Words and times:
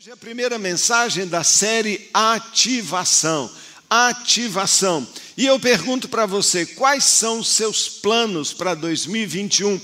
Hoje 0.00 0.10
é 0.10 0.12
a 0.12 0.16
primeira 0.16 0.60
mensagem 0.60 1.26
da 1.26 1.42
série 1.42 2.08
Ativação. 2.14 3.50
Ativação. 3.90 5.04
E 5.36 5.44
eu 5.44 5.58
pergunto 5.58 6.08
para 6.08 6.24
você: 6.24 6.64
quais 6.64 7.02
são 7.02 7.40
os 7.40 7.48
seus 7.48 7.88
planos 7.88 8.52
para 8.52 8.74
2021? 8.74 9.80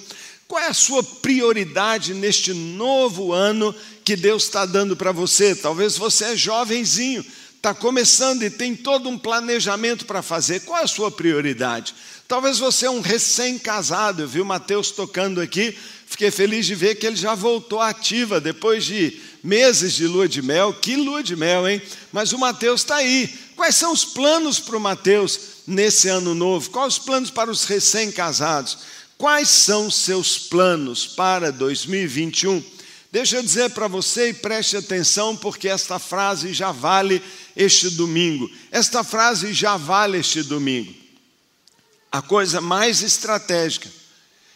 Qual 0.47 0.63
é 0.63 0.69
a 0.69 0.73
sua 0.73 1.03
prioridade 1.03 2.15
neste 2.15 2.55
novo 2.55 3.33
ano 3.33 3.75
que 4.05 4.15
Deus 4.15 4.45
está 4.45 4.65
dando 4.65 4.97
para 4.97 5.11
você? 5.11 5.53
Talvez 5.53 5.97
você 5.97 6.27
é 6.27 6.37
jovenzinho, 6.37 7.27
está 7.57 7.75
começando 7.75 8.45
e 8.45 8.51
tem 8.51 8.77
todo 8.77 9.09
um 9.09 9.19
planejamento 9.19 10.07
para 10.07 10.23
fazer. 10.23 10.61
Qual 10.61 10.79
é 10.79 10.85
a 10.85 10.87
sua 10.87 11.11
prioridade? 11.11 11.93
Talvez 12.29 12.61
você 12.61 12.87
é 12.87 12.91
um 12.91 13.01
recém-casado, 13.01 14.23
eu 14.23 14.29
vi 14.29 14.41
o 14.41 14.47
Mateus 14.47 14.93
tocando 14.93 15.41
aqui, 15.41 15.77
fiquei 16.07 16.31
feliz 16.31 16.67
de 16.67 16.77
ver 16.77 16.95
que 16.95 17.05
ele 17.05 17.17
já 17.17 17.35
voltou 17.35 17.81
ativa 17.81 18.41
depois 18.41 18.85
de 18.85 19.21
meses 19.45 19.93
de 19.93 20.07
lua 20.07 20.27
de 20.27 20.41
mel. 20.41 20.73
Que 20.73 20.97
lua 20.97 21.23
de 21.23 21.37
mel, 21.37 21.69
hein? 21.69 21.83
Mas 22.11 22.33
o 22.33 22.39
Mateus 22.39 22.81
está 22.81 22.97
aí. 22.97 23.29
Quais 23.55 23.77
são 23.77 23.93
os 23.93 24.05
planos 24.05 24.59
para 24.59 24.79
o 24.79 24.81
Mateus 24.81 25.39
nesse 25.67 26.09
ano 26.09 26.35
novo? 26.35 26.71
Quais 26.71 26.95
os 26.95 26.99
planos 26.99 27.31
para 27.31 27.51
os 27.51 27.65
recém-casados? 27.65 28.79
Quais 29.19 29.51
são 29.51 29.91
seus 29.91 30.39
planos 30.39 31.07
para 31.07 31.53
2021? 31.53 32.65
Deixa 33.13 33.37
eu 33.37 33.43
dizer 33.43 33.71
para 33.71 33.87
você 33.87 34.31
e 34.31 34.35
preste 34.35 34.77
atenção, 34.77 35.37
porque 35.37 35.69
esta 35.69 36.01
frase 36.01 36.53
já 36.53 36.73
vale 36.73 37.23
este 37.55 37.91
domingo. 37.91 38.51
Esta 38.73 39.05
frase 39.05 39.53
já 39.53 39.77
vale 39.77 40.19
este 40.19 40.43
domingo. 40.43 40.93
A 42.11 42.23
coisa 42.23 42.61
mais 42.61 43.03
estratégica 43.03 43.89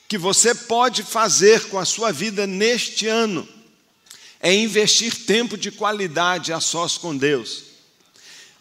que 0.08 0.18
você 0.18 0.54
pode 0.54 1.02
fazer 1.02 1.66
com 1.66 1.78
a 1.78 1.84
sua 1.84 2.10
vida 2.10 2.46
neste 2.46 3.06
ano 3.06 3.46
é 4.40 4.54
investir 4.54 5.26
tempo 5.26 5.56
de 5.56 5.70
qualidade 5.70 6.52
a 6.52 6.60
sós 6.60 6.96
com 6.96 7.16
Deus. 7.16 7.64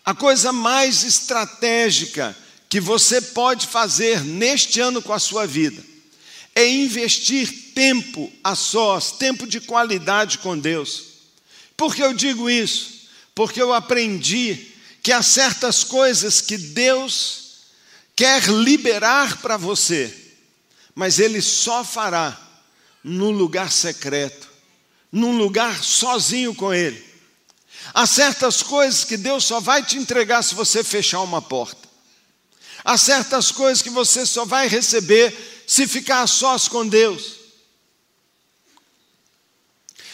A 0.04 0.14
coisa 0.16 0.52
mais 0.52 1.04
estratégica 1.04 2.36
que 2.70 2.80
você 2.80 3.22
pode 3.22 3.68
fazer 3.68 4.24
neste 4.24 4.80
ano 4.80 5.02
com 5.02 5.14
a 5.14 5.20
sua 5.20 5.46
vida 5.46 5.84
é 6.56 6.68
investir 6.68 7.74
tempo 7.76 8.32
a 8.44 8.56
sós, 8.56 9.12
tempo 9.12 9.46
de 9.46 9.62
qualidade 9.62 10.40
com 10.40 10.58
Deus. 10.58 11.04
Por 11.76 11.96
que 11.96 12.02
eu 12.02 12.14
digo 12.14 12.50
isso? 12.50 13.08
Porque 13.36 13.62
eu 13.62 13.72
aprendi 13.72 14.72
que 15.04 15.12
há 15.12 15.22
certas 15.22 15.84
coisas 15.84 16.42
que 16.42 16.58
Deus 16.58 17.48
quer 18.16 18.44
liberar 18.48 19.38
para 19.38 19.56
você, 19.56 20.12
mas 20.96 21.20
Ele 21.20 21.40
só 21.40 21.84
fará 21.84 22.36
no 23.04 23.30
lugar 23.30 23.72
secreto, 23.72 24.47
num 25.18 25.38
lugar 25.38 25.84
sozinho 25.84 26.54
com 26.54 26.74
Ele. 26.74 27.04
Há 27.94 28.06
certas 28.06 28.62
coisas 28.62 29.04
que 29.04 29.18
Deus 29.18 29.46
só 29.46 29.60
vai 29.60 29.84
te 29.84 29.98
entregar 29.98 30.44
se 30.44 30.54
você 30.54 30.84
fechar 30.84 31.22
uma 31.22 31.42
porta. 31.42 31.88
Há 32.84 32.98
certas 32.98 33.52
coisas 33.52 33.82
que 33.82 33.90
você 33.90 34.26
só 34.26 34.46
vai 34.46 34.68
receber 34.68 35.64
se 35.66 35.88
ficar 35.88 36.22
a 36.22 36.28
sós 36.28 36.68
com 36.68 36.88
Deus. 36.88 37.38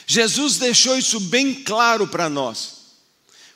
Jesus 0.08 0.58
deixou 0.58 0.98
isso 0.98 1.20
bem 1.20 1.54
claro 1.54 2.08
para 2.08 2.30
nós. 2.30 2.84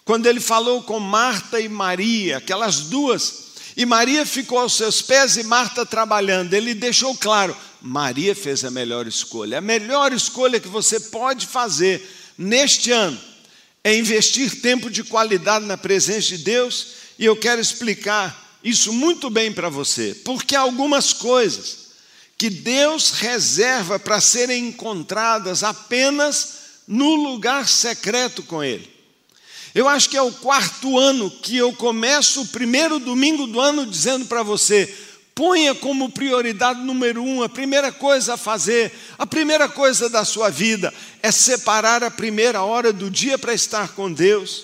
Quando 0.04 0.26
ele 0.26 0.40
falou 0.40 0.84
com 0.84 1.00
Marta 1.00 1.60
e 1.60 1.70
Maria, 1.70 2.38
aquelas 2.38 2.82
duas, 2.82 3.47
e 3.78 3.86
Maria 3.86 4.26
ficou 4.26 4.58
aos 4.58 4.74
seus 4.74 5.04
pés 5.04 5.38
e 5.38 5.44
Marta 5.44 5.86
trabalhando, 5.86 6.52
ele 6.56 6.74
deixou 6.74 7.16
claro: 7.16 7.56
Maria 7.80 8.36
fez 8.36 8.66
a 8.66 8.72
melhor 8.72 9.06
escolha. 9.06 9.60
A 9.60 9.62
melhor 9.62 10.12
escolha 10.12 10.60
que 10.60 10.68
você 10.68 11.00
pode 11.00 11.46
fazer 11.46 12.02
neste 12.36 12.92
ano 12.92 13.22
é 13.84 13.96
investir 13.96 14.62
tempo 14.62 14.90
de 14.90 15.04
qualidade 15.04 15.66
na 15.66 15.78
presença 15.78 16.30
de 16.30 16.40
Deus, 16.40 16.88
e 17.20 17.26
eu 17.26 17.36
quero 17.36 17.62
explicar 17.62 18.58
isso 18.64 18.92
muito 18.92 19.30
bem 19.30 19.54
para 19.54 19.70
você, 19.70 20.16
porque 20.26 20.56
algumas 20.56 21.14
coisas 21.14 21.88
que 22.36 22.50
Deus 22.50 23.12
reserva 23.12 24.00
para 24.00 24.20
serem 24.20 24.70
encontradas 24.70 25.64
apenas 25.64 26.58
no 26.88 27.14
lugar 27.14 27.68
secreto 27.68 28.42
com 28.42 28.64
Ele. 28.64 28.97
Eu 29.78 29.88
acho 29.88 30.10
que 30.10 30.18
é 30.18 30.22
o 30.24 30.32
quarto 30.32 30.98
ano 30.98 31.30
que 31.30 31.56
eu 31.56 31.72
começo 31.72 32.42
o 32.42 32.48
primeiro 32.48 32.98
domingo 32.98 33.46
do 33.46 33.62
ano 33.62 33.86
dizendo 33.86 34.26
para 34.26 34.42
você: 34.42 34.92
Ponha 35.36 35.76
como 35.76 36.10
prioridade 36.10 36.82
número 36.82 37.22
um, 37.22 37.44
a 37.44 37.48
primeira 37.48 37.92
coisa 37.92 38.34
a 38.34 38.38
fazer, 38.38 38.92
a 39.20 39.28
primeira 39.28 39.70
coisa 39.70 40.10
da 40.10 40.26
sua 40.26 40.50
vida 40.50 40.92
é 41.22 41.30
separar 41.32 42.04
a 42.04 42.10
primeira 42.10 42.64
hora 42.64 42.92
do 42.92 43.08
dia 43.08 43.38
para 43.38 43.54
estar 43.54 43.90
com 43.90 44.12
Deus. 44.12 44.64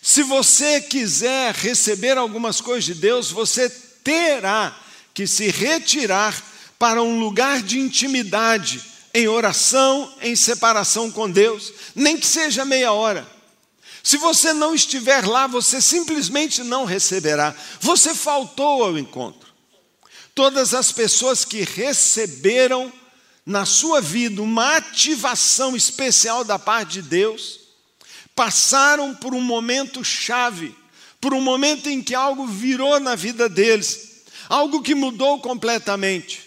Se 0.00 0.22
você 0.22 0.80
quiser 0.80 1.54
receber 1.54 2.16
algumas 2.16 2.58
coisas 2.58 2.86
de 2.86 2.94
Deus, 2.94 3.30
você 3.30 3.68
terá 4.02 4.74
que 5.12 5.26
se 5.26 5.50
retirar 5.50 6.42
para 6.78 7.02
um 7.02 7.20
lugar 7.20 7.60
de 7.60 7.78
intimidade, 7.78 8.82
em 9.12 9.28
oração, 9.28 10.10
em 10.22 10.34
separação 10.34 11.10
com 11.10 11.30
Deus, 11.30 11.70
nem 11.94 12.16
que 12.16 12.24
seja 12.24 12.64
meia 12.64 12.92
hora. 12.92 13.41
Se 14.02 14.16
você 14.16 14.52
não 14.52 14.74
estiver 14.74 15.26
lá, 15.26 15.46
você 15.46 15.80
simplesmente 15.80 16.62
não 16.62 16.84
receberá. 16.84 17.54
Você 17.80 18.14
faltou 18.14 18.84
ao 18.84 18.98
encontro. 18.98 19.52
Todas 20.34 20.74
as 20.74 20.90
pessoas 20.90 21.44
que 21.44 21.62
receberam 21.62 22.92
na 23.44 23.66
sua 23.66 24.00
vida 24.00 24.40
uma 24.40 24.76
ativação 24.76 25.76
especial 25.76 26.44
da 26.44 26.58
parte 26.58 26.94
de 26.94 27.02
Deus, 27.02 27.60
passaram 28.34 29.14
por 29.14 29.34
um 29.34 29.40
momento 29.40 30.04
chave, 30.04 30.74
por 31.20 31.34
um 31.34 31.40
momento 31.40 31.88
em 31.88 32.02
que 32.02 32.14
algo 32.14 32.46
virou 32.46 32.98
na 33.00 33.14
vida 33.14 33.48
deles, 33.48 34.22
algo 34.48 34.82
que 34.82 34.94
mudou 34.94 35.40
completamente. 35.40 36.42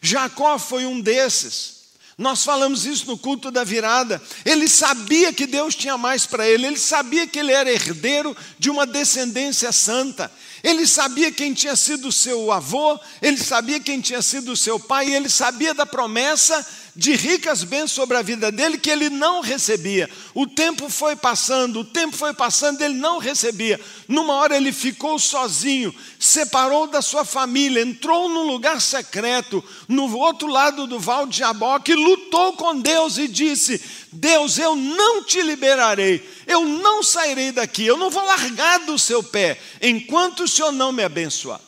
Jacó 0.00 0.58
foi 0.58 0.86
um 0.86 1.00
desses. 1.00 1.81
Nós 2.18 2.44
falamos 2.44 2.84
isso 2.84 3.06
no 3.06 3.16
culto 3.16 3.50
da 3.50 3.64
virada. 3.64 4.20
Ele 4.44 4.68
sabia 4.68 5.32
que 5.32 5.46
Deus 5.46 5.74
tinha 5.74 5.96
mais 5.96 6.26
para 6.26 6.46
ele, 6.46 6.66
ele 6.66 6.78
sabia 6.78 7.26
que 7.26 7.38
ele 7.38 7.52
era 7.52 7.72
herdeiro 7.72 8.36
de 8.58 8.70
uma 8.70 8.86
descendência 8.86 9.72
santa. 9.72 10.30
Ele 10.62 10.86
sabia 10.86 11.32
quem 11.32 11.52
tinha 11.52 11.74
sido 11.74 12.12
seu 12.12 12.52
avô, 12.52 12.98
ele 13.20 13.38
sabia 13.38 13.80
quem 13.80 14.00
tinha 14.00 14.22
sido 14.22 14.56
seu 14.56 14.78
pai, 14.78 15.12
ele 15.12 15.28
sabia 15.28 15.74
da 15.74 15.84
promessa 15.84 16.64
de 16.94 17.14
ricas 17.14 17.64
bênçãos 17.64 17.92
sobre 17.92 18.16
a 18.18 18.22
vida 18.22 18.52
dele 18.52 18.76
que 18.76 18.90
ele 18.90 19.08
não 19.08 19.40
recebia. 19.40 20.10
O 20.34 20.46
tempo 20.46 20.90
foi 20.90 21.16
passando, 21.16 21.80
o 21.80 21.84
tempo 21.84 22.14
foi 22.14 22.34
passando, 22.34 22.82
ele 22.82 22.94
não 22.94 23.18
recebia. 23.18 23.80
Numa 24.06 24.34
hora 24.34 24.56
ele 24.56 24.72
ficou 24.72 25.18
sozinho, 25.18 25.94
separou 26.18 26.86
da 26.86 27.00
sua 27.00 27.24
família, 27.24 27.82
entrou 27.82 28.28
num 28.28 28.46
lugar 28.46 28.80
secreto, 28.80 29.64
no 29.88 30.14
outro 30.18 30.48
lado 30.48 30.86
do 30.86 30.98
Val 30.98 31.26
de 31.26 31.38
Jaboque, 31.38 31.94
lutou 31.94 32.52
com 32.54 32.78
Deus 32.78 33.16
e 33.16 33.26
disse: 33.26 33.80
Deus, 34.12 34.58
eu 34.58 34.76
não 34.76 35.24
te 35.24 35.40
liberarei, 35.40 36.22
eu 36.46 36.66
não 36.66 37.02
sairei 37.02 37.52
daqui, 37.52 37.86
eu 37.86 37.96
não 37.96 38.10
vou 38.10 38.24
largar 38.24 38.80
do 38.80 38.98
seu 38.98 39.22
pé, 39.22 39.58
enquanto 39.80 40.44
o 40.44 40.48
Senhor 40.48 40.72
não 40.72 40.92
me 40.92 41.02
abençoar. 41.02 41.60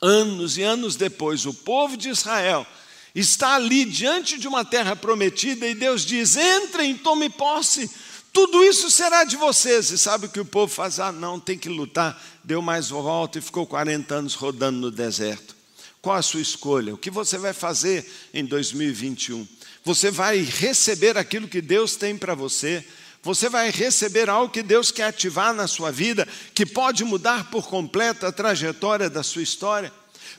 Anos 0.00 0.56
e 0.56 0.62
anos 0.62 0.96
depois, 0.96 1.46
o 1.46 1.54
povo 1.54 1.96
de 1.96 2.08
Israel 2.08 2.66
está 3.14 3.54
ali 3.54 3.84
diante 3.84 4.38
de 4.38 4.48
uma 4.48 4.64
terra 4.64 4.96
prometida 4.96 5.66
e 5.66 5.74
Deus 5.74 6.04
diz: 6.04 6.36
entrem, 6.36 6.96
tome 6.96 7.28
posse, 7.28 7.90
tudo 8.32 8.64
isso 8.64 8.90
será 8.90 9.24
de 9.24 9.36
vocês. 9.36 9.90
E 9.90 9.98
sabe 9.98 10.26
o 10.26 10.28
que 10.28 10.40
o 10.40 10.44
povo 10.44 10.72
faz? 10.72 10.98
Ah, 10.98 11.12
não, 11.12 11.38
tem 11.38 11.58
que 11.58 11.68
lutar. 11.68 12.20
Deu 12.42 12.62
mais 12.62 12.88
volta 12.88 13.38
e 13.38 13.42
ficou 13.42 13.66
40 13.66 14.14
anos 14.14 14.34
rodando 14.34 14.78
no 14.78 14.90
deserto. 14.90 15.54
Qual 16.00 16.16
a 16.16 16.22
sua 16.22 16.40
escolha? 16.40 16.94
O 16.94 16.98
que 16.98 17.10
você 17.10 17.36
vai 17.36 17.52
fazer 17.52 18.10
em 18.32 18.44
2021? 18.44 19.46
Você 19.84 20.10
vai 20.10 20.40
receber 20.40 21.18
aquilo 21.18 21.46
que 21.46 21.60
Deus 21.60 21.94
tem 21.94 22.16
para 22.16 22.34
você. 22.34 22.84
Você 23.22 23.48
vai 23.48 23.70
receber 23.70 24.28
algo 24.28 24.52
que 24.52 24.62
Deus 24.62 24.90
quer 24.90 25.04
ativar 25.04 25.54
na 25.54 25.68
sua 25.68 25.92
vida, 25.92 26.26
que 26.54 26.66
pode 26.66 27.04
mudar 27.04 27.50
por 27.50 27.68
completo 27.68 28.26
a 28.26 28.32
trajetória 28.32 29.08
da 29.08 29.22
sua 29.22 29.42
história. 29.42 29.92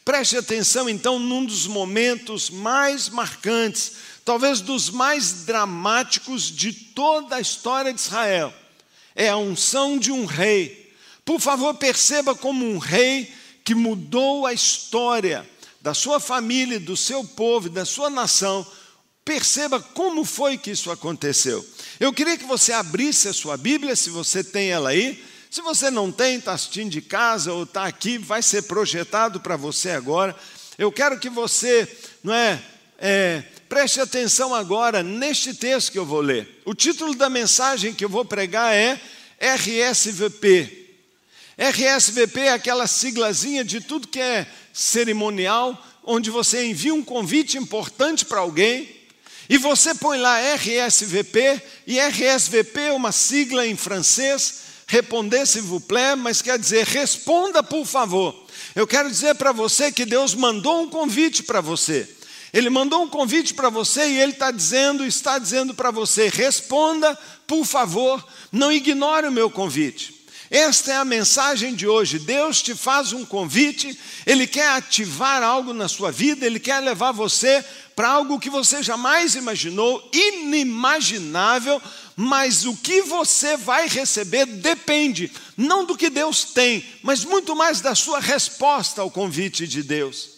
Preste 0.06 0.38
atenção 0.38 0.90
então 0.90 1.18
num 1.18 1.46
dos 1.46 1.66
momentos 1.66 2.50
mais 2.50 3.08
marcantes, 3.08 3.94
talvez 4.26 4.60
dos 4.60 4.90
mais 4.90 5.46
dramáticos 5.46 6.52
de 6.52 6.74
toda 6.74 7.38
a 7.38 7.42
história 7.42 7.94
de 7.94 8.02
Israel. 8.02 8.54
É 9.16 9.30
a 9.30 9.38
unção 9.38 9.98
de 9.98 10.12
um 10.12 10.26
rei. 10.26 10.94
Por 11.24 11.40
favor, 11.40 11.74
perceba 11.76 12.36
como 12.36 12.66
um 12.66 12.78
rei 12.78 13.34
que 13.64 13.74
mudou 13.74 14.46
a 14.46 14.52
história 14.52 15.50
da 15.82 15.94
sua 15.94 16.20
família, 16.20 16.80
do 16.80 16.98
seu 16.98 17.24
povo, 17.24 17.70
da 17.70 17.86
sua 17.86 18.10
nação. 18.10 18.66
Perceba 19.24 19.80
como 19.80 20.26
foi 20.26 20.58
que 20.58 20.72
isso 20.72 20.92
aconteceu. 20.92 21.66
Eu 21.98 22.12
queria 22.12 22.38
que 22.38 22.46
você 22.46 22.74
abrisse 22.74 23.30
a 23.30 23.34
sua 23.34 23.56
Bíblia, 23.56 23.96
se 23.96 24.10
você 24.10 24.44
tem 24.44 24.70
ela 24.70 24.90
aí, 24.90 25.24
se 25.54 25.62
você 25.62 25.92
não 25.92 26.12
tem, 26.12 26.38
está 26.38 26.54
assistindo 26.54 26.90
de 26.90 27.00
casa 27.00 27.54
ou 27.54 27.62
está 27.62 27.86
aqui, 27.86 28.18
vai 28.18 28.42
ser 28.42 28.64
projetado 28.64 29.40
para 29.40 29.56
você 29.56 29.92
agora. 29.92 30.36
Eu 30.80 30.92
quero 30.92 31.20
que 31.20 31.30
você, 31.30 31.88
não 32.24 32.34
é, 32.34 32.60
é 32.98 33.44
preste 33.70 34.02
atenção 34.02 34.56
agora 34.56 35.04
neste 35.04 35.54
texto 35.54 35.92
que 35.92 36.00
eu 36.00 36.08
vou 36.08 36.22
ler. 36.22 36.64
O 36.66 36.74
título 36.74 37.14
da 37.14 37.30
mensagem 37.30 37.94
que 37.94 38.04
eu 38.04 38.10
vou 38.10 38.26
pregar 38.26 38.74
é 38.74 39.00
RSVP. 39.40 40.90
RSVP 41.56 42.40
é 42.40 42.54
aquela 42.54 42.88
siglazinha 42.88 43.64
de 43.64 43.80
tudo 43.80 44.08
que 44.08 44.20
é 44.20 44.48
cerimonial, 44.74 45.80
onde 46.04 46.32
você 46.32 46.66
envia 46.66 46.96
um 46.96 47.04
convite 47.04 47.60
importante 47.60 48.26
para 48.26 48.40
alguém 48.40 48.90
e 49.48 49.60
você 49.60 49.94
põe 49.94 50.18
lá 50.18 50.40
RSVP, 50.56 51.62
e 51.86 52.00
RSVP 52.00 52.80
é 52.80 52.92
uma 52.92 53.12
sigla 53.12 53.68
em 53.68 53.76
francês, 53.76 54.73
responder 54.94 55.44
s'il 55.48 55.64
vous 55.64 55.80
plaît, 55.80 56.16
mas 56.16 56.40
quer 56.40 56.60
dizer 56.60 56.86
responda 56.86 57.64
por 57.64 57.84
favor. 57.84 58.36
Eu 58.76 58.86
quero 58.86 59.10
dizer 59.10 59.34
para 59.34 59.52
você 59.52 59.92
que 59.92 60.06
Deus 60.06 60.36
mandou 60.36 60.84
um 60.84 60.90
convite 60.90 61.42
para 61.42 61.62
você. 61.62 62.08
Ele 62.54 62.70
mandou 62.70 63.02
um 63.02 63.08
convite 63.08 63.56
para 63.56 63.70
você 63.70 64.08
e 64.08 64.20
Ele 64.20 64.34
está 64.34 64.52
dizendo, 64.52 65.04
está 65.04 65.40
dizendo 65.40 65.74
para 65.74 65.90
você: 65.90 66.30
responda, 66.30 67.18
por 67.48 67.66
favor, 67.66 68.24
não 68.52 68.72
ignore 68.72 69.28
o 69.28 69.32
meu 69.32 69.50
convite. 69.50 70.24
Esta 70.52 70.92
é 70.92 70.96
a 70.98 71.06
mensagem 71.06 71.74
de 71.74 71.88
hoje. 71.88 72.20
Deus 72.20 72.62
te 72.62 72.76
faz 72.76 73.12
um 73.12 73.26
convite, 73.26 74.00
Ele 74.24 74.46
quer 74.46 74.70
ativar 74.70 75.42
algo 75.42 75.74
na 75.74 75.88
sua 75.88 76.12
vida, 76.12 76.46
Ele 76.46 76.60
quer 76.60 76.80
levar 76.80 77.12
você 77.12 77.66
para 77.96 78.10
algo 78.10 78.40
que 78.40 78.52
você 78.52 78.84
jamais 78.84 79.34
imaginou, 79.34 80.08
inimaginável, 80.14 81.82
mas 82.16 82.66
o 82.66 82.76
que 82.76 83.02
você 83.02 83.58
vai 83.58 83.88
receber 83.88 84.46
depende, 84.46 85.32
não 85.58 85.86
do 85.86 85.98
que 85.98 86.10
Deus 86.10 86.44
tem, 86.46 86.86
mas 87.02 87.26
muito 87.26 87.56
mais 87.56 87.82
da 87.82 87.96
sua 87.96 88.20
resposta 88.20 89.02
ao 89.02 89.10
convite 89.10 89.68
de 89.68 89.82
Deus. 89.82 90.30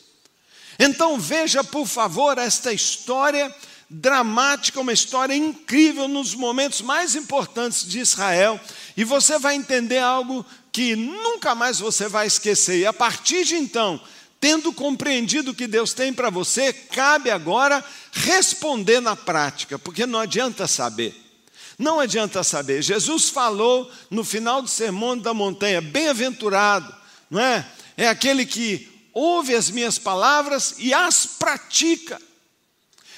Então 0.80 1.19
veja, 1.19 1.63
por 1.63 1.86
favor, 1.86 2.38
esta 2.38 2.72
história 2.72 3.54
dramática, 3.89 4.81
uma 4.81 4.94
história 4.94 5.36
incrível 5.36 6.07
nos 6.07 6.33
momentos 6.33 6.81
mais 6.81 7.16
importantes 7.16 7.88
de 7.88 8.00
Israel, 8.00 8.60
e 8.98 9.04
você 9.04 9.38
vai 9.38 9.56
entender 9.56 10.00
algo 10.00 10.45
que 10.71 10.95
nunca 10.95 11.56
mais 11.56 11.80
você 11.80 12.07
vai 12.07 12.28
esquecer. 12.28 12.80
E 12.80 12.86
a 12.86 12.94
partir 12.94 13.45
de 13.45 13.56
então, 13.56 14.01
tendo 14.39 14.74
compreendido 14.74 15.51
o 15.51 15.56
que 15.56 15.68
Deus 15.68 15.94
tem 15.94 16.12
para 16.12 16.30
você, 16.30 16.74
cabe 16.74 17.30
agora 17.30 17.83
responder 18.12 19.00
na 19.00 19.16
prática, 19.16 19.80
porque 19.80 20.06
não 20.06 20.19
adianta 20.19 20.68
saber. 20.68 21.25
Não 21.77 22.00
adianta 22.00 22.44
saber. 22.44 22.81
Jesus 22.81 23.30
falou 23.30 23.92
no 24.10 24.24
final 24.24 24.62
do 24.62 24.68
sermão 24.68 25.18
da 25.18 25.33
montanha: 25.33 25.81
bem-aventurado, 25.81 26.94
não 27.30 27.42
é? 27.42 27.69
É 27.98 28.07
aquele 28.07 28.45
que 28.45 28.89
ouve 29.13 29.56
as 29.56 29.69
minhas 29.69 29.98
palavras 29.98 30.75
e 30.77 30.94
as 30.94 31.25
pratica. 31.25 32.22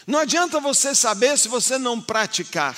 Não 0.06 0.19
adianta 0.19 0.59
você 0.59 0.95
saber 0.95 1.38
se 1.38 1.48
você 1.48 1.77
não 1.77 2.01
praticar. 2.01 2.77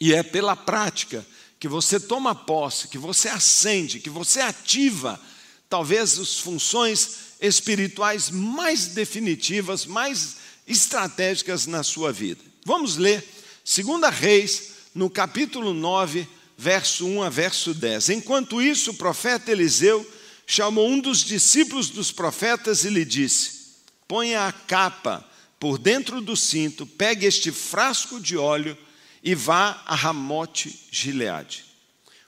E 0.00 0.14
é 0.14 0.22
pela 0.22 0.56
prática 0.56 1.24
que 1.58 1.68
você 1.68 2.00
toma 2.00 2.34
posse, 2.34 2.88
que 2.88 2.98
você 2.98 3.28
acende, 3.28 4.00
que 4.00 4.10
você 4.10 4.40
ativa 4.40 5.20
talvez 5.68 6.18
as 6.18 6.38
funções 6.38 7.18
espirituais 7.40 8.28
mais 8.28 8.88
definitivas, 8.88 9.86
mais 9.86 10.36
estratégicas 10.66 11.66
na 11.66 11.82
sua 11.82 12.12
vida. 12.12 12.42
Vamos 12.64 12.96
ler 12.96 13.26
2 13.72 14.12
Reis, 14.12 14.72
no 14.92 15.08
capítulo 15.08 15.72
9, 15.72 16.26
verso 16.58 17.06
1 17.06 17.22
a 17.22 17.28
verso 17.28 17.72
10. 17.72 18.08
Enquanto 18.08 18.60
isso, 18.60 18.90
o 18.90 18.94
profeta 18.94 19.52
Eliseu 19.52 20.04
chamou 20.44 20.88
um 20.88 20.98
dos 20.98 21.20
discípulos 21.20 21.88
dos 21.88 22.10
profetas 22.10 22.84
e 22.84 22.90
lhe 22.90 23.04
disse: 23.04 23.76
Ponha 24.08 24.48
a 24.48 24.52
capa 24.52 25.24
por 25.60 25.78
dentro 25.78 26.20
do 26.20 26.36
cinto, 26.36 26.84
pegue 26.84 27.26
este 27.26 27.52
frasco 27.52 28.18
de 28.18 28.36
óleo 28.36 28.76
e 29.22 29.36
vá 29.36 29.80
a 29.86 29.94
Ramote 29.94 30.88
Gileade. 30.90 31.64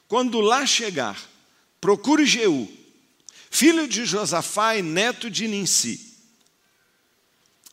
Quando 0.07 0.41
lá 0.41 0.65
chegar, 0.65 1.21
procure 1.81 2.25
Jeú, 2.25 2.71
filho 3.51 3.89
de 3.89 4.05
Josafá 4.05 4.77
e 4.77 4.83
neto 4.83 5.29
de 5.29 5.49
Ninsi. 5.49 6.19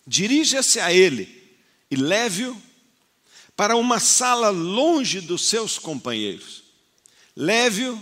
Dirija-se 0.08 0.80
a 0.80 0.92
ele 0.92 1.54
e 1.92 1.96
leve-o 1.96 2.69
para 3.60 3.76
uma 3.76 4.00
sala 4.00 4.52
longe 4.52 5.20
dos 5.20 5.50
seus 5.50 5.78
companheiros. 5.78 6.64
Leve-o 7.36 8.02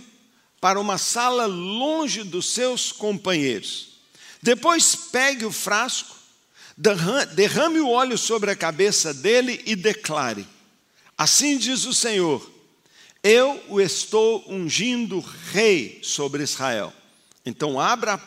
para 0.62 0.80
uma 0.80 1.00
sala 1.00 1.48
longe 1.48 2.22
dos 2.24 2.54
seus 2.54 2.92
companheiros. 2.92 3.94
Depois 4.40 4.96
pegue 4.96 5.46
o 5.46 5.52
frasco, 5.52 6.16
derrame 7.34 7.80
o 7.80 7.90
óleo 7.90 8.20
sobre 8.20 8.52
a 8.52 8.56
cabeça 8.56 9.16
dele 9.16 9.60
e 9.66 9.76
declare: 9.76 10.48
Assim 11.18 11.58
diz 11.58 11.86
o 11.86 11.94
Senhor: 11.94 12.48
Eu 13.24 13.60
o 13.68 13.82
estou 13.82 14.46
ungindo 14.48 15.20
rei 15.52 16.00
sobre 16.04 16.44
Israel. 16.44 16.94
Então 17.44 17.80
abra 17.80 18.22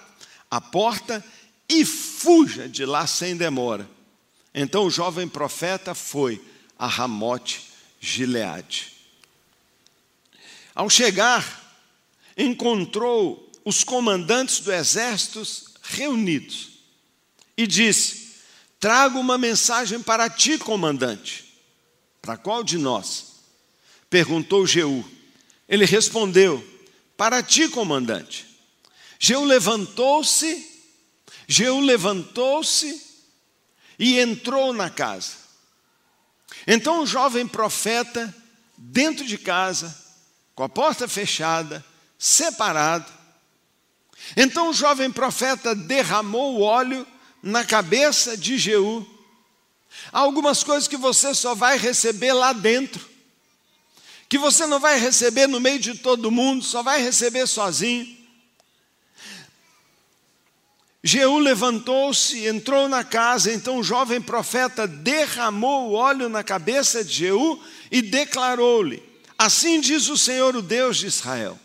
a 0.50 0.61
porta 0.61 1.25
e 1.69 1.85
fuja 1.85 2.69
de 2.69 2.85
lá 2.85 3.06
sem 3.06 3.37
demora. 3.37 3.88
Então 4.53 4.85
o 4.87 4.91
jovem 4.91 5.29
profeta 5.29 5.94
foi 5.94 6.50
a 6.81 6.87
Ramote 6.87 7.61
Gileade. 8.00 8.91
Ao 10.75 10.88
chegar, 10.88 11.79
encontrou 12.35 13.53
os 13.67 13.85
comandantes 13.85 14.61
do 14.61 14.73
exército 14.73 15.43
reunidos 15.82 16.71
e 17.55 17.67
disse: 17.67 18.31
Trago 18.79 19.19
uma 19.19 19.37
mensagem 19.37 20.00
para 20.00 20.31
ti, 20.31 20.56
comandante. 20.56 21.55
Para 22.23 22.38
qual 22.38 22.65
de 22.65 22.79
nós? 22.79 23.26
Perguntou 24.09 24.67
Jeú. 24.67 25.05
Ele 25.69 25.85
respondeu: 25.85 26.67
Para 27.15 27.43
ti, 27.43 27.69
comandante. 27.69 28.47
Jeú 29.19 29.44
levantou-se, 29.44 30.67
Jeú 31.47 31.81
levantou-se 31.81 33.03
e 33.99 34.19
entrou 34.19 34.73
na 34.73 34.88
casa. 34.88 35.50
Então 36.67 37.03
o 37.03 37.07
jovem 37.07 37.47
profeta, 37.47 38.35
dentro 38.77 39.25
de 39.25 39.39
casa, 39.39 39.97
com 40.55 40.62
a 40.62 40.69
porta 40.69 41.09
fechada, 41.09 41.85
separado. 42.19 43.11
Então 44.37 44.71
o 44.71 44.75
jovem 44.75 45.11
profeta 45.11 45.75
derramou 45.75 46.57
o 46.57 46.62
óleo 46.62 47.07
na 47.43 47.65
cabeça 47.65 48.37
de 48.37 48.59
Jeú. 48.59 49.07
Há 50.12 50.21
algumas 50.21 50.62
coisas 50.62 50.87
que 50.87 50.97
você 50.97 51.35
só 51.35 51.55
vai 51.55 51.79
receber 51.79 52.33
lá 52.33 52.53
dentro, 52.53 53.09
que 54.29 54.38
você 54.38 54.67
não 54.67 54.79
vai 54.79 54.99
receber 54.99 55.47
no 55.47 55.61
meio 55.61 55.79
de 55.79 55.99
todo 55.99 56.31
mundo, 56.31 56.64
só 56.64 56.83
vai 56.83 57.02
receber 57.02 57.47
sozinho. 57.47 58.20
Jeú 61.02 61.38
levantou-se, 61.38 62.47
entrou 62.47 62.88
na 62.88 63.02
casa, 63.02 63.52
então 63.52 63.78
o 63.78 63.85
jovem 63.85 64.21
profeta 64.21 64.87
derramou 64.87 65.90
o 65.90 65.92
óleo 65.95 66.28
na 66.28 66.45
cabeça 66.45 67.02
de 67.02 67.12
Jeú 67.14 67.59
e 67.90 68.02
declarou-lhe: 68.02 69.02
Assim 69.38 69.80
diz 69.80 70.09
o 70.09 70.19
Senhor, 70.19 70.54
o 70.54 70.62
Deus 70.62 70.99
de 70.99 71.07
Israel 71.07 71.59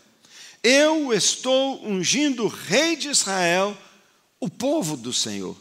eu 0.68 1.14
estou 1.14 1.86
ungindo 1.86 2.46
o 2.46 2.48
rei 2.48 2.96
de 2.96 3.08
Israel, 3.08 3.78
o 4.40 4.50
povo 4.50 4.96
do 4.96 5.12
Senhor. 5.12 5.56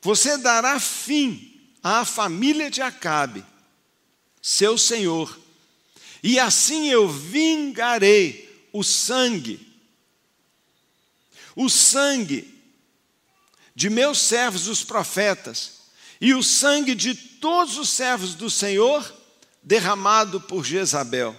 Você 0.00 0.38
dará 0.38 0.78
fim 0.78 1.60
à 1.82 2.04
família 2.04 2.70
de 2.70 2.80
Acabe, 2.80 3.44
seu 4.40 4.78
senhor, 4.78 5.36
e 6.22 6.38
assim 6.38 6.88
eu 6.88 7.08
vingarei 7.08 8.68
o 8.72 8.84
sangue, 8.84 9.58
o 11.56 11.68
sangue 11.68 12.51
de 13.74 13.88
meus 13.90 14.18
servos, 14.18 14.68
os 14.68 14.84
profetas, 14.84 15.82
e 16.20 16.34
o 16.34 16.42
sangue 16.42 16.94
de 16.94 17.14
todos 17.14 17.78
os 17.78 17.88
servos 17.88 18.34
do 18.34 18.48
Senhor 18.48 19.04
derramado 19.62 20.40
por 20.40 20.64
Jezabel 20.64 21.36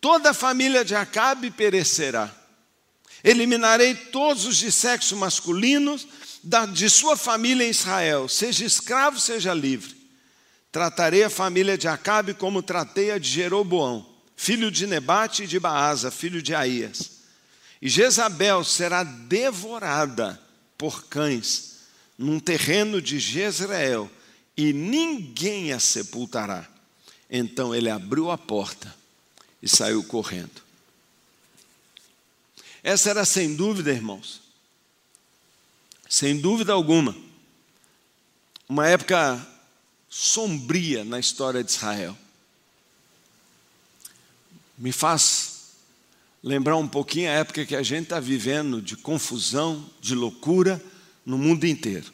toda 0.00 0.30
a 0.30 0.34
família 0.34 0.84
de 0.84 0.94
Acabe 0.94 1.50
perecerá. 1.50 2.34
Eliminarei 3.22 3.94
todos 3.94 4.44
os 4.46 4.56
de 4.56 4.70
sexo 4.70 5.16
masculino 5.16 5.98
de 6.72 6.88
sua 6.88 7.16
família 7.16 7.66
em 7.66 7.70
Israel, 7.70 8.28
seja 8.28 8.64
escravo, 8.64 9.18
seja 9.18 9.52
livre. 9.52 9.96
Tratarei 10.70 11.24
a 11.24 11.30
família 11.30 11.76
de 11.76 11.88
Acabe 11.88 12.34
como 12.34 12.62
tratei 12.62 13.10
a 13.10 13.18
de 13.18 13.28
Jeroboão, 13.28 14.06
filho 14.36 14.70
de 14.70 14.86
Nebate 14.86 15.42
e 15.42 15.46
de 15.46 15.58
Baasa, 15.58 16.10
filho 16.10 16.40
de 16.40 16.54
Aías. 16.54 17.18
E 17.82 17.88
Jezabel 17.88 18.62
será 18.62 19.02
devorada 19.02 20.40
por 20.78 21.04
cães 21.06 21.78
num 22.16 22.40
terreno 22.40 23.02
de 23.02 23.20
Jezreel, 23.20 24.10
e 24.56 24.72
ninguém 24.72 25.72
a 25.72 25.78
sepultará. 25.78 26.68
Então 27.30 27.72
ele 27.72 27.88
abriu 27.88 28.28
a 28.28 28.36
porta 28.36 28.92
e 29.62 29.68
saiu 29.68 30.02
correndo. 30.02 30.62
Essa 32.82 33.10
era 33.10 33.24
sem 33.24 33.54
dúvida, 33.54 33.92
irmãos, 33.92 34.40
sem 36.08 36.40
dúvida 36.40 36.72
alguma, 36.72 37.16
uma 38.68 38.88
época 38.88 39.46
sombria 40.08 41.04
na 41.04 41.20
história 41.20 41.62
de 41.62 41.70
Israel. 41.70 42.16
Me 44.76 44.90
faz 44.90 45.47
lembrar 46.42 46.76
um 46.76 46.88
pouquinho 46.88 47.30
a 47.30 47.34
época 47.34 47.66
que 47.66 47.74
a 47.74 47.82
gente 47.82 48.04
está 48.04 48.20
vivendo 48.20 48.80
de 48.80 48.96
confusão, 48.96 49.88
de 50.00 50.14
loucura 50.14 50.82
no 51.24 51.36
mundo 51.36 51.66
inteiro. 51.66 52.12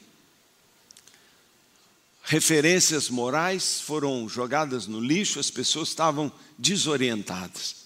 Referências 2.23 3.11
morais 3.11 3.81
foram 3.81 4.29
jogadas 4.29 4.87
no 4.87 4.99
lixo, 4.99 5.39
as 5.39 5.51
pessoas 5.51 5.89
estavam 5.89 6.33
desorientadas. 6.59 7.85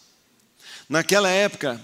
Naquela 0.89 1.29
época, 1.29 1.81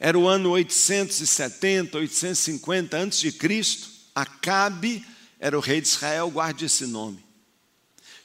era 0.00 0.18
o 0.18 0.26
ano 0.26 0.50
870, 0.50 1.96
850 1.96 2.96
antes 2.96 3.20
de 3.20 3.30
Cristo, 3.30 3.92
Acabe 4.14 5.04
era 5.40 5.56
o 5.56 5.60
rei 5.60 5.80
de 5.80 5.88
Israel, 5.88 6.30
guarde 6.30 6.66
esse 6.66 6.86
nome. 6.86 7.24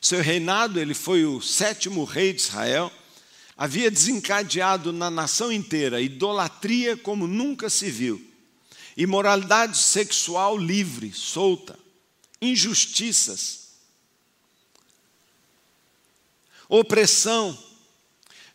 Seu 0.01 0.21
reinado, 0.21 0.79
ele 0.79 0.93
foi 0.93 1.25
o 1.25 1.41
sétimo 1.41 2.03
rei 2.03 2.33
de 2.33 2.41
Israel, 2.41 2.91
havia 3.57 3.89
desencadeado 3.89 4.93
na 4.93 5.09
nação 5.09 5.51
inteira 5.51 5.99
idolatria 5.99 6.95
como 6.95 7.25
nunca 7.25 7.69
se 7.69 7.89
viu, 7.89 8.23
imoralidade 8.95 9.77
sexual 9.77 10.55
livre, 10.55 11.11
solta, 11.11 11.77
injustiças, 12.39 13.67
opressão, 16.69 17.57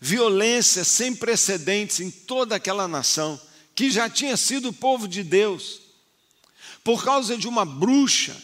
violência 0.00 0.84
sem 0.84 1.14
precedentes 1.14 1.98
em 2.00 2.10
toda 2.10 2.54
aquela 2.54 2.86
nação, 2.86 3.40
que 3.74 3.90
já 3.90 4.08
tinha 4.08 4.36
sido 4.36 4.68
o 4.68 4.72
povo 4.72 5.08
de 5.08 5.22
Deus, 5.24 5.80
por 6.84 7.04
causa 7.04 7.36
de 7.36 7.48
uma 7.48 7.64
bruxa, 7.64 8.36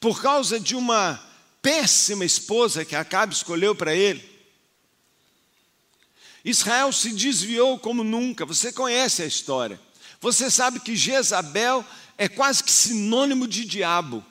por 0.00 0.22
causa 0.22 0.58
de 0.58 0.74
uma 0.74 1.22
péssima 1.60 2.24
esposa 2.24 2.84
que 2.84 2.96
Acabe 2.96 3.34
escolheu 3.34 3.74
para 3.74 3.94
ele. 3.94 4.37
Israel 6.44 6.92
se 6.92 7.12
desviou 7.12 7.78
como 7.78 8.02
nunca, 8.04 8.46
você 8.46 8.72
conhece 8.72 9.22
a 9.22 9.26
história. 9.26 9.80
Você 10.20 10.50
sabe 10.50 10.80
que 10.80 10.96
Jezabel 10.96 11.84
é 12.16 12.28
quase 12.28 12.62
que 12.64 12.72
sinônimo 12.72 13.46
de 13.46 13.64
diabo. 13.64 14.24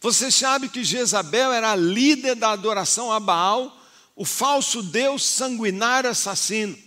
Você 0.00 0.30
sabe 0.30 0.68
que 0.68 0.84
Jezabel 0.84 1.52
era 1.52 1.72
a 1.72 1.76
líder 1.76 2.34
da 2.34 2.50
adoração 2.50 3.12
a 3.12 3.20
Baal 3.20 3.80
o 4.16 4.24
falso 4.24 4.82
Deus 4.82 5.24
sanguinário 5.24 6.08
assassino. 6.08 6.78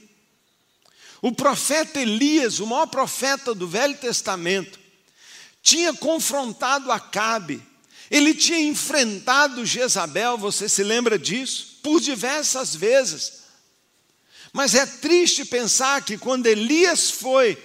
O 1.21 1.31
profeta 1.31 1.99
Elias, 1.99 2.59
o 2.59 2.67
maior 2.67 2.87
profeta 2.87 3.53
do 3.53 3.67
Velho 3.67 3.97
Testamento, 3.97 4.79
tinha 5.61 5.93
confrontado 5.93 6.91
Acabe, 6.91 7.61
ele 8.09 8.33
tinha 8.33 8.61
enfrentado 8.61 9.65
Jezabel, 9.65 10.37
você 10.37 10.69
se 10.69 10.83
lembra 10.83 11.19
disso? 11.19 11.79
Por 11.83 11.99
diversas 11.99 12.73
vezes. 12.73 13.36
Mas 14.57 14.73
é 14.73 14.87
triste 14.87 15.45
pensar 15.45 16.03
que 16.03 16.17
quando 16.17 16.47
Elias 16.47 17.11
foi 17.11 17.63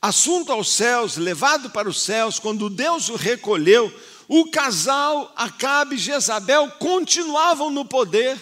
assunto 0.00 0.52
aos 0.52 0.70
céus, 0.70 1.16
levado 1.16 1.70
para 1.70 1.88
os 1.88 2.00
céus, 2.04 2.38
quando 2.38 2.70
Deus 2.70 3.08
o 3.08 3.16
recolheu, 3.16 3.92
o 4.28 4.48
casal 4.48 5.32
Acabe 5.34 5.96
e 5.96 5.98
Jezabel 5.98 6.70
continuavam 6.78 7.68
no 7.68 7.84
poder. 7.84 8.38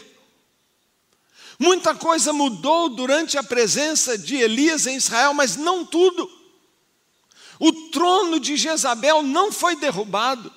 Muita 1.58 1.94
coisa 1.94 2.30
mudou 2.30 2.90
durante 2.90 3.38
a 3.38 3.42
presença 3.42 4.18
de 4.18 4.36
Elias 4.36 4.86
em 4.86 4.96
Israel, 4.96 5.32
mas 5.32 5.56
não 5.56 5.82
tudo. 5.82 6.30
O 7.58 7.72
trono 7.90 8.38
de 8.38 8.54
Jezabel 8.54 9.22
não 9.22 9.50
foi 9.50 9.76
derrubado. 9.76 10.52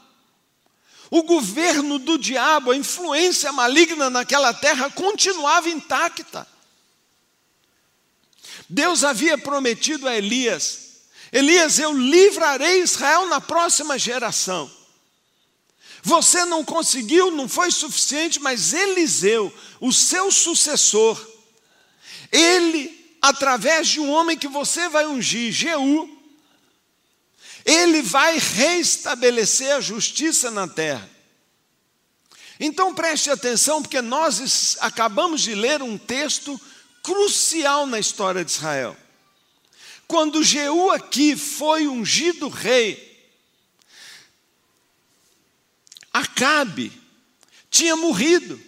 O 1.10 1.24
governo 1.24 1.98
do 1.98 2.18
diabo, 2.18 2.72
a 2.72 2.76
influência 2.76 3.54
maligna 3.54 4.10
naquela 4.10 4.54
terra 4.54 4.90
continuava 4.90 5.70
intacta. 5.70 6.51
Deus 8.72 9.04
havia 9.04 9.38
prometido 9.38 10.08
a 10.08 10.16
Elias: 10.16 11.02
Elias, 11.30 11.78
eu 11.78 11.92
livrarei 11.92 12.82
Israel 12.82 13.28
na 13.28 13.42
próxima 13.42 14.00
geração. 14.00 14.72
Você 16.02 16.46
não 16.46 16.64
conseguiu, 16.64 17.30
não 17.30 17.50
foi 17.50 17.70
suficiente, 17.70 18.40
mas 18.40 18.74
Eliseu, 18.74 19.54
o 19.80 19.92
seu 19.92 20.32
sucessor, 20.32 21.22
ele, 22.32 23.16
através 23.22 23.90
de 23.90 24.00
um 24.00 24.10
homem 24.10 24.38
que 24.38 24.48
você 24.48 24.88
vai 24.88 25.06
ungir, 25.06 25.52
Jeú, 25.52 26.10
ele 27.66 28.02
vai 28.02 28.40
reestabelecer 28.40 29.76
a 29.76 29.82
justiça 29.82 30.50
na 30.50 30.66
terra. 30.66 31.08
Então 32.58 32.96
preste 32.96 33.30
atenção, 33.30 33.82
porque 33.82 34.02
nós 34.02 34.78
acabamos 34.80 35.42
de 35.42 35.54
ler 35.54 35.84
um 35.84 35.98
texto 35.98 36.60
crucial 37.04 37.86
na 37.86 38.00
história 38.00 38.44
de 38.44 38.52
Israel. 38.52 38.96
Quando 40.08 40.44
Jeú 40.44 40.92
aqui 40.92 41.36
foi 41.36 41.88
ungido 41.88 42.50
rei, 42.50 43.12
Acabe 46.14 46.92
tinha 47.70 47.96
morrido, 47.96 48.60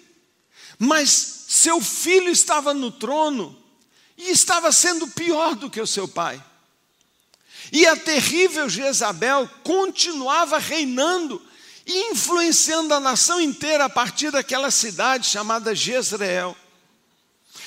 mas 0.80 1.10
seu 1.48 1.82
filho 1.82 2.30
estava 2.30 2.74
no 2.74 2.90
trono 2.90 3.58
e 4.18 4.32
estava 4.32 4.72
sendo 4.72 5.08
pior 5.10 5.56
do 5.56 5.70
que 5.70 5.82
o 5.82 5.88
seu 5.88 6.08
pai. 6.08 6.42
E 7.72 7.86
a 7.86 7.98
terrível 7.98 8.70
Jezabel 8.70 9.50
continuava 9.64 10.58
reinando 10.58 11.42
e 11.86 12.12
influenciando 12.12 12.94
a 12.94 13.00
nação 13.00 13.42
inteira 13.42 13.86
a 13.86 13.90
partir 13.90 14.32
daquela 14.32 14.72
cidade 14.72 15.28
chamada 15.28 15.76
Jezreel. 15.76 16.56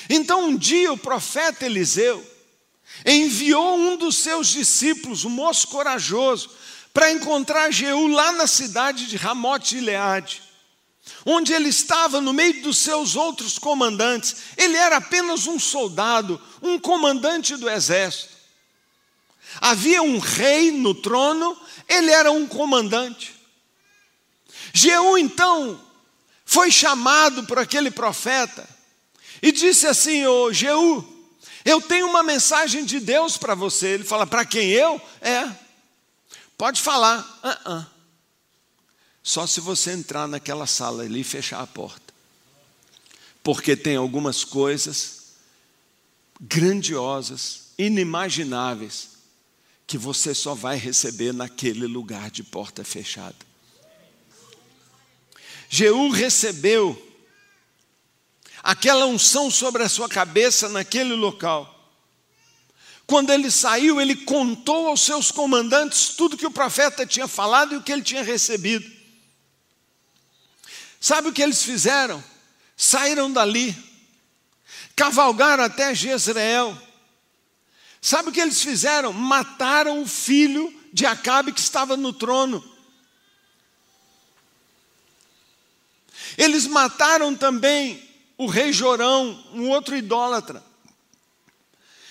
Então 0.09 0.49
um 0.49 0.57
dia 0.57 0.93
o 0.93 0.99
profeta 0.99 1.67
Eliseu 1.67 2.25
enviou 3.05 3.77
um 3.77 3.97
dos 3.97 4.17
seus 4.17 4.49
discípulos, 4.49 5.25
um 5.25 5.31
moço 5.31 5.69
corajoso, 5.69 6.51
para 6.93 7.13
encontrar 7.13 7.71
Jeú 7.71 8.07
lá 8.07 8.33
na 8.33 8.47
cidade 8.47 9.07
de 9.07 9.17
Ramote 9.17 9.77
Gileade, 9.77 10.43
onde 11.27 11.53
ele 11.53 11.69
estava 11.69 12.21
no 12.21 12.33
meio 12.33 12.63
dos 12.63 12.79
seus 12.79 13.17
outros 13.17 13.59
comandantes. 13.59 14.37
Ele 14.57 14.77
era 14.77 14.97
apenas 14.97 15.47
um 15.47 15.59
soldado, 15.59 16.41
um 16.63 16.79
comandante 16.79 17.57
do 17.57 17.69
exército. 17.69 18.35
Havia 19.61 20.03
um 20.03 20.19
rei 20.19 20.71
no 20.71 20.95
trono, 20.95 21.57
ele 21.89 22.11
era 22.11 22.31
um 22.31 22.47
comandante. 22.47 23.35
Jeú 24.73 25.19
então 25.19 25.81
foi 26.45 26.71
chamado 26.71 27.45
por 27.45 27.59
aquele 27.59 27.91
profeta 27.91 28.76
e 29.43 29.53
disse 29.53 29.87
assim: 29.87 30.27
Ô 30.27 30.53
Jeú, 30.53 31.05
eu 31.65 31.81
tenho 31.81 32.09
uma 32.09 32.23
mensagem 32.23 32.85
de 32.85 33.01
Deus 33.01 33.37
para 33.37 33.55
você. 33.55 33.89
Ele 33.89 34.05
fala: 34.05 34.27
Para 34.27 34.45
quem 34.45 34.71
eu? 34.71 35.01
É. 35.21 35.51
Pode 36.57 36.81
falar. 36.81 37.21
Uh 37.43 37.71
-uh. 37.71 37.87
Só 39.23 39.47
se 39.47 39.61
você 39.61 39.93
entrar 39.93 40.29
naquela 40.29 40.67
sala 40.67 41.03
ali 41.03 41.21
e 41.21 41.25
fechar 41.25 41.61
a 41.61 41.67
porta. 41.67 42.15
Porque 43.43 43.77
tem 43.77 43.97
algumas 43.97 44.45
coisas 44.45 45.17
grandiosas, 46.41 47.71
inimagináveis, 47.79 49.17
que 49.87 49.99
você 49.99 50.35
só 50.35 50.55
vai 50.55 50.77
receber 50.77 51.33
naquele 51.33 51.87
lugar 51.87 52.31
de 52.31 52.43
porta 52.43 52.85
fechada. 52.85 53.37
Jeú 55.69 56.11
recebeu 56.11 57.06
aquela 58.67 59.07
unção 59.07 59.49
sobre 59.49 59.85
a 59.85 59.89
sua 59.89 60.09
cabeça 60.09 60.69
naquele 60.69 61.15
local. 61.15 61.73
Quando 63.07 63.31
ele 63.31 63.49
saiu, 63.49 64.01
ele 64.01 64.17
contou 64.17 64.89
aos 64.89 65.03
seus 65.03 65.31
comandantes 65.31 66.09
tudo 66.09 66.37
que 66.37 66.45
o 66.45 66.51
profeta 66.51 67.07
tinha 67.07 67.29
falado 67.29 67.75
e 67.75 67.77
o 67.77 67.83
que 67.83 67.93
ele 67.93 68.03
tinha 68.03 68.25
recebido. 68.25 68.85
Sabe 71.01 71.29
o 71.29 71.33
que 71.33 71.41
eles 71.41 71.63
fizeram? 71.63 72.23
Saíram 72.77 73.33
dali, 73.33 73.73
cavalgaram 74.97 75.63
até 75.63 75.95
Jezreel. 75.95 76.77
Sabe 78.03 78.31
o 78.31 78.33
que 78.33 78.41
eles 78.41 78.61
fizeram? 78.61 79.13
Mataram 79.13 80.03
o 80.03 80.09
filho 80.09 80.75
de 80.93 81.07
Acabe 81.07 81.53
que 81.53 81.61
estava 81.61 81.97
no 81.97 82.13
trono. 82.13 82.65
Eles 86.37 86.67
mataram 86.67 87.33
também 87.33 88.06
o 88.37 88.47
rei 88.47 88.73
Jorão, 88.73 89.43
um 89.53 89.69
outro 89.71 89.97
idólatra 89.97 90.63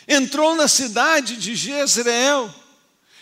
entrou 0.07 0.55
na 0.55 0.67
cidade 0.67 1.37
de 1.37 1.55
Jezreel 1.55 2.53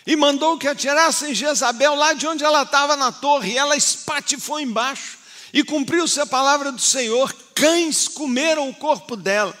e 0.06 0.16
mandou 0.16 0.58
que 0.58 0.68
atirassem 0.68 1.34
Jezabel 1.34 1.94
lá 1.94 2.12
de 2.12 2.26
onde 2.26 2.44
ela 2.44 2.62
estava 2.62 2.94
na 2.96 3.10
torre, 3.10 3.52
e 3.52 3.58
ela 3.58 3.76
espatifou 3.76 4.60
embaixo, 4.60 5.18
e 5.52 5.64
cumpriu-se 5.64 6.20
a 6.20 6.26
palavra 6.26 6.70
do 6.70 6.80
Senhor: 6.80 7.34
cães 7.54 8.06
comeram 8.06 8.68
o 8.68 8.74
corpo 8.74 9.16
dela. 9.16 9.56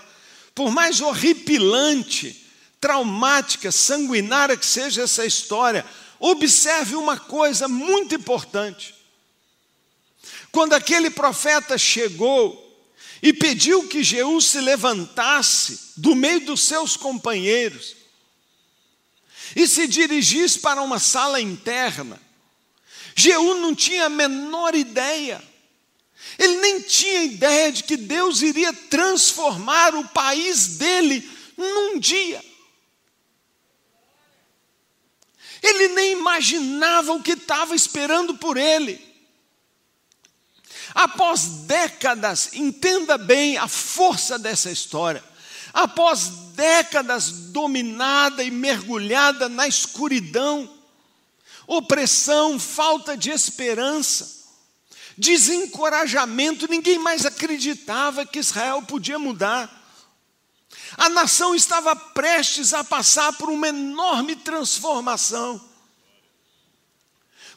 Por 0.54 0.70
mais 0.70 1.00
horripilante, 1.00 2.46
traumática, 2.80 3.72
sanguinária 3.72 4.56
que 4.56 4.66
seja 4.66 5.02
essa 5.02 5.24
história, 5.24 5.84
observe 6.20 6.94
uma 6.94 7.18
coisa 7.18 7.66
muito 7.66 8.14
importante. 8.14 8.94
Quando 10.52 10.74
aquele 10.74 11.10
profeta 11.10 11.76
chegou 11.78 12.63
e 13.24 13.32
pediu 13.32 13.88
que 13.88 14.04
Jeú 14.04 14.38
se 14.38 14.60
levantasse 14.60 15.92
do 15.96 16.14
meio 16.14 16.40
dos 16.40 16.60
seus 16.60 16.94
companheiros 16.94 17.96
e 19.56 19.66
se 19.66 19.88
dirigisse 19.88 20.58
para 20.58 20.82
uma 20.82 20.98
sala 20.98 21.40
interna, 21.40 22.20
Jeú 23.16 23.54
não 23.62 23.74
tinha 23.74 24.04
a 24.04 24.10
menor 24.10 24.74
ideia. 24.74 25.42
Ele 26.38 26.56
nem 26.56 26.82
tinha 26.82 27.22
ideia 27.22 27.72
de 27.72 27.84
que 27.84 27.96
Deus 27.96 28.42
iria 28.42 28.74
transformar 28.74 29.94
o 29.94 30.06
país 30.08 30.76
dele 30.76 31.26
num 31.56 31.98
dia. 31.98 32.44
Ele 35.62 35.88
nem 35.88 36.12
imaginava 36.12 37.14
o 37.14 37.22
que 37.22 37.32
estava 37.32 37.74
esperando 37.74 38.34
por 38.34 38.58
ele. 38.58 39.13
Após 40.94 41.46
décadas, 41.66 42.50
entenda 42.52 43.18
bem 43.18 43.58
a 43.58 43.66
força 43.66 44.38
dessa 44.38 44.70
história. 44.70 45.24
Após 45.72 46.28
décadas 46.54 47.30
dominada 47.50 48.44
e 48.44 48.50
mergulhada 48.50 49.48
na 49.48 49.66
escuridão, 49.66 50.72
opressão, 51.66 52.60
falta 52.60 53.16
de 53.16 53.30
esperança, 53.30 54.44
desencorajamento, 55.18 56.68
ninguém 56.68 56.98
mais 56.98 57.26
acreditava 57.26 58.24
que 58.24 58.38
Israel 58.38 58.80
podia 58.82 59.18
mudar. 59.18 59.82
A 60.96 61.08
nação 61.08 61.56
estava 61.56 61.96
prestes 61.96 62.72
a 62.72 62.84
passar 62.84 63.32
por 63.32 63.50
uma 63.50 63.66
enorme 63.66 64.36
transformação. 64.36 65.60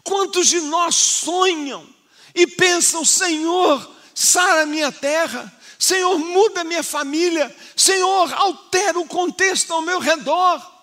Quantos 0.04 0.48
de 0.48 0.60
nós 0.62 0.96
sonham 0.96 1.97
e 2.38 2.46
pensam, 2.46 3.04
Senhor, 3.04 3.92
sara 4.14 4.66
minha 4.68 4.92
terra, 4.92 5.52
Senhor, 5.80 6.18
muda 6.20 6.64
minha 6.64 6.84
família, 6.84 7.54
Senhor, 7.76 8.32
altera 8.34 9.00
o 9.00 9.08
contexto 9.08 9.74
ao 9.74 9.82
meu 9.82 10.00
redor. 10.00 10.76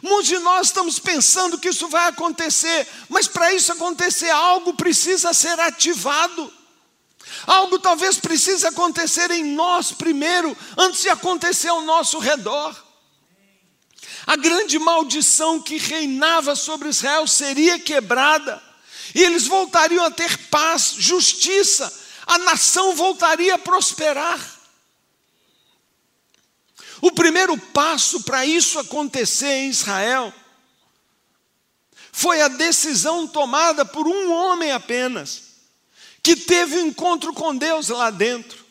Muitos 0.00 0.28
de 0.28 0.38
nós 0.38 0.68
estamos 0.68 1.00
pensando 1.00 1.58
que 1.58 1.68
isso 1.68 1.88
vai 1.88 2.08
acontecer, 2.08 2.86
mas 3.08 3.26
para 3.26 3.52
isso 3.52 3.72
acontecer, 3.72 4.30
algo 4.30 4.74
precisa 4.74 5.32
ser 5.32 5.58
ativado. 5.58 6.52
Algo 7.46 7.78
talvez 7.78 8.18
precise 8.18 8.66
acontecer 8.66 9.30
em 9.32 9.44
nós 9.44 9.90
primeiro, 9.90 10.56
antes 10.76 11.02
de 11.02 11.08
acontecer 11.08 11.68
ao 11.68 11.82
nosso 11.82 12.18
redor. 12.18 12.76
A 14.24 14.36
grande 14.36 14.78
maldição 14.78 15.60
que 15.60 15.78
reinava 15.78 16.54
sobre 16.54 16.88
Israel 16.88 17.26
seria 17.26 17.78
quebrada, 17.78 18.62
e 19.14 19.22
eles 19.22 19.46
voltariam 19.46 20.04
a 20.04 20.10
ter 20.10 20.36
paz, 20.48 20.94
justiça, 20.98 21.92
a 22.26 22.38
nação 22.38 22.94
voltaria 22.94 23.54
a 23.54 23.58
prosperar. 23.58 24.40
O 27.00 27.10
primeiro 27.10 27.58
passo 27.58 28.22
para 28.22 28.46
isso 28.46 28.78
acontecer 28.78 29.52
em 29.52 29.70
Israel 29.70 30.32
foi 32.12 32.40
a 32.40 32.48
decisão 32.48 33.26
tomada 33.26 33.84
por 33.84 34.06
um 34.06 34.32
homem 34.32 34.70
apenas 34.70 35.52
que 36.22 36.36
teve 36.36 36.76
um 36.76 36.86
encontro 36.86 37.32
com 37.32 37.56
Deus 37.56 37.88
lá 37.88 38.10
dentro. 38.10 38.64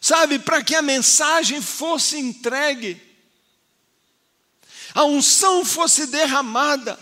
Sabe, 0.00 0.38
para 0.38 0.62
que 0.62 0.74
a 0.74 0.80
mensagem 0.80 1.60
fosse 1.60 2.16
entregue, 2.16 3.02
a 4.94 5.04
unção 5.04 5.64
fosse 5.64 6.06
derramada, 6.06 6.98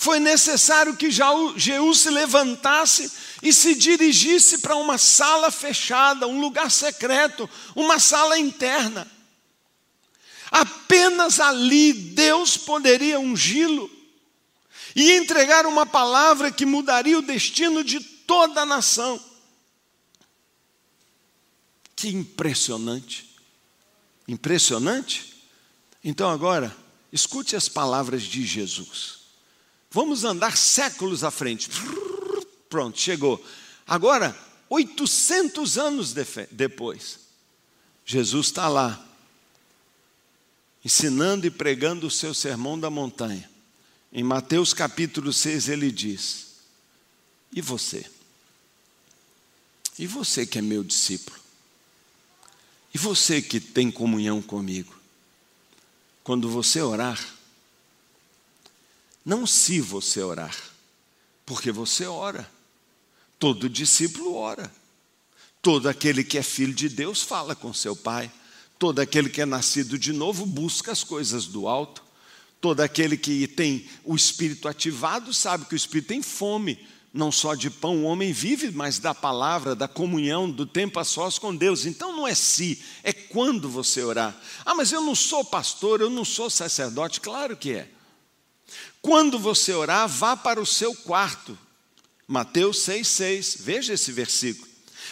foi 0.00 0.20
necessário 0.20 0.96
que 0.96 1.10
Jeú 1.10 1.92
se 1.92 2.08
levantasse 2.08 3.10
e 3.42 3.52
se 3.52 3.74
dirigisse 3.74 4.58
para 4.58 4.76
uma 4.76 4.96
sala 4.96 5.50
fechada, 5.50 6.24
um 6.24 6.40
lugar 6.40 6.70
secreto, 6.70 7.50
uma 7.74 7.98
sala 7.98 8.38
interna. 8.38 9.10
Apenas 10.52 11.40
ali 11.40 11.92
Deus 11.92 12.56
poderia 12.56 13.18
ungí-lo 13.18 13.90
e 14.94 15.14
entregar 15.14 15.66
uma 15.66 15.84
palavra 15.84 16.52
que 16.52 16.64
mudaria 16.64 17.18
o 17.18 17.22
destino 17.22 17.82
de 17.82 17.98
toda 17.98 18.62
a 18.62 18.66
nação. 18.66 19.20
Que 21.96 22.06
impressionante! 22.06 23.36
Impressionante? 24.28 25.42
Então 26.04 26.30
agora, 26.30 26.74
escute 27.12 27.56
as 27.56 27.68
palavras 27.68 28.22
de 28.22 28.46
Jesus. 28.46 29.17
Vamos 29.90 30.24
andar 30.24 30.56
séculos 30.56 31.24
à 31.24 31.30
frente. 31.30 31.70
Pronto, 32.68 32.98
chegou. 32.98 33.42
Agora, 33.86 34.36
800 34.68 35.78
anos 35.78 36.14
depois, 36.50 37.20
Jesus 38.04 38.48
está 38.48 38.68
lá, 38.68 39.02
ensinando 40.84 41.46
e 41.46 41.50
pregando 41.50 42.06
o 42.06 42.10
seu 42.10 42.34
sermão 42.34 42.78
da 42.78 42.90
montanha. 42.90 43.48
Em 44.12 44.22
Mateus 44.22 44.74
capítulo 44.74 45.32
6 45.32 45.68
ele 45.68 45.90
diz: 45.90 46.48
E 47.52 47.60
você? 47.60 48.04
E 49.98 50.06
você 50.06 50.46
que 50.46 50.58
é 50.58 50.62
meu 50.62 50.84
discípulo? 50.84 51.38
E 52.94 52.98
você 52.98 53.42
que 53.42 53.60
tem 53.60 53.90
comunhão 53.90 54.40
comigo? 54.40 54.96
Quando 56.22 56.48
você 56.48 56.80
orar, 56.80 57.18
não 59.28 59.46
se 59.46 59.78
você 59.78 60.22
orar, 60.22 60.56
porque 61.44 61.70
você 61.70 62.06
ora. 62.06 62.50
Todo 63.38 63.68
discípulo 63.68 64.34
ora. 64.34 64.72
Todo 65.60 65.86
aquele 65.86 66.24
que 66.24 66.38
é 66.38 66.42
filho 66.42 66.72
de 66.72 66.88
Deus 66.88 67.22
fala 67.22 67.54
com 67.54 67.74
seu 67.74 67.94
pai. 67.94 68.32
Todo 68.78 69.00
aquele 69.00 69.28
que 69.28 69.42
é 69.42 69.44
nascido 69.44 69.98
de 69.98 70.14
novo 70.14 70.46
busca 70.46 70.92
as 70.92 71.04
coisas 71.04 71.44
do 71.44 71.68
alto. 71.68 72.02
Todo 72.58 72.80
aquele 72.80 73.18
que 73.18 73.46
tem 73.46 73.86
o 74.02 74.16
espírito 74.16 74.66
ativado 74.66 75.34
sabe 75.34 75.66
que 75.66 75.74
o 75.74 75.76
espírito 75.76 76.08
tem 76.08 76.22
fome, 76.22 76.78
não 77.12 77.30
só 77.30 77.54
de 77.54 77.68
pão 77.68 77.98
o 77.98 78.04
homem 78.04 78.32
vive, 78.32 78.70
mas 78.70 78.98
da 78.98 79.14
palavra, 79.14 79.76
da 79.76 79.86
comunhão, 79.86 80.50
do 80.50 80.64
tempo 80.64 80.98
a 80.98 81.04
sós 81.04 81.38
com 81.38 81.54
Deus. 81.54 81.84
Então 81.84 82.16
não 82.16 82.26
é 82.26 82.34
se, 82.34 82.82
é 83.04 83.12
quando 83.12 83.68
você 83.68 84.02
orar. 84.02 84.34
Ah, 84.64 84.74
mas 84.74 84.90
eu 84.90 85.02
não 85.02 85.14
sou 85.14 85.44
pastor, 85.44 86.00
eu 86.00 86.08
não 86.08 86.24
sou 86.24 86.48
sacerdote. 86.48 87.20
Claro 87.20 87.54
que 87.54 87.74
é. 87.74 87.97
Quando 89.00 89.38
você 89.38 89.72
orar, 89.72 90.08
vá 90.08 90.36
para 90.36 90.60
o 90.60 90.66
seu 90.66 90.94
quarto. 90.94 91.56
Mateus 92.26 92.78
6,6, 92.80 93.56
veja 93.60 93.94
esse 93.94 94.12
versículo. 94.12 94.68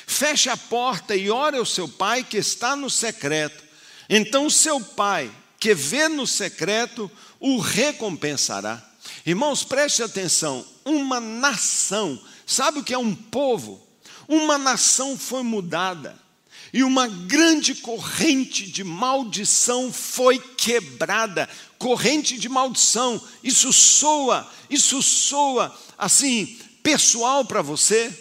Feche 0.07 0.49
a 0.49 0.57
porta 0.57 1.17
e 1.17 1.31
ore 1.31 1.57
ao 1.57 1.65
seu 1.65 1.89
pai 1.89 2.23
que 2.23 2.37
está 2.37 2.77
no 2.77 2.91
secreto. 2.91 3.65
Então 4.09 4.51
seu 4.51 4.81
pai, 4.81 5.31
que 5.59 5.75
vê 5.75 6.09
no 6.09 6.27
secreto, 6.27 7.11
o 7.41 7.59
recompensará. 7.59 8.85
Irmãos, 9.25 9.65
preste 9.65 10.03
atenção: 10.03 10.65
uma 10.85 11.19
nação, 11.19 12.21
sabe 12.47 12.81
o 12.81 12.85
que 12.85 12.95
é 12.95 12.99
um 12.99 13.15
povo? 13.15 13.85
Uma 14.29 14.59
nação 14.59 15.17
foi 15.17 15.43
mudada 15.43 16.27
e 16.73 16.83
uma 16.83 17.07
grande 17.07 17.75
corrente 17.77 18.71
de 18.71 18.85
maldição 18.85 19.93
foi 19.93 20.39
quebrada. 20.39 21.49
Corrente 21.79 22.39
de 22.39 22.49
maldição, 22.49 23.21
isso 23.43 23.73
soa, 23.73 24.51
isso 24.71 25.03
soa 25.03 25.77
assim, 25.99 26.59
pessoal 26.83 27.45
para 27.45 27.63
você? 27.63 28.13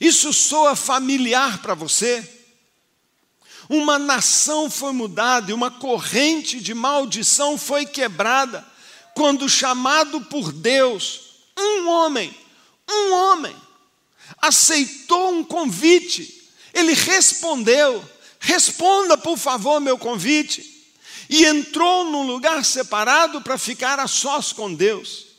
Isso 0.00 0.32
soa 0.32 0.76
familiar 0.76 1.62
para 1.62 1.74
você? 1.74 2.30
Uma 3.68 3.98
nação 3.98 4.70
foi 4.70 4.92
mudada 4.92 5.50
e 5.50 5.54
uma 5.54 5.70
corrente 5.70 6.60
de 6.60 6.74
maldição 6.74 7.56
foi 7.56 7.86
quebrada 7.86 8.64
quando 9.14 9.48
chamado 9.48 10.20
por 10.22 10.52
Deus, 10.52 11.20
um 11.58 11.88
homem, 11.88 12.36
um 12.90 13.14
homem, 13.14 13.56
aceitou 14.42 15.32
um 15.32 15.44
convite. 15.44 16.50
Ele 16.74 16.92
respondeu: 16.92 18.04
Responda, 18.40 19.16
por 19.16 19.38
favor, 19.38 19.80
meu 19.80 19.96
convite. 19.96 20.73
E 21.28 21.44
entrou 21.44 22.04
num 22.04 22.26
lugar 22.26 22.64
separado 22.64 23.40
para 23.40 23.58
ficar 23.58 23.98
a 23.98 24.06
sós 24.06 24.52
com 24.52 24.72
Deus. 24.72 25.34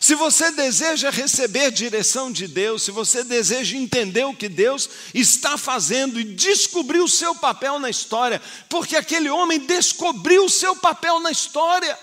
Se 0.00 0.14
você 0.14 0.50
deseja 0.52 1.10
receber 1.10 1.70
direção 1.70 2.32
de 2.32 2.48
Deus, 2.48 2.82
se 2.84 2.90
você 2.90 3.22
deseja 3.22 3.76
entender 3.76 4.24
o 4.24 4.34
que 4.34 4.48
Deus 4.48 4.88
está 5.12 5.58
fazendo 5.58 6.18
e 6.18 6.24
descobrir 6.24 7.00
o 7.00 7.08
seu 7.08 7.34
papel 7.34 7.78
na 7.78 7.90
história, 7.90 8.40
porque 8.70 8.96
aquele 8.96 9.28
homem 9.28 9.58
descobriu 9.58 10.46
o 10.46 10.50
seu 10.50 10.74
papel 10.74 11.20
na 11.20 11.30
história. 11.30 11.98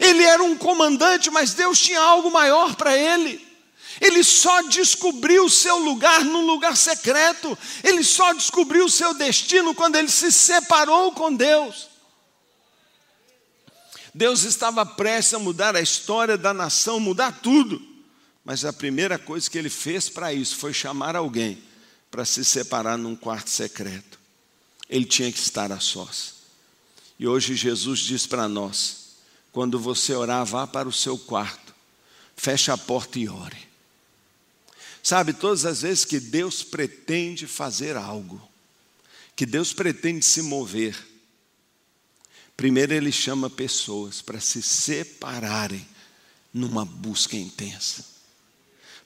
Ele 0.00 0.22
era 0.22 0.42
um 0.42 0.56
comandante, 0.56 1.30
mas 1.30 1.52
Deus 1.52 1.78
tinha 1.78 2.00
algo 2.00 2.30
maior 2.30 2.74
para 2.74 2.96
ele. 2.96 3.43
Ele 4.00 4.22
só 4.24 4.62
descobriu 4.62 5.44
o 5.44 5.50
seu 5.50 5.78
lugar 5.78 6.24
num 6.24 6.46
lugar 6.46 6.76
secreto. 6.76 7.56
Ele 7.82 8.02
só 8.02 8.32
descobriu 8.32 8.86
o 8.86 8.90
seu 8.90 9.14
destino 9.14 9.74
quando 9.74 9.96
ele 9.96 10.08
se 10.08 10.32
separou 10.32 11.12
com 11.12 11.34
Deus. 11.34 11.88
Deus 14.14 14.44
estava 14.44 14.86
prestes 14.86 15.34
a 15.34 15.38
mudar 15.38 15.74
a 15.74 15.80
história 15.80 16.38
da 16.38 16.54
nação, 16.54 17.00
mudar 17.00 17.40
tudo. 17.40 17.82
Mas 18.44 18.64
a 18.64 18.72
primeira 18.72 19.18
coisa 19.18 19.50
que 19.50 19.58
ele 19.58 19.70
fez 19.70 20.08
para 20.08 20.32
isso 20.32 20.56
foi 20.56 20.72
chamar 20.72 21.16
alguém 21.16 21.62
para 22.10 22.24
se 22.24 22.44
separar 22.44 22.96
num 22.96 23.16
quarto 23.16 23.50
secreto. 23.50 24.20
Ele 24.88 25.04
tinha 25.04 25.32
que 25.32 25.38
estar 25.38 25.72
a 25.72 25.80
sós. 25.80 26.34
E 27.18 27.26
hoje 27.26 27.56
Jesus 27.56 28.00
diz 28.00 28.26
para 28.26 28.48
nós: 28.48 29.16
quando 29.50 29.78
você 29.78 30.14
orar, 30.14 30.44
vá 30.44 30.66
para 30.66 30.88
o 30.88 30.92
seu 30.92 31.16
quarto, 31.16 31.74
feche 32.36 32.70
a 32.70 32.76
porta 32.76 33.18
e 33.18 33.28
ore. 33.28 33.73
Sabe, 35.04 35.34
todas 35.34 35.66
as 35.66 35.82
vezes 35.82 36.06
que 36.06 36.18
Deus 36.18 36.62
pretende 36.62 37.46
fazer 37.46 37.94
algo, 37.94 38.40
que 39.36 39.44
Deus 39.44 39.74
pretende 39.74 40.24
se 40.24 40.40
mover, 40.40 40.96
primeiro 42.56 42.94
Ele 42.94 43.12
chama 43.12 43.50
pessoas 43.50 44.22
para 44.22 44.40
se 44.40 44.62
separarem 44.62 45.86
numa 46.54 46.86
busca 46.86 47.36
intensa. 47.36 48.02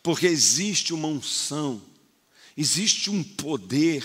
Porque 0.01 0.29
existe 0.29 0.95
uma 0.95 1.09
unção, 1.09 1.83
existe 2.57 3.11
um 3.11 3.25
poder, 3.25 4.05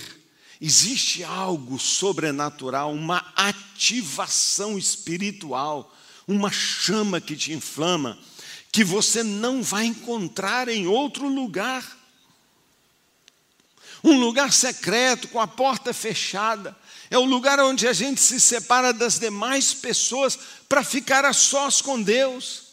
existe 0.60 1.24
algo 1.24 1.78
sobrenatural, 1.78 2.92
uma 2.92 3.20
ativação 3.36 4.80
espiritual, 4.80 5.96
uma 6.28 6.52
chama 6.52 7.22
que 7.22 7.36
te 7.36 7.54
inflama, 7.54 8.18
que 8.74 8.84
você 8.84 9.22
não 9.22 9.62
vai 9.62 9.86
encontrar 9.86 10.68
em 10.68 10.88
outro 10.88 11.28
lugar. 11.28 11.96
Um 14.04 14.20
lugar 14.20 14.52
secreto, 14.52 15.28
com 15.28 15.40
a 15.40 15.46
porta 15.46 15.94
fechada, 15.94 16.76
é 17.12 17.18
o 17.18 17.24
lugar 17.24 17.60
onde 17.60 17.88
a 17.88 17.94
gente 17.94 18.20
se 18.20 18.42
separa 18.42 18.92
das 18.92 19.20
demais 19.20 19.76
pessoas 19.76 20.40
para 20.68 20.84
ficar 20.84 21.24
a 21.24 21.32
sós 21.34 21.84
com 21.84 22.02
Deus. 22.02 22.64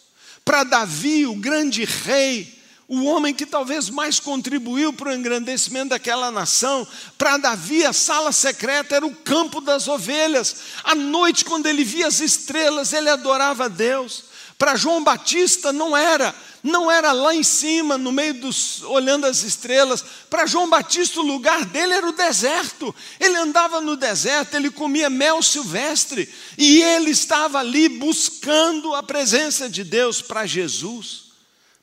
Para 0.43 0.65
Davi, 0.65 1.27
o 1.27 1.35
grande 1.35 1.85
rei, 1.85 2.59
o 2.89 3.05
homem 3.05 3.35
que 3.35 3.45
talvez 3.45 3.91
mais 3.91 4.19
contribuiu 4.19 4.95
para 4.95 5.11
o 5.11 5.15
engrandecimento 5.15 5.91
daquela 5.91 6.31
nação. 6.31 6.89
Para 7.19 7.37
Davi, 7.37 7.85
a 7.85 7.93
sala 7.93 8.33
secreta 8.33 8.97
era 8.97 9.07
o 9.07 9.15
campo 9.15 9.61
das 9.61 9.87
ovelhas. 9.87 10.57
À 10.83 10.95
noite, 10.95 11.45
quando 11.45 11.67
ele 11.67 11.85
via 11.85 12.07
as 12.07 12.21
estrelas, 12.21 12.95
ele 12.95 13.11
adorava 13.11 13.69
Deus. 13.69 14.30
Para 14.61 14.77
João 14.77 15.03
Batista, 15.03 15.73
não 15.73 15.97
era 15.97 16.35
não 16.63 16.91
era 16.91 17.13
lá 17.13 17.35
em 17.35 17.43
cima, 17.43 17.97
no 17.97 18.13
meio 18.13 18.35
dos 18.35 18.83
olhando 18.83 19.25
as 19.25 19.43
estrelas. 19.43 20.05
Para 20.29 20.45
João 20.45 20.69
Batista, 20.69 21.19
o 21.19 21.27
lugar 21.27 21.65
dele 21.65 21.95
era 21.95 22.07
o 22.07 22.13
deserto. 22.13 22.95
Ele 23.19 23.39
andava 23.39 23.81
no 23.81 23.97
deserto, 23.97 24.57
ele 24.57 24.71
comia 24.71 25.09
mel 25.09 25.43
silvestre 25.43 26.29
e 26.59 26.83
ele 26.83 27.09
estava 27.09 27.61
ali 27.61 27.89
buscando 27.89 28.95
a 28.95 29.03
presença 29.03 29.71
de 29.71 29.83
Deus 29.83 30.21
para 30.21 30.45
Jesus. 30.45 31.31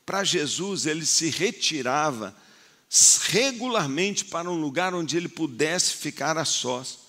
Para 0.05 0.23
Jesus, 0.23 0.85
ele 0.85 1.07
se 1.07 1.31
retirava 1.31 2.35
regularmente 3.23 4.23
para 4.23 4.51
um 4.51 4.61
lugar 4.61 4.93
onde 4.93 5.17
ele 5.17 5.27
pudesse 5.27 5.93
ficar 5.93 6.37
a 6.37 6.45
sós. 6.45 7.06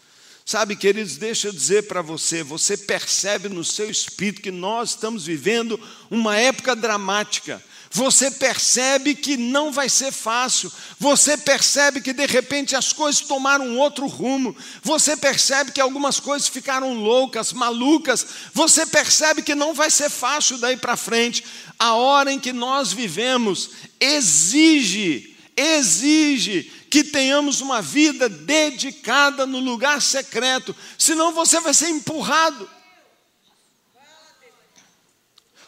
Sabe, 0.49 0.77
queridos, 0.77 1.19
deixa 1.19 1.49
eu 1.49 1.53
dizer 1.53 1.89
para 1.89 2.01
você: 2.01 2.43
você 2.43 2.75
percebe 2.75 3.51
no 3.51 3.63
seu 3.63 3.91
espírito 3.91 4.41
que 4.41 4.51
nós 4.51 4.93
estamos 4.93 5.27
vivendo 5.27 5.79
uma 6.11 6.39
época 6.39 6.75
dramática. 6.75 7.63
Você 7.91 8.31
percebe 8.31 9.15
que 9.15 9.37
não 9.37 9.71
vai 9.71 9.91
ser 9.91 10.11
fácil. 10.11 10.73
Você 10.99 11.37
percebe 11.37 12.01
que 12.01 12.15
de 12.15 12.25
repente 12.25 12.75
as 12.75 12.95
coisas 12.95 13.21
tomaram 13.21 13.77
outro 13.77 14.07
rumo. 14.07 14.57
Você 14.83 15.19
percebe 15.19 15.71
que 15.71 15.83
algumas 15.83 16.19
coisas 16.19 16.49
ficaram 16.49 16.95
loucas, 16.95 17.53
malucas. 17.53 18.27
Você 18.55 18.87
percebe 18.87 19.43
que 19.43 19.55
não 19.55 19.75
vai 19.75 19.91
ser 19.91 20.09
fácil 20.09 20.57
daí 20.57 20.79
para 20.79 20.97
frente. 20.97 21.45
A 21.79 21.93
hora 21.93 22.33
em 22.33 22.41
que 22.41 22.55
nós 22.55 22.91
vivemos 22.91 23.73
exige, 24.01 25.37
exige 25.55 26.73
que 26.91 27.05
tenhamos 27.05 27.61
uma 27.61 27.83
vida 27.83 28.29
dedicada 28.29 29.47
no 29.47 29.59
lugar 29.59 30.01
secreto, 30.01 30.75
senão 30.99 31.33
você 31.33 31.61
vai 31.61 31.75
ser 31.75 31.89
empurrado. 31.89 32.69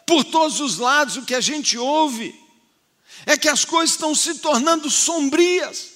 Por 0.06 0.24
todos 0.24 0.60
os 0.60 0.78
lados, 0.78 1.16
o 1.16 1.24
que 1.24 1.34
a 1.34 1.40
gente 1.40 1.78
ouve 1.78 2.34
é 3.26 3.36
que 3.36 3.48
as 3.48 3.64
coisas 3.64 3.90
estão 3.90 4.14
se 4.14 4.38
tornando 4.38 4.90
sombrias. 4.90 5.90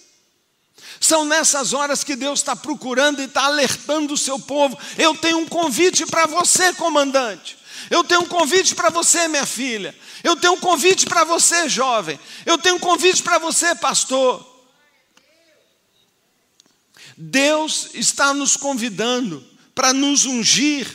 São 1.00 1.24
nessas 1.24 1.72
horas 1.72 2.04
que 2.04 2.14
Deus 2.14 2.40
está 2.40 2.54
procurando 2.54 3.20
e 3.20 3.24
está 3.24 3.44
alertando 3.44 4.14
o 4.14 4.18
seu 4.18 4.38
povo. 4.38 4.78
Eu 4.96 5.16
tenho 5.16 5.38
um 5.38 5.46
convite 5.46 6.06
para 6.06 6.26
você, 6.26 6.72
comandante. 6.74 7.58
Eu 7.90 8.04
tenho 8.04 8.22
um 8.22 8.26
convite 8.26 8.74
para 8.74 8.90
você, 8.90 9.26
minha 9.28 9.44
filha. 9.44 9.94
Eu 10.22 10.37
tenho 10.37 10.54
um 10.54 10.60
convite 10.60 11.04
para 11.06 11.24
você, 11.24 11.68
jovem. 11.68 12.18
Eu 12.46 12.56
tenho 12.56 12.76
um 12.76 12.80
convite 12.80 13.22
para 13.22 13.38
você, 13.38 13.74
pastor. 13.74 14.53
Deus 17.16 17.90
está 17.94 18.35
nos 18.35 18.57
convidando 18.57 19.44
para 19.74 19.92
nos 19.92 20.24
ungir 20.24 20.87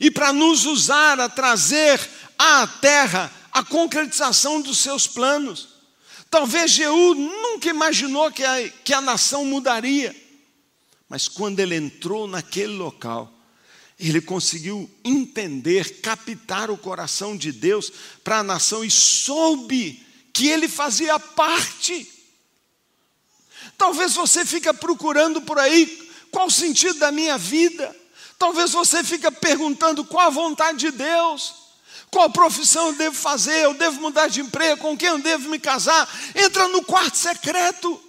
e 0.00 0.10
para 0.10 0.32
nos 0.32 0.64
usar 0.64 1.18
a 1.20 1.28
trazer 1.28 2.00
à 2.38 2.66
terra 2.66 3.32
a 3.52 3.62
concretização 3.64 4.60
dos 4.60 4.78
seus 4.78 5.06
planos. 5.06 5.68
Talvez 6.30 6.70
Jeú 6.70 7.14
nunca 7.14 7.68
imaginou 7.68 8.30
que 8.30 8.44
a, 8.44 8.68
que 8.68 8.92
a 8.92 9.00
nação 9.00 9.44
mudaria, 9.44 10.14
mas 11.08 11.26
quando 11.26 11.58
ele 11.60 11.74
entrou 11.74 12.26
naquele 12.26 12.74
local, 12.74 13.32
ele 13.98 14.20
conseguiu 14.20 14.88
entender, 15.02 16.00
captar 16.00 16.70
o 16.70 16.76
coração 16.76 17.36
de 17.36 17.50
Deus 17.50 17.90
para 18.22 18.38
a 18.38 18.42
nação 18.44 18.84
e 18.84 18.90
soube 18.90 20.04
que 20.32 20.48
ele 20.48 20.68
fazia 20.68 21.18
parte 21.18 22.17
Talvez 23.78 24.12
você 24.12 24.44
fica 24.44 24.74
procurando 24.74 25.40
por 25.42 25.56
aí 25.56 26.10
qual 26.32 26.48
o 26.48 26.50
sentido 26.50 26.98
da 26.98 27.12
minha 27.12 27.38
vida. 27.38 27.94
Talvez 28.36 28.72
você 28.72 29.04
fica 29.04 29.30
perguntando 29.30 30.04
qual 30.04 30.26
a 30.26 30.30
vontade 30.30 30.78
de 30.78 30.90
Deus. 30.90 31.54
Qual 32.10 32.28
profissão 32.30 32.88
eu 32.88 32.94
devo 32.94 33.16
fazer? 33.16 33.64
Eu 33.64 33.74
devo 33.74 34.00
mudar 34.00 34.26
de 34.26 34.40
emprego? 34.40 34.80
Com 34.80 34.96
quem 34.96 35.08
eu 35.08 35.18
devo 35.18 35.48
me 35.48 35.60
casar? 35.60 36.08
Entra 36.34 36.66
no 36.68 36.82
quarto 36.82 37.16
secreto. 37.16 38.02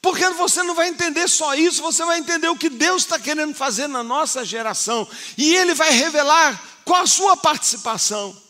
Porque 0.00 0.28
você 0.30 0.62
não 0.62 0.74
vai 0.74 0.88
entender 0.88 1.26
só 1.26 1.54
isso, 1.54 1.82
você 1.82 2.04
vai 2.04 2.18
entender 2.18 2.48
o 2.48 2.56
que 2.56 2.68
Deus 2.68 3.02
está 3.02 3.18
querendo 3.18 3.54
fazer 3.54 3.88
na 3.88 4.04
nossa 4.04 4.44
geração. 4.44 5.08
E 5.36 5.56
Ele 5.56 5.74
vai 5.74 5.90
revelar 5.90 6.62
qual 6.84 7.02
a 7.02 7.06
sua 7.06 7.36
participação. 7.36 8.40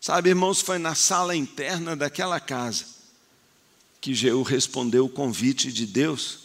Sabe, 0.00 0.30
irmãos, 0.30 0.62
foi 0.62 0.78
na 0.78 0.94
sala 0.94 1.36
interna 1.36 1.94
daquela 1.94 2.40
casa 2.40 2.95
que 4.06 4.14
Jeú 4.14 4.42
respondeu 4.42 5.06
o 5.06 5.10
convite 5.10 5.72
de 5.72 5.84
Deus 5.84 6.38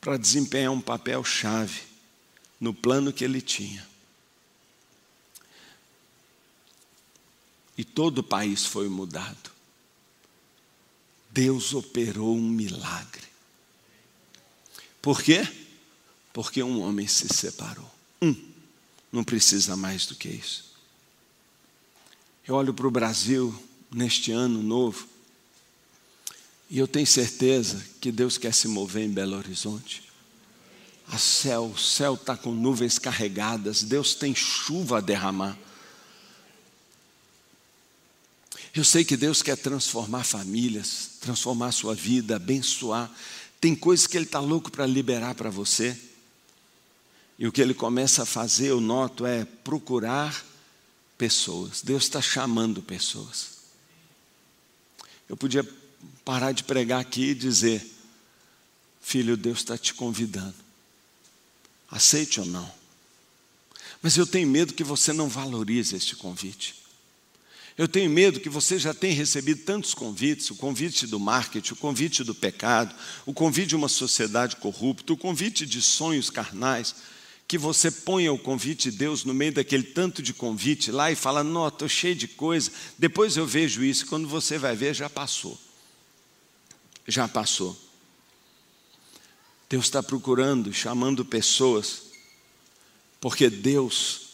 para 0.00 0.16
desempenhar 0.16 0.72
um 0.72 0.80
papel 0.80 1.22
chave 1.22 1.82
no 2.58 2.72
plano 2.72 3.12
que 3.12 3.22
ele 3.22 3.42
tinha. 3.42 3.86
E 7.76 7.84
todo 7.84 8.20
o 8.20 8.22
país 8.22 8.64
foi 8.64 8.88
mudado. 8.88 9.50
Deus 11.30 11.74
operou 11.74 12.34
um 12.34 12.48
milagre. 12.48 13.26
Por 15.02 15.22
quê? 15.22 15.46
Porque 16.32 16.62
um 16.62 16.80
homem 16.80 17.06
se 17.06 17.28
separou. 17.28 17.94
Um, 18.22 18.34
não 19.12 19.22
precisa 19.22 19.76
mais 19.76 20.06
do 20.06 20.14
que 20.14 20.30
isso. 20.30 20.72
Eu 22.46 22.54
olho 22.54 22.72
para 22.72 22.88
o 22.88 22.90
Brasil 22.90 23.54
neste 23.92 24.32
ano 24.32 24.62
novo 24.62 25.17
e 26.70 26.78
eu 26.78 26.86
tenho 26.86 27.06
certeza 27.06 27.82
que 28.00 28.12
Deus 28.12 28.36
quer 28.36 28.52
se 28.52 28.68
mover 28.68 29.04
em 29.04 29.10
Belo 29.10 29.36
Horizonte. 29.36 30.02
A 31.10 31.16
céu, 31.16 31.72
o 31.74 31.78
céu 31.78 32.14
está 32.14 32.36
com 32.36 32.52
nuvens 32.52 32.98
carregadas, 32.98 33.82
Deus 33.82 34.14
tem 34.14 34.34
chuva 34.34 34.98
a 34.98 35.00
derramar. 35.00 35.56
Eu 38.74 38.84
sei 38.84 39.04
que 39.04 39.16
Deus 39.16 39.42
quer 39.42 39.56
transformar 39.56 40.24
famílias, 40.24 41.12
transformar 41.20 41.72
sua 41.72 41.94
vida, 41.94 42.36
abençoar. 42.36 43.10
Tem 43.60 43.74
coisas 43.74 44.06
que 44.06 44.16
Ele 44.16 44.26
está 44.26 44.38
louco 44.38 44.70
para 44.70 44.86
liberar 44.86 45.34
para 45.34 45.48
você. 45.48 45.98
E 47.38 47.46
o 47.46 47.52
que 47.52 47.62
Ele 47.62 47.72
começa 47.72 48.24
a 48.24 48.26
fazer, 48.26 48.68
eu 48.68 48.80
noto, 48.80 49.24
é 49.24 49.46
procurar 49.64 50.44
pessoas. 51.16 51.80
Deus 51.82 52.04
está 52.04 52.20
chamando 52.20 52.82
pessoas. 52.82 53.58
Eu 55.28 55.36
podia 55.36 55.66
parar 56.24 56.52
de 56.52 56.64
pregar 56.64 57.00
aqui 57.00 57.30
e 57.30 57.34
dizer: 57.34 57.84
Filho, 59.00 59.36
Deus 59.36 59.58
está 59.58 59.78
te 59.78 59.94
convidando. 59.94 60.54
Aceite 61.90 62.40
ou 62.40 62.46
não. 62.46 62.70
Mas 64.02 64.16
eu 64.16 64.26
tenho 64.26 64.46
medo 64.48 64.74
que 64.74 64.84
você 64.84 65.12
não 65.12 65.28
valorize 65.28 65.96
este 65.96 66.14
convite. 66.14 66.74
Eu 67.78 67.86
tenho 67.86 68.10
medo 68.10 68.40
que 68.40 68.48
você 68.48 68.76
já 68.76 68.92
tenha 68.92 69.14
recebido 69.14 69.62
tantos 69.62 69.94
convites: 69.94 70.50
o 70.50 70.56
convite 70.56 71.06
do 71.06 71.18
marketing, 71.18 71.72
o 71.72 71.76
convite 71.76 72.24
do 72.24 72.34
pecado, 72.34 72.94
o 73.24 73.32
convite 73.32 73.68
de 73.68 73.76
uma 73.76 73.88
sociedade 73.88 74.56
corrupta, 74.56 75.12
o 75.12 75.16
convite 75.16 75.64
de 75.64 75.80
sonhos 75.80 76.28
carnais, 76.28 76.94
que 77.46 77.56
você 77.56 77.90
ponha 77.90 78.32
o 78.32 78.38
convite 78.38 78.90
de 78.90 78.98
Deus 78.98 79.24
no 79.24 79.32
meio 79.32 79.52
daquele 79.52 79.84
tanto 79.84 80.20
de 80.20 80.34
convite 80.34 80.90
lá 80.90 81.10
e 81.10 81.16
fala: 81.16 81.44
Não, 81.44 81.66
estou 81.66 81.88
cheio 81.88 82.14
de 82.14 82.28
coisa, 82.28 82.70
depois 82.98 83.36
eu 83.36 83.46
vejo 83.46 83.82
isso. 83.82 84.06
Quando 84.06 84.28
você 84.28 84.58
vai 84.58 84.76
ver, 84.76 84.92
já 84.92 85.08
passou. 85.08 85.58
Já 87.08 87.26
passou. 87.26 87.76
Deus 89.68 89.86
está 89.86 90.02
procurando, 90.02 90.72
chamando 90.72 91.24
pessoas, 91.24 92.02
porque 93.20 93.50
Deus 93.50 94.28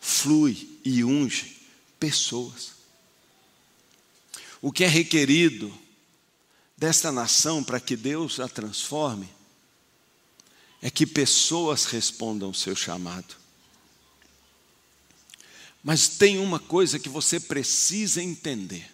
flui 0.00 0.78
e 0.84 1.02
unge 1.02 1.58
pessoas. 1.98 2.72
O 4.62 4.70
que 4.70 4.84
é 4.84 4.86
requerido 4.86 5.72
desta 6.76 7.10
nação 7.10 7.64
para 7.64 7.80
que 7.80 7.96
Deus 7.96 8.38
a 8.38 8.48
transforme 8.48 9.28
é 10.80 10.90
que 10.90 11.06
pessoas 11.06 11.84
respondam 11.84 12.48
ao 12.48 12.54
seu 12.54 12.74
chamado. 12.74 13.36
Mas 15.82 16.08
tem 16.08 16.38
uma 16.38 16.58
coisa 16.58 16.98
que 16.98 17.08
você 17.08 17.38
precisa 17.38 18.22
entender. 18.22 18.90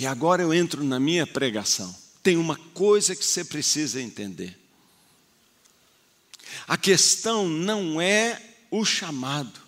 E 0.00 0.06
agora 0.06 0.42
eu 0.42 0.54
entro 0.54 0.82
na 0.82 0.98
minha 0.98 1.26
pregação. 1.26 1.94
Tem 2.22 2.38
uma 2.38 2.56
coisa 2.56 3.14
que 3.14 3.22
você 3.22 3.44
precisa 3.44 4.00
entender. 4.00 4.58
A 6.66 6.78
questão 6.78 7.46
não 7.46 8.00
é 8.00 8.40
o 8.70 8.82
chamado. 8.82 9.60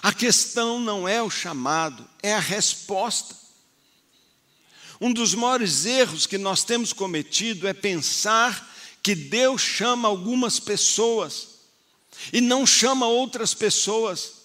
A 0.00 0.12
questão 0.12 0.78
não 0.78 1.08
é 1.08 1.20
o 1.20 1.28
chamado, 1.28 2.08
é 2.22 2.32
a 2.32 2.38
resposta. 2.38 3.34
Um 5.00 5.12
dos 5.12 5.34
maiores 5.34 5.84
erros 5.84 6.24
que 6.24 6.38
nós 6.38 6.62
temos 6.62 6.92
cometido 6.92 7.66
é 7.66 7.72
pensar 7.72 8.72
que 9.02 9.16
Deus 9.16 9.60
chama 9.60 10.06
algumas 10.06 10.60
pessoas 10.60 11.48
e 12.32 12.40
não 12.40 12.64
chama 12.64 13.08
outras 13.08 13.52
pessoas. 13.52 14.41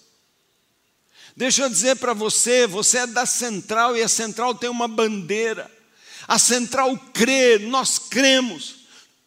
Deixa 1.37 1.61
eu 1.61 1.69
dizer 1.69 1.97
para 1.97 2.15
você, 2.15 2.65
você 2.65 2.97
é 2.97 3.07
da 3.07 3.23
central 3.23 3.95
e 3.95 4.01
a 4.01 4.07
central 4.07 4.55
tem 4.55 4.71
uma 4.71 4.87
bandeira. 4.87 5.69
A 6.27 6.39
central 6.39 6.97
crê, 7.13 7.59
nós 7.59 7.99
cremos, 7.99 8.77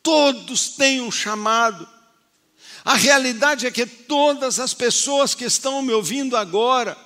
todos 0.03 0.70
têm 0.70 1.01
um 1.01 1.12
chamado. 1.12 1.88
A 2.85 2.96
realidade 2.96 3.64
é 3.64 3.70
que 3.70 3.87
todas 3.87 4.59
as 4.59 4.75
pessoas 4.75 5.37
que 5.37 5.44
estão 5.44 5.83
me 5.83 5.92
ouvindo 5.92 6.37
agora, 6.37 6.99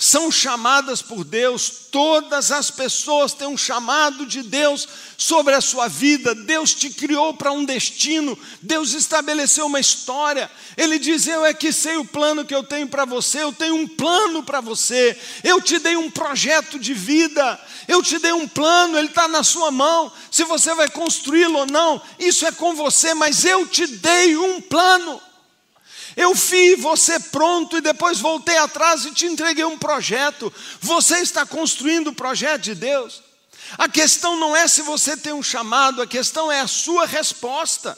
são 0.00 0.32
chamadas 0.32 1.02
por 1.02 1.24
Deus, 1.24 1.70
todas 1.92 2.50
as 2.50 2.70
pessoas 2.70 3.34
têm 3.34 3.46
um 3.46 3.56
chamado 3.56 4.24
de 4.24 4.42
Deus 4.42 4.88
sobre 5.18 5.52
a 5.52 5.60
sua 5.60 5.88
vida. 5.88 6.34
Deus 6.34 6.72
te 6.72 6.88
criou 6.88 7.34
para 7.34 7.52
um 7.52 7.66
destino, 7.66 8.36
Deus 8.62 8.94
estabeleceu 8.94 9.66
uma 9.66 9.78
história. 9.78 10.50
Ele 10.74 10.98
diz: 10.98 11.26
Eu 11.26 11.44
é 11.44 11.52
que 11.52 11.70
sei 11.70 11.98
o 11.98 12.04
plano 12.06 12.46
que 12.46 12.54
eu 12.54 12.62
tenho 12.62 12.88
para 12.88 13.04
você, 13.04 13.42
eu 13.42 13.52
tenho 13.52 13.74
um 13.74 13.86
plano 13.86 14.42
para 14.42 14.62
você, 14.62 15.14
eu 15.44 15.60
te 15.60 15.78
dei 15.78 15.98
um 15.98 16.10
projeto 16.10 16.78
de 16.78 16.94
vida, 16.94 17.60
eu 17.86 18.02
te 18.02 18.18
dei 18.18 18.32
um 18.32 18.48
plano, 18.48 18.96
ele 18.96 19.08
está 19.08 19.28
na 19.28 19.42
sua 19.42 19.70
mão. 19.70 20.10
Se 20.30 20.44
você 20.44 20.74
vai 20.74 20.88
construí-lo 20.88 21.58
ou 21.58 21.66
não, 21.66 22.00
isso 22.18 22.46
é 22.46 22.52
com 22.52 22.74
você, 22.74 23.12
mas 23.12 23.44
eu 23.44 23.66
te 23.66 23.86
dei 23.86 24.34
um 24.34 24.62
plano. 24.62 25.20
Eu 26.16 26.34
vi 26.34 26.74
você 26.76 27.18
pronto 27.18 27.76
e 27.76 27.80
depois 27.80 28.18
voltei 28.18 28.56
atrás 28.58 29.04
e 29.04 29.12
te 29.12 29.26
entreguei 29.26 29.64
um 29.64 29.78
projeto. 29.78 30.52
Você 30.80 31.18
está 31.18 31.46
construindo 31.46 32.08
o 32.08 32.14
projeto 32.14 32.62
de 32.62 32.74
Deus. 32.74 33.22
A 33.78 33.88
questão 33.88 34.36
não 34.36 34.54
é 34.54 34.66
se 34.66 34.82
você 34.82 35.16
tem 35.16 35.32
um 35.32 35.42
chamado, 35.42 36.02
a 36.02 36.06
questão 36.06 36.50
é 36.50 36.60
a 36.60 36.66
sua 36.66 37.06
resposta. 37.06 37.96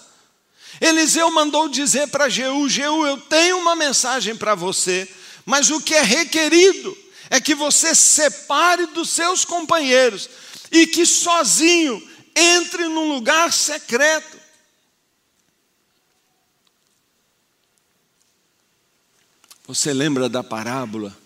Eliseu 0.81 1.31
mandou 1.31 1.69
dizer 1.69 2.09
para 2.09 2.29
Jeú: 2.29 2.69
Jeú, 2.69 3.07
eu 3.07 3.19
tenho 3.19 3.59
uma 3.59 3.75
mensagem 3.75 4.37
para 4.37 4.55
você, 4.55 5.09
mas 5.47 5.71
o 5.71 5.81
que 5.81 5.95
é 5.95 6.03
requerido 6.03 6.97
é 7.31 7.41
que 7.41 7.55
você 7.55 7.95
separe 7.95 8.87
dos 8.87 9.11
seus 9.11 9.45
companheiros 9.45 10.29
e 10.71 10.87
que 10.87 11.07
sozinho 11.07 12.03
entre 12.35 12.85
num 12.85 13.09
lugar 13.09 13.53
secreto. 13.53 14.42
Você 19.75 19.95
lembra 19.95 20.29
da 20.29 20.45
parábola 20.45 21.17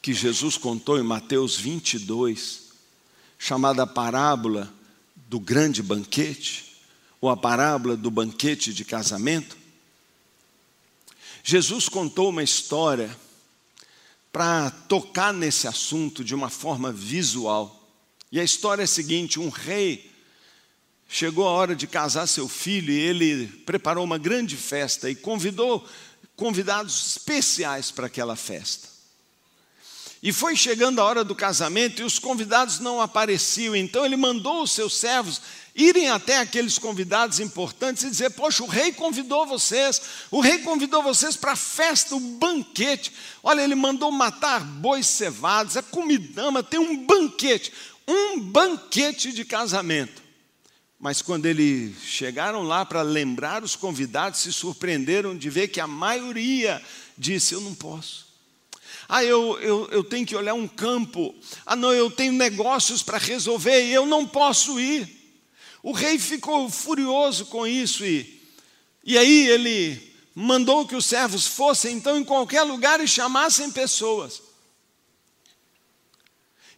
que 0.00 0.14
Jesus 0.14 0.56
contou 0.56 0.98
em 0.98 1.02
Mateus 1.02 1.58
22, 1.58 2.70
chamada 3.38 3.86
parábola 3.86 4.72
do 5.14 5.38
grande 5.38 5.82
banquete, 5.82 6.78
ou 7.20 7.28
a 7.28 7.36
parábola 7.36 7.94
do 7.94 8.10
banquete 8.10 8.72
de 8.72 8.82
casamento? 8.82 9.58
Jesus 11.44 11.86
contou 11.86 12.30
uma 12.30 12.42
história 12.42 13.14
para 14.32 14.70
tocar 14.70 15.34
nesse 15.34 15.68
assunto 15.68 16.24
de 16.24 16.34
uma 16.34 16.48
forma 16.48 16.90
visual. 16.90 17.86
E 18.32 18.40
a 18.40 18.44
história 18.44 18.84
é 18.84 18.84
a 18.84 18.88
seguinte: 18.88 19.38
um 19.38 19.50
rei 19.50 20.10
chegou 21.06 21.46
a 21.46 21.50
hora 21.50 21.76
de 21.76 21.86
casar 21.86 22.26
seu 22.26 22.48
filho 22.48 22.90
e 22.90 22.98
ele 22.98 23.48
preparou 23.66 24.02
uma 24.02 24.16
grande 24.16 24.56
festa 24.56 25.10
e 25.10 25.14
convidou 25.14 25.86
convidados 26.36 27.16
especiais 27.16 27.90
para 27.90 28.06
aquela 28.06 28.36
festa. 28.36 28.96
E 30.22 30.32
foi 30.32 30.56
chegando 30.56 31.00
a 31.00 31.04
hora 31.04 31.22
do 31.22 31.34
casamento 31.34 32.00
e 32.00 32.04
os 32.04 32.18
convidados 32.18 32.80
não 32.80 33.00
apareciam, 33.00 33.76
então 33.76 34.04
ele 34.04 34.16
mandou 34.16 34.62
os 34.62 34.72
seus 34.72 34.96
servos 34.96 35.40
irem 35.74 36.08
até 36.08 36.38
aqueles 36.38 36.78
convidados 36.78 37.38
importantes 37.38 38.02
e 38.02 38.10
dizer: 38.10 38.30
Poxa, 38.30 38.64
o 38.64 38.66
rei 38.66 38.92
convidou 38.92 39.46
vocês, 39.46 40.00
o 40.30 40.40
rei 40.40 40.58
convidou 40.58 41.02
vocês 41.02 41.36
para 41.36 41.52
a 41.52 41.56
festa, 41.56 42.16
o 42.16 42.20
banquete. 42.20 43.12
Olha, 43.42 43.60
ele 43.60 43.74
mandou 43.74 44.10
matar 44.10 44.64
bois 44.64 45.06
cevados, 45.06 45.76
a 45.76 45.82
comidama, 45.82 46.62
tem 46.62 46.80
um 46.80 47.06
banquete, 47.06 47.72
um 48.08 48.40
banquete 48.40 49.32
de 49.32 49.44
casamento. 49.44 50.25
Mas 50.98 51.20
quando 51.20 51.46
eles 51.46 51.94
chegaram 52.02 52.62
lá 52.62 52.84
para 52.84 53.02
lembrar 53.02 53.62
os 53.62 53.76
convidados, 53.76 54.40
se 54.40 54.52
surpreenderam 54.52 55.36
de 55.36 55.50
ver 55.50 55.68
que 55.68 55.80
a 55.80 55.86
maioria 55.86 56.82
disse: 57.16 57.54
Eu 57.54 57.60
não 57.60 57.74
posso. 57.74 58.26
Ah, 59.08 59.22
eu, 59.22 59.58
eu, 59.60 59.88
eu 59.92 60.02
tenho 60.02 60.26
que 60.26 60.34
olhar 60.34 60.54
um 60.54 60.66
campo. 60.66 61.34
Ah, 61.64 61.76
não, 61.76 61.92
eu 61.92 62.10
tenho 62.10 62.32
negócios 62.32 63.02
para 63.02 63.18
resolver 63.18 63.84
e 63.84 63.92
eu 63.92 64.06
não 64.06 64.26
posso 64.26 64.80
ir. 64.80 65.08
O 65.82 65.92
rei 65.92 66.18
ficou 66.18 66.68
furioso 66.68 67.46
com 67.46 67.66
isso 67.66 68.04
e, 68.04 68.42
e 69.04 69.16
aí 69.16 69.48
ele 69.48 70.14
mandou 70.34 70.86
que 70.86 70.96
os 70.96 71.06
servos 71.06 71.46
fossem 71.46 71.96
então 71.96 72.18
em 72.18 72.24
qualquer 72.24 72.62
lugar 72.62 73.00
e 73.00 73.06
chamassem 73.06 73.70
pessoas. 73.70 74.42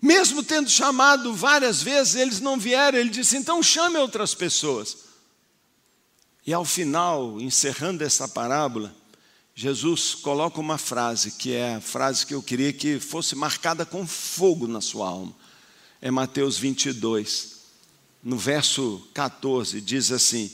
Mesmo 0.01 0.43
tendo 0.43 0.71
chamado 0.71 1.35
várias 1.35 1.83
vezes, 1.83 2.15
eles 2.15 2.41
não 2.41 2.59
vieram. 2.59 2.99
Ele 2.99 3.11
disse: 3.11 3.37
então 3.37 3.63
chame 3.63 3.99
outras 3.99 4.35
pessoas. 4.35 5.09
E 6.47 6.53
ao 6.53 6.65
final, 6.65 7.41
encerrando 7.41 8.05
essa 8.05 8.27
parábola, 8.27 8.95
Jesus 9.55 10.15
coloca 10.15 10.61
uma 10.61 10.79
frase, 10.79 11.33
que 11.33 11.53
é 11.53 11.75
a 11.75 11.81
frase 11.81 12.25
que 12.25 12.33
eu 12.33 12.43
queria 12.43 12.73
que 12.73 13.01
fosse 13.01 13.35
marcada 13.35 13.85
com 13.85 14.07
fogo 14.07 14.69
na 14.69 14.81
sua 14.81 15.09
alma. 15.09 15.35
É 16.01 16.13
Mateus 16.13 16.57
22, 16.57 17.57
no 18.23 18.39
verso 18.39 19.07
14, 19.13 19.81
diz 19.81 20.13
assim: 20.13 20.51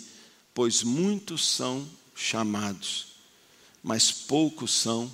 Pois 0.54 0.82
muitos 0.82 1.46
são 1.46 1.86
chamados, 2.14 3.08
mas 3.82 4.10
poucos 4.10 4.72
são 4.72 5.12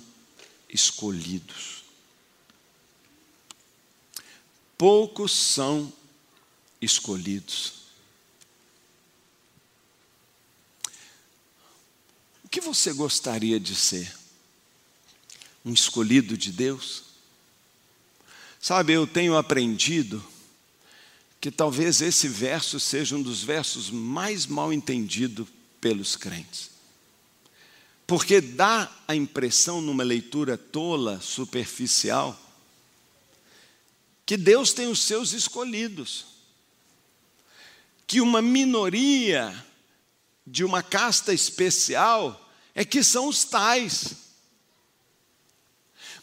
escolhidos. 0.69 1.80
Poucos 4.81 5.31
são 5.31 5.93
escolhidos. 6.81 7.73
O 12.43 12.49
que 12.49 12.59
você 12.59 12.91
gostaria 12.91 13.59
de 13.59 13.75
ser? 13.75 14.11
Um 15.63 15.71
escolhido 15.71 16.35
de 16.35 16.51
Deus? 16.51 17.03
Sabe, 18.59 18.93
eu 18.93 19.05
tenho 19.05 19.37
aprendido 19.37 20.25
que 21.39 21.51
talvez 21.51 22.01
esse 22.01 22.27
verso 22.27 22.79
seja 22.79 23.15
um 23.15 23.21
dos 23.21 23.43
versos 23.43 23.91
mais 23.91 24.47
mal 24.47 24.73
entendidos 24.73 25.47
pelos 25.79 26.15
crentes. 26.15 26.71
Porque 28.07 28.41
dá 28.41 28.91
a 29.07 29.15
impressão, 29.15 29.79
numa 29.79 30.01
leitura 30.03 30.57
tola, 30.57 31.21
superficial, 31.21 32.35
que 34.31 34.37
Deus 34.37 34.71
tem 34.71 34.87
os 34.87 35.01
seus 35.01 35.33
escolhidos, 35.33 36.23
que 38.07 38.21
uma 38.21 38.41
minoria 38.41 39.53
de 40.47 40.63
uma 40.63 40.81
casta 40.81 41.33
especial 41.33 42.49
é 42.73 42.85
que 42.85 43.03
são 43.03 43.27
os 43.27 43.43
tais. 43.43 44.13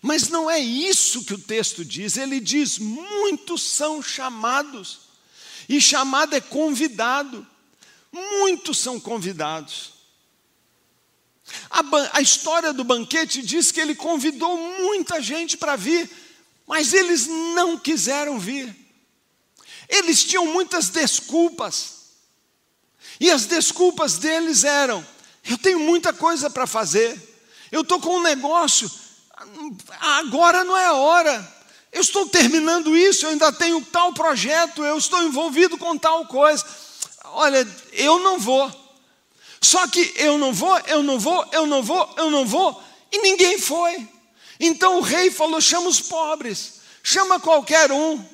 Mas 0.01 0.31
não 0.31 0.51
é 0.51 0.59
isso 0.59 1.23
que 1.23 1.35
o 1.35 1.39
texto 1.39 1.85
diz, 1.85 2.17
ele 2.17 2.41
diz: 2.41 2.79
muitos 2.79 3.61
são 3.61 4.03
chamados, 4.03 5.01
e 5.69 5.79
chamado 5.79 6.35
é 6.35 6.41
convidado. 6.41 7.47
muitos 8.11 8.79
são 8.79 8.99
convidados. 8.99 9.93
A, 11.69 11.83
a, 12.15 12.23
história 12.23 12.73
do 12.73 12.85
banquete 12.85 13.43
diz 13.43 13.71
que 13.71 13.79
ele 13.79 13.95
convidou 13.95 14.57
muita 14.81 15.21
gente 15.21 15.59
para 15.59 15.77
vir, 15.77 16.11
mas 16.69 16.93
eles 16.93 17.27
não 17.27 17.79
quiseram 17.79 18.39
vir. 18.39 18.77
Eles 19.89 20.23
tinham 20.23 20.47
muitas 20.47 20.91
desculpas. 20.91 21.95
E 23.19 23.31
as 23.31 23.47
desculpas 23.47 24.19
deles 24.19 24.65
eram: 24.65 25.05
eu 25.43 25.57
tenho 25.57 25.81
muita 25.81 26.13
coisa 26.13 26.51
para 26.51 26.67
fazer, 26.67 27.19
eu 27.73 27.81
estou 27.81 27.99
com 27.99 28.19
um 28.19 28.23
negócio, 28.23 28.91
agora 29.99 30.63
não 30.63 30.77
é 30.77 30.85
a 30.85 30.93
hora. 30.93 31.59
Eu 31.91 32.03
estou 32.03 32.29
terminando 32.29 32.95
isso, 32.95 33.25
eu 33.25 33.31
ainda 33.31 33.51
tenho 33.51 33.83
tal 33.87 34.13
projeto, 34.13 34.85
eu 34.85 34.99
estou 34.99 35.23
envolvido 35.23 35.79
com 35.79 35.97
tal 35.97 36.27
coisa. 36.27 36.63
Olha, 37.25 37.67
eu 37.93 38.21
não 38.21 38.39
vou. 38.39 38.71
Só 39.59 39.87
que 39.87 40.13
eu 40.17 40.37
não 40.37 40.53
vou, 40.53 40.79
eu 40.81 41.03
não 41.03 41.19
vou, 41.19 41.49
eu 41.51 41.67
não 41.67 41.83
vou, 41.83 42.15
eu 42.19 42.31
não 42.31 42.45
vou, 42.45 42.81
e 43.11 43.23
ninguém 43.23 43.59
foi. 43.59 44.07
Então 44.59 44.99
o 44.99 45.03
rei 45.03 45.31
falou: 45.31 45.61
chama 45.61 45.89
os 45.89 46.01
pobres, 46.01 46.81
chama 47.03 47.39
qualquer 47.39 47.93
um. 47.93 48.25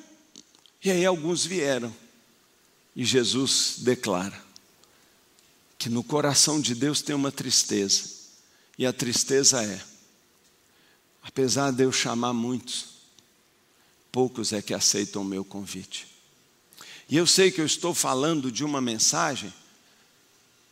E 0.83 0.91
aí 0.91 1.05
alguns 1.05 1.45
vieram. 1.45 1.93
E 2.95 3.03
Jesus 3.03 3.75
declara 3.79 4.43
que 5.77 5.89
no 5.89 6.03
coração 6.03 6.61
de 6.61 6.73
Deus 6.73 7.01
tem 7.01 7.15
uma 7.15 7.31
tristeza. 7.31 8.09
E 8.77 8.85
a 8.85 8.93
tristeza 8.93 9.63
é: 9.63 9.81
apesar 11.21 11.71
de 11.71 11.83
eu 11.83 11.91
chamar 11.91 12.33
muitos, 12.33 12.95
poucos 14.11 14.53
é 14.53 14.61
que 14.61 14.73
aceitam 14.73 15.21
o 15.21 15.25
meu 15.25 15.43
convite. 15.43 16.07
E 17.07 17.17
eu 17.17 17.27
sei 17.27 17.51
que 17.51 17.61
eu 17.61 17.65
estou 17.65 17.93
falando 17.93 18.51
de 18.51 18.63
uma 18.63 18.81
mensagem 18.81 19.53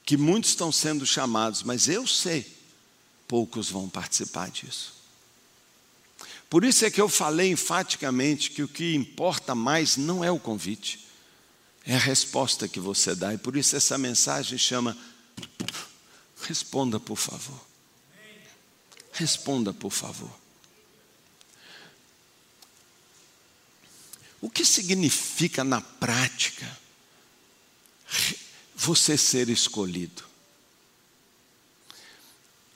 que 0.05 0.17
muitos 0.17 0.51
estão 0.51 0.71
sendo 0.71 1.05
chamados, 1.05 1.63
mas 1.63 1.87
eu 1.87 2.05
sei, 2.07 2.45
poucos 3.27 3.69
vão 3.69 3.87
participar 3.87 4.49
disso. 4.49 4.92
Por 6.53 6.63
isso 6.63 6.85
é 6.85 6.91
que 6.91 7.01
eu 7.01 7.09
falei 7.09 7.49
enfaticamente 7.49 8.51
que 8.51 8.61
o 8.61 8.67
que 8.67 8.93
importa 8.93 9.55
mais 9.55 9.97
não 9.97 10.23
é 10.23 10.29
o 10.29 10.39
convite, 10.39 11.03
é 11.83 11.95
a 11.95 11.97
resposta 11.97 12.67
que 12.67 12.79
você 12.79 13.15
dá. 13.15 13.33
E 13.33 13.39
por 13.39 13.57
isso 13.57 13.75
essa 13.75 13.97
mensagem 13.97 14.55
chama 14.59 14.95
Responda, 16.43 16.99
por 16.99 17.15
favor. 17.15 17.59
Responda, 19.13 19.73
por 19.73 19.89
favor. 19.89 20.29
O 24.39 24.47
que 24.47 24.63
significa 24.63 25.63
na 25.63 25.81
prática 25.81 26.79
você 28.75 29.17
ser 29.17 29.49
escolhido. 29.49 30.23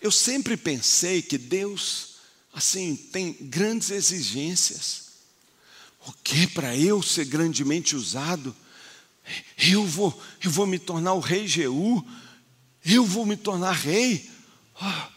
Eu 0.02 0.12
sempre 0.12 0.58
pensei 0.58 1.22
que 1.22 1.38
Deus, 1.38 2.16
assim, 2.58 2.96
tem 2.96 3.34
grandes 3.34 3.91
exigências. 3.91 5.04
O 6.08 6.12
que 6.24 6.48
para 6.48 6.76
eu 6.76 7.04
ser 7.04 7.26
grandemente 7.26 7.96
usado? 7.96 8.56
Eu 9.60 9.86
vou, 9.86 10.20
eu 10.43 10.50
vou 10.50 10.65
me 10.65 10.80
tornar 10.80 11.13
o 11.13 11.20
rei 11.20 11.48
Jeú, 11.48 12.04
eu 12.84 13.06
vou 13.06 13.28
me 13.28 13.38
tornar 13.38 13.74
rei. 13.74 14.28
Oh, 14.82 15.08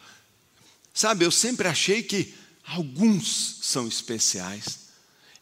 sabe, 0.93 1.25
eu 1.25 1.31
sempre 1.31 1.67
achei 1.67 2.03
que 2.03 2.35
alguns 2.63 3.57
são 3.63 3.89
especiais. 3.89 4.91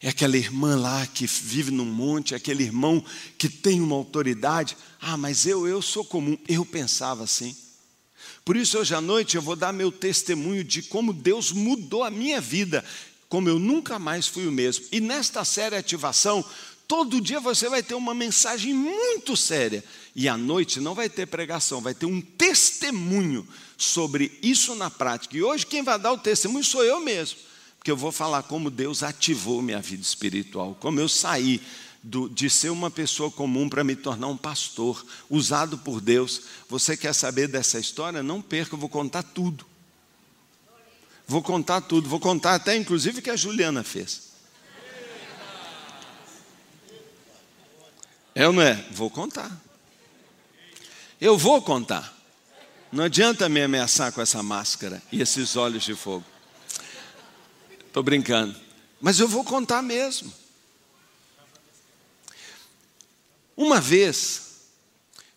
É 0.01 0.07
aquela 0.07 0.37
irmã 0.37 0.77
lá 0.77 1.05
que 1.05 1.27
vive 1.27 1.69
num 1.69 1.83
monte, 1.83 2.33
é 2.33 2.37
aquele 2.37 2.63
irmão 2.63 3.03
que 3.37 3.49
tem 3.49 3.81
uma 3.81 3.97
autoridade. 3.97 4.77
Ah, 5.01 5.17
mas 5.17 5.45
eu, 5.45 5.67
eu 5.67 5.81
sou 5.81 6.05
comum. 6.05 6.37
Eu 6.47 6.65
pensava 6.65 7.25
assim. 7.25 7.53
Por 8.43 8.57
isso, 8.57 8.79
hoje 8.79 8.95
à 8.95 9.01
noite, 9.01 9.35
eu 9.35 9.41
vou 9.41 9.55
dar 9.55 9.71
meu 9.71 9.91
testemunho 9.91 10.63
de 10.63 10.81
como 10.81 11.13
Deus 11.13 11.51
mudou 11.51 12.03
a 12.03 12.09
minha 12.09 12.41
vida, 12.41 12.83
como 13.27 13.47
eu 13.47 13.59
nunca 13.59 13.99
mais 13.99 14.27
fui 14.27 14.47
o 14.47 14.51
mesmo. 14.51 14.85
E 14.91 14.99
nesta 14.99 15.45
série 15.45 15.75
Ativação, 15.75 16.43
todo 16.87 17.21
dia 17.21 17.39
você 17.39 17.69
vai 17.69 17.83
ter 17.83 17.93
uma 17.93 18.13
mensagem 18.13 18.73
muito 18.73 19.37
séria. 19.37 19.83
E 20.15 20.27
à 20.27 20.35
noite 20.35 20.79
não 20.79 20.95
vai 20.95 21.09
ter 21.09 21.27
pregação, 21.27 21.81
vai 21.81 21.93
ter 21.93 22.05
um 22.05 22.21
testemunho 22.21 23.47
sobre 23.77 24.37
isso 24.41 24.73
na 24.75 24.89
prática. 24.89 25.37
E 25.37 25.43
hoje 25.43 25.65
quem 25.65 25.83
vai 25.83 25.99
dar 25.99 26.13
o 26.13 26.17
testemunho 26.17 26.63
sou 26.63 26.83
eu 26.83 26.99
mesmo 26.99 27.49
porque 27.79 27.89
eu 27.89 27.97
vou 27.97 28.11
falar 28.11 28.43
como 28.43 28.69
Deus 28.69 29.03
ativou 29.03 29.61
minha 29.61 29.79
vida 29.79 30.03
espiritual, 30.03 30.77
como 30.81 30.99
eu 30.99 31.07
saí 31.07 31.61
do, 32.01 32.29
de 32.29 32.49
ser 32.49 32.69
uma 32.69 32.89
pessoa 32.89 33.29
comum 33.29 33.67
para 33.67 33.83
me 33.83 33.95
tornar 33.95 34.27
um 34.27 34.37
pastor, 34.37 35.05
usado 35.29 35.77
por 35.77 35.99
Deus. 35.99 36.41
Você 36.69 36.95
quer 36.95 37.13
saber 37.13 37.47
dessa 37.47 37.79
história? 37.79 38.23
Não 38.23 38.41
perca, 38.41 38.75
eu 38.75 38.79
vou 38.79 38.89
contar 38.89 39.23
tudo. 39.23 39.65
Vou 41.27 41.43
contar 41.43 41.81
tudo, 41.81 42.09
vou 42.09 42.19
contar 42.19 42.55
até 42.55 42.75
inclusive 42.75 43.19
o 43.19 43.21
que 43.21 43.29
a 43.29 43.35
Juliana 43.35 43.83
fez. 43.83 44.29
É 48.33 48.47
ou 48.47 48.53
não 48.53 48.61
é? 48.61 48.73
Vou 48.91 49.09
contar. 49.09 49.51
Eu 51.19 51.37
vou 51.37 51.61
contar. 51.61 52.17
Não 52.91 53.03
adianta 53.03 53.49
me 53.49 53.61
ameaçar 53.61 54.11
com 54.11 54.21
essa 54.21 54.41
máscara 54.41 55.01
e 55.11 55.21
esses 55.21 55.55
olhos 55.55 55.83
de 55.83 55.93
fogo. 55.93 56.25
Estou 57.85 58.01
brincando. 58.01 58.55
Mas 59.01 59.19
eu 59.19 59.27
vou 59.27 59.43
contar 59.43 59.81
mesmo. 59.81 60.33
Uma 63.61 63.81
vez, 63.81 64.69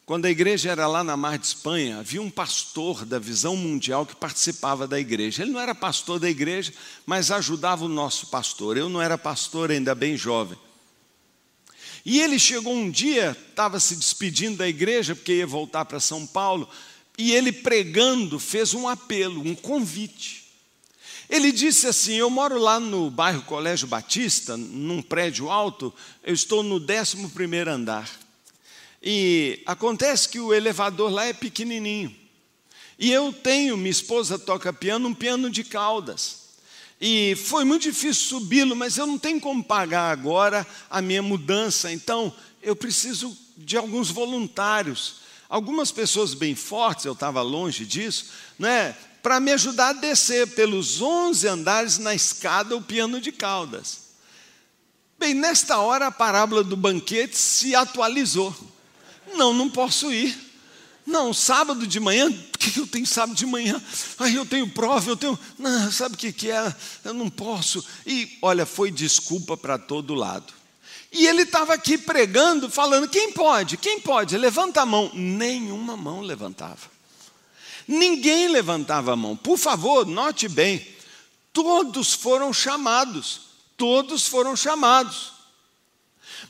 quando 0.07 0.27
a 0.27 0.31
igreja 0.31 0.71
era 0.71 0.87
lá 0.87 1.03
na 1.03 1.17
Mar 1.17 1.37
de 1.37 1.47
Espanha, 1.47 1.99
havia 1.99 2.23
um 2.23 2.31
pastor 2.31 3.05
da 3.05 3.19
Visão 3.19 3.57
Mundial 3.57 4.07
que 4.07 4.15
participava 4.15 4.87
da 4.87 5.01
igreja. 5.01 5.43
Ele 5.43 5.51
não 5.51 5.59
era 5.59 5.75
pastor 5.75 6.21
da 6.21 6.31
igreja, 6.31 6.73
mas 7.05 7.33
ajudava 7.33 7.85
o 7.85 7.89
nosso 7.89 8.29
pastor. 8.29 8.77
Eu 8.77 8.89
não 8.89 9.03
era 9.03 9.19
pastor 9.19 9.73
ainda 9.73 9.93
bem 9.93 10.17
jovem. 10.17 10.57
E 12.07 12.21
ele 12.21 12.39
chegou 12.39 12.73
um 12.73 12.89
dia, 12.89 13.37
estava 13.51 13.81
se 13.81 13.97
despedindo 13.97 14.59
da 14.59 14.69
igreja, 14.69 15.17
porque 15.17 15.39
ia 15.39 15.47
voltar 15.47 15.85
para 15.85 15.99
São 15.99 16.25
Paulo, 16.25 16.69
e 17.19 17.33
ele 17.33 17.51
pregando 17.51 18.39
fez 18.39 18.73
um 18.73 18.87
apelo, 18.87 19.45
um 19.45 19.57
convite. 19.57 20.42
Ele 21.33 21.51
disse 21.51 21.87
assim: 21.87 22.13
Eu 22.13 22.29
moro 22.29 22.59
lá 22.59 22.79
no 22.79 23.11
bairro 23.11 23.41
Colégio 23.45 23.89
Batista, 23.89 24.55
num 24.55 25.01
prédio 25.01 25.51
alto, 25.51 25.91
eu 26.23 26.35
estou 26.35 26.63
no 26.63 26.77
11 26.77 27.71
andar. 27.71 28.07
E 29.03 29.63
acontece 29.65 30.29
que 30.29 30.39
o 30.39 30.53
elevador 30.53 31.11
lá 31.11 31.25
é 31.25 31.33
pequenininho. 31.33 32.15
E 32.99 33.11
eu 33.11 33.33
tenho, 33.33 33.79
minha 33.79 33.91
esposa 33.91 34.39
toca 34.39 34.75
piano, 34.75 35.09
um 35.09 35.15
piano 35.15 35.49
de 35.49 35.65
caudas. 35.65 36.43
E 37.01 37.35
foi 37.35 37.65
muito 37.65 37.85
difícil 37.85 38.29
subi-lo, 38.29 38.77
mas 38.77 38.99
eu 38.99 39.07
não 39.07 39.19
tenho 39.19 39.41
como 39.41 39.65
pagar 39.65 40.13
agora 40.13 40.67
a 40.91 41.01
minha 41.01 41.23
mudança, 41.23 41.91
então 41.91 42.31
eu 42.63 42.77
preciso 42.77 43.35
de 43.57 43.79
alguns 43.79 44.11
voluntários. 44.11 45.23
Algumas 45.49 45.91
pessoas 45.91 46.35
bem 46.35 46.55
fortes, 46.55 47.07
eu 47.07 47.15
estava 47.15 47.41
longe 47.41 47.87
disso, 47.87 48.27
né, 48.59 48.95
para 49.23 49.39
me 49.39 49.53
ajudar 49.53 49.91
a 49.91 49.93
descer 49.93 50.49
pelos 50.49 51.01
11 51.01 51.47
andares 51.47 51.99
na 51.99 52.15
escada 52.15 52.77
o 52.77 52.83
piano 52.83 53.21
de 53.21 53.31
caudas. 53.31 54.03
Bem, 55.19 55.35
nesta 55.35 55.79
hora 55.79 56.09
a 56.09 56.13
parábola 56.13 56.65
do 56.65 56.77
banquete 56.77 57.39
se 57.39 57.75
atualizou. 57.75 58.55
Não, 59.35 59.55
não 59.55 59.71
posso 59.71 60.13
ir. 60.13 60.37
Não, 61.07 61.33
sábado 61.33 61.87
de 61.87 62.01
manhã, 62.01 62.29
o 62.29 62.59
que 62.59 62.79
eu 62.79 62.87
tenho 62.87 63.07
sábado 63.07 63.37
de 63.37 63.47
manhã? 63.47 63.81
Aí 64.19 64.35
eu 64.35 64.47
tenho 64.47 64.69
prova, 64.69 65.11
eu 65.11 65.17
tenho. 65.17 65.39
Não, 65.59 65.91
sabe 65.91 66.15
o 66.15 66.19
que 66.19 66.51
é? 66.51 66.75
Eu 67.05 67.15
não 67.15 67.29
posso. 67.29 67.85
E 68.07 68.39
olha, 68.43 68.67
foi 68.67 68.91
desculpa 68.91 69.57
para 69.57 69.79
todo 69.79 70.15
lado. 70.15 70.53
E 71.13 71.27
ele 71.27 71.43
estava 71.43 71.75
aqui 71.75 71.99
pregando, 71.99 72.71
falando: 72.71 73.09
quem 73.09 73.33
pode? 73.33 73.77
Quem 73.77 74.01
pode? 74.01 74.37
Levanta 74.37 74.83
a 74.83 74.87
mão. 74.87 75.11
Nenhuma 75.13 75.97
mão 75.97 76.21
levantava. 76.21 76.91
Ninguém 77.87 78.49
levantava 78.49 79.13
a 79.13 79.17
mão. 79.17 79.37
Por 79.37 79.59
favor, 79.59 80.07
note 80.07 80.49
bem: 80.49 80.87
todos 81.53 82.13
foram 82.13 82.53
chamados. 82.53 83.53
Todos 83.77 84.27
foram 84.27 84.57
chamados. 84.57 85.33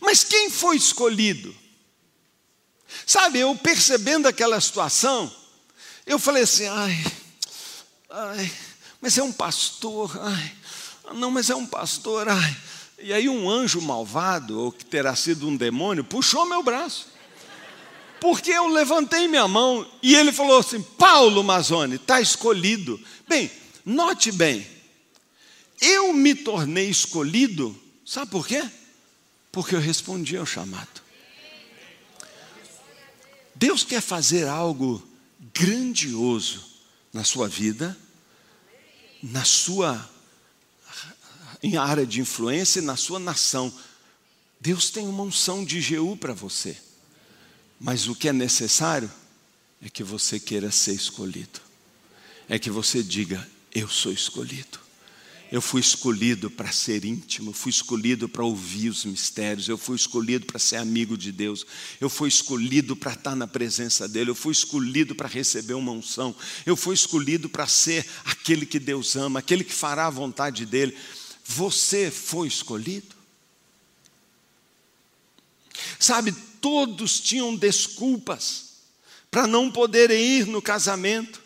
Mas 0.01 0.25
quem 0.25 0.51
foi 0.51 0.77
escolhido? 0.77 1.55
Sabe, 3.07 3.39
eu 3.39 3.55
percebendo 3.57 4.29
aquela 4.29 4.61
situação, 4.61 5.33
eu 6.05 6.19
falei 6.19 6.43
assim: 6.43 6.67
ai, 6.67 7.05
ai, 8.11 8.53
mas 9.01 9.17
é 9.17 9.23
um 9.23 9.33
pastor, 9.33 10.19
ai, 10.21 10.57
não, 11.15 11.31
mas 11.31 11.49
é 11.49 11.55
um 11.55 11.67
pastor, 11.67 12.29
ai. 12.29 12.57
E 12.99 13.13
aí 13.13 13.29
um 13.29 13.51
anjo 13.51 13.81
malvado, 13.81 14.61
ou 14.61 14.71
que 14.71 14.85
terá 14.85 15.17
sido 15.17 15.49
um 15.49 15.57
demônio, 15.57 16.05
puxou 16.05 16.45
meu 16.45 16.63
braço 16.63 17.12
porque 18.23 18.53
eu 18.53 18.69
levantei 18.69 19.27
minha 19.27 19.49
mão 19.49 19.85
e 20.01 20.15
ele 20.15 20.31
falou 20.31 20.61
assim: 20.61 20.81
Paulo 20.81 21.43
Mazzoni, 21.43 21.97
está 21.97 22.21
escolhido. 22.21 23.01
Bem, 23.29 23.51
note 23.85 24.31
bem, 24.31 24.65
eu 25.81 26.13
me 26.13 26.33
tornei 26.33 26.89
escolhido, 26.89 27.77
sabe 28.07 28.31
por 28.31 28.47
quê? 28.47 28.63
Porque 29.51 29.75
eu 29.75 29.81
respondi 29.81 30.37
ao 30.37 30.47
chamado. 30.47 31.03
Deus 33.57 33.83
quer 33.83 34.01
fazer 34.01 34.47
algo 34.47 35.03
grandioso 35.53 36.65
na 37.13 37.25
sua 37.25 37.49
vida, 37.49 37.99
na 39.21 39.45
sua 39.45 40.09
em 41.61 41.77
área 41.77 42.07
de 42.07 42.21
influência 42.21 42.79
e 42.79 42.85
na 42.85 42.95
sua 42.95 43.19
nação. 43.19 43.73
Deus 44.61 44.91
tem 44.91 45.09
uma 45.09 45.25
unção 45.25 45.65
de 45.65 45.81
Jeú 45.81 46.17
para 46.17 46.33
você. 46.33 46.77
Mas 47.83 48.07
o 48.07 48.15
que 48.15 48.29
é 48.29 48.33
necessário 48.33 49.11
é 49.85 49.91
que 49.91 50.05
você 50.05 50.39
queira 50.39 50.71
ser 50.71 50.93
escolhido. 50.93 51.61
É 52.49 52.57
que 52.57 52.71
você 52.71 53.03
diga: 53.03 53.47
Eu 53.75 53.89
sou 53.89 54.13
escolhido. 54.13 54.79
Eu 55.51 55.61
fui 55.61 55.81
escolhido 55.81 56.49
para 56.49 56.73
ser 56.73 57.05
íntimo, 57.05 57.53
fui 57.53 57.71
escolhido 57.71 58.27
para 58.27 58.43
ouvir 58.43 58.89
os 58.89 59.05
mistérios, 59.05 59.69
eu 59.69 59.77
fui 59.77 59.97
escolhido 59.97 60.47
para 60.47 60.59
ser 60.59 60.77
amigo 60.77 61.19
de 61.19 61.31
Deus, 61.31 61.67
eu 62.01 62.09
fui 62.09 62.29
escolhido 62.29 62.97
para 62.97 63.13
estar 63.13 63.37
na 63.37 63.47
presença 63.47 64.09
dEle, 64.09 64.31
eu 64.31 64.35
fui 64.35 64.53
escolhido 64.53 65.15
para 65.15 65.29
receber 65.29 65.75
uma 65.75 65.93
unção, 65.93 66.35
eu 66.65 66.75
fui 66.75 66.95
escolhido 66.95 67.51
para 67.51 67.67
ser 67.67 68.07
aquele 68.25 68.65
que 68.65 68.79
Deus 68.79 69.15
ama, 69.15 69.41
aquele 69.41 69.63
que 69.63 69.75
fará 69.75 70.07
a 70.07 70.11
vontade 70.11 70.65
dEle. 70.65 70.97
Você 71.45 72.11
foi 72.11 72.49
escolhido? 72.49 73.22
Sabe, 75.99 76.33
todos 76.61 77.21
tinham 77.21 77.55
desculpas 77.57 78.73
para 79.31 79.47
não 79.47 79.71
poderem 79.71 80.23
ir 80.23 80.47
no 80.47 80.61
casamento. 80.61 81.43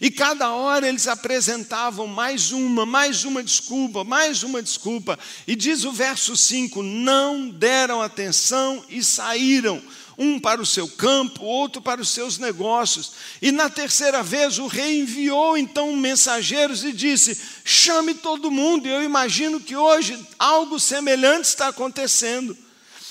E 0.00 0.10
cada 0.10 0.52
hora 0.52 0.88
eles 0.88 1.08
apresentavam 1.08 2.06
mais 2.06 2.52
uma, 2.52 2.84
mais 2.84 3.24
uma 3.24 3.42
desculpa, 3.42 4.04
mais 4.04 4.42
uma 4.42 4.62
desculpa. 4.62 5.18
E 5.46 5.56
diz 5.56 5.84
o 5.84 5.92
verso 5.92 6.36
5: 6.36 6.82
não 6.82 7.48
deram 7.48 8.00
atenção 8.02 8.84
e 8.88 9.02
saíram, 9.02 9.82
um 10.18 10.38
para 10.38 10.60
o 10.60 10.66
seu 10.66 10.86
campo, 10.86 11.44
outro 11.44 11.80
para 11.80 12.00
os 12.00 12.10
seus 12.10 12.38
negócios. 12.38 13.12
E 13.40 13.50
na 13.50 13.70
terceira 13.70 14.22
vez 14.22 14.58
o 14.58 14.66
rei 14.66 15.00
enviou 15.00 15.56
então 15.56 15.96
mensageiros 15.96 16.84
e 16.84 16.92
disse: 16.92 17.40
chame 17.64 18.14
todo 18.14 18.50
mundo. 18.50 18.86
E 18.86 18.90
eu 18.90 19.02
imagino 19.02 19.60
que 19.60 19.76
hoje 19.76 20.18
algo 20.38 20.78
semelhante 20.78 21.46
está 21.46 21.68
acontecendo. 21.68 22.56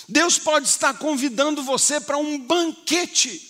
Deus 0.10 0.38
pode 0.38 0.68
estar 0.68 0.96
convidando 0.96 1.64
você 1.64 2.00
para 2.02 2.18
um 2.18 2.38
banquete. 2.38 3.48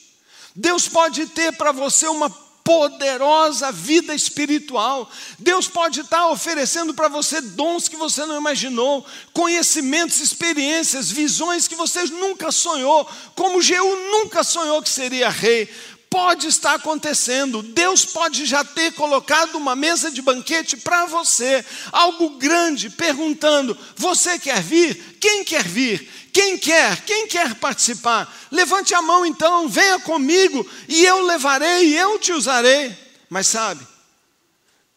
Deus 0.55 0.87
pode 0.87 1.25
ter 1.27 1.53
para 1.53 1.71
você 1.71 2.07
uma 2.07 2.29
poderosa 2.29 3.71
vida 3.71 4.13
espiritual. 4.13 5.09
Deus 5.39 5.67
pode 5.67 6.01
estar 6.01 6.27
oferecendo 6.27 6.93
para 6.93 7.07
você 7.07 7.41
dons 7.41 7.87
que 7.87 7.95
você 7.95 8.25
não 8.25 8.37
imaginou, 8.37 9.05
conhecimentos, 9.33 10.19
experiências, 10.19 11.09
visões 11.09 11.67
que 11.67 11.75
você 11.75 12.03
nunca 12.03 12.51
sonhou, 12.51 13.09
como 13.35 13.61
Jeú 13.61 13.95
nunca 14.11 14.43
sonhou 14.43 14.83
que 14.83 14.89
seria 14.89 15.29
rei. 15.29 15.67
Pode 16.09 16.47
estar 16.47 16.73
acontecendo, 16.73 17.61
Deus 17.61 18.03
pode 18.03 18.45
já 18.45 18.63
ter 18.63 18.93
colocado 18.93 19.55
uma 19.55 19.75
mesa 19.75 20.09
de 20.09 20.23
banquete 20.23 20.75
para 20.77 21.05
você, 21.05 21.63
algo 21.91 22.31
grande, 22.31 22.89
perguntando: 22.89 23.77
você 23.95 24.39
quer 24.39 24.61
vir? 24.61 25.17
Quem 25.21 25.43
quer 25.43 25.63
vir? 25.63 26.29
Quem 26.33 26.57
quer? 26.57 27.03
Quem 27.05 27.27
quer 27.27 27.53
participar? 27.55 28.33
Levante 28.51 28.95
a 28.95 29.01
mão 29.03 29.23
então, 29.23 29.69
venha 29.69 29.99
comigo 29.99 30.67
e 30.87 31.05
eu 31.05 31.25
levarei, 31.25 31.93
eu 31.95 32.17
te 32.17 32.33
usarei. 32.33 32.97
Mas 33.29 33.45
sabe, 33.45 33.85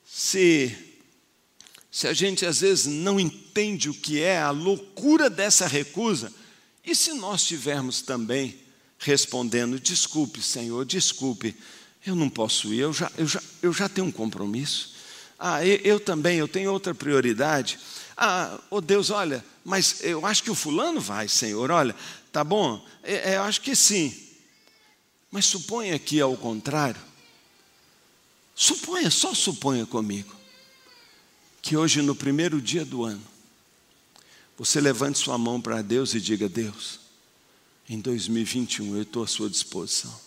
se 0.06 0.92
se 1.90 2.08
a 2.08 2.14
gente 2.14 2.46
às 2.46 2.60
vezes 2.62 2.86
não 2.86 3.20
entende 3.20 3.90
o 3.90 3.94
que 3.94 4.22
é 4.22 4.40
a 4.40 4.50
loucura 4.50 5.28
dessa 5.28 5.66
recusa, 5.66 6.32
e 6.82 6.94
se 6.94 7.12
nós 7.12 7.44
tivermos 7.44 8.00
também 8.00 8.61
respondendo: 9.02 9.78
desculpe, 9.78 10.40
Senhor, 10.40 10.84
desculpe, 10.84 11.56
eu 12.06 12.14
não 12.14 12.28
posso 12.28 12.72
ir, 12.72 12.80
eu 12.80 12.92
já, 12.92 13.10
eu 13.16 13.26
já, 13.26 13.42
eu 13.60 13.72
já 13.72 13.88
tenho 13.88 14.06
um 14.06 14.12
compromisso. 14.12 14.92
Ah, 15.38 15.64
eu, 15.66 15.76
eu 15.78 16.00
também, 16.00 16.38
eu 16.38 16.48
tenho 16.48 16.72
outra 16.72 16.94
prioridade. 16.94 17.78
Ah, 18.16 18.58
oh 18.70 18.80
Deus, 18.80 19.10
olha, 19.10 19.44
mas 19.64 20.02
eu 20.02 20.24
acho 20.24 20.42
que 20.42 20.50
o 20.50 20.54
fulano 20.54 21.00
vai, 21.00 21.28
Senhor, 21.28 21.70
olha, 21.70 21.94
tá 22.30 22.44
bom? 22.44 22.84
É, 23.02 23.32
é, 23.32 23.36
eu 23.36 23.42
acho 23.42 23.60
que 23.60 23.74
sim. 23.74 24.16
Mas 25.30 25.46
suponha 25.46 25.98
que 25.98 26.20
ao 26.20 26.36
contrário. 26.36 27.00
Suponha, 28.54 29.10
só 29.10 29.34
suponha 29.34 29.86
comigo, 29.86 30.32
que 31.60 31.76
hoje, 31.76 32.02
no 32.02 32.14
primeiro 32.14 32.60
dia 32.60 32.84
do 32.84 33.02
ano, 33.02 33.22
você 34.58 34.80
levante 34.80 35.18
sua 35.18 35.38
mão 35.38 35.60
para 35.60 35.82
Deus 35.82 36.14
e 36.14 36.20
diga: 36.20 36.48
Deus, 36.48 37.00
em 37.92 38.00
2021 38.00 38.96
eu 38.96 39.02
estou 39.02 39.22
à 39.22 39.26
sua 39.26 39.50
disposição. 39.50 40.18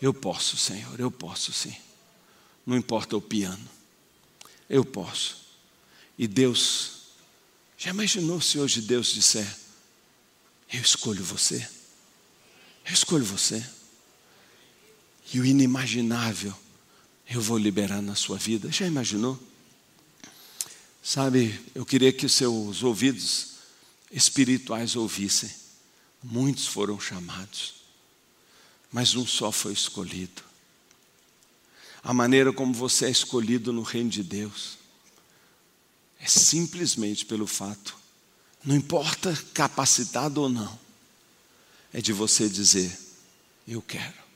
Eu 0.00 0.12
posso, 0.12 0.56
Senhor, 0.56 1.00
eu 1.00 1.10
posso 1.10 1.52
sim. 1.52 1.74
Não 2.66 2.76
importa 2.76 3.16
o 3.16 3.20
piano, 3.20 3.66
eu 4.68 4.84
posso. 4.84 5.38
E 6.18 6.26
Deus 6.26 6.92
já 7.78 7.90
imaginou 7.90 8.40
se 8.40 8.58
hoje 8.58 8.82
Deus 8.82 9.08
disser: 9.14 9.46
Eu 10.70 10.80
escolho 10.80 11.24
você, 11.24 11.66
eu 12.84 12.92
escolho 12.92 13.24
você, 13.24 13.64
e 15.32 15.40
o 15.40 15.46
inimaginável 15.46 16.54
eu 17.28 17.40
vou 17.40 17.56
liberar 17.56 18.02
na 18.02 18.14
sua 18.14 18.36
vida? 18.36 18.70
Já 18.70 18.86
imaginou? 18.86 19.40
Sabe, 21.02 21.58
eu 21.74 21.86
queria 21.86 22.12
que 22.12 22.26
os 22.26 22.32
seus 22.32 22.82
ouvidos 22.82 23.54
espirituais 24.10 24.94
ouvissem. 24.94 25.65
Muitos 26.28 26.66
foram 26.66 26.98
chamados, 26.98 27.74
mas 28.90 29.14
um 29.14 29.24
só 29.24 29.52
foi 29.52 29.72
escolhido. 29.72 30.42
A 32.02 32.12
maneira 32.12 32.52
como 32.52 32.74
você 32.74 33.06
é 33.06 33.10
escolhido 33.10 33.72
no 33.72 33.82
reino 33.82 34.10
de 34.10 34.24
Deus 34.24 34.76
é 36.18 36.26
simplesmente 36.26 37.24
pelo 37.24 37.46
fato, 37.46 37.96
não 38.64 38.74
importa 38.74 39.32
capacitado 39.54 40.42
ou 40.42 40.48
não, 40.48 40.76
é 41.92 42.00
de 42.00 42.12
você 42.12 42.48
dizer: 42.48 42.98
Eu 43.66 43.80
quero. 43.80 44.26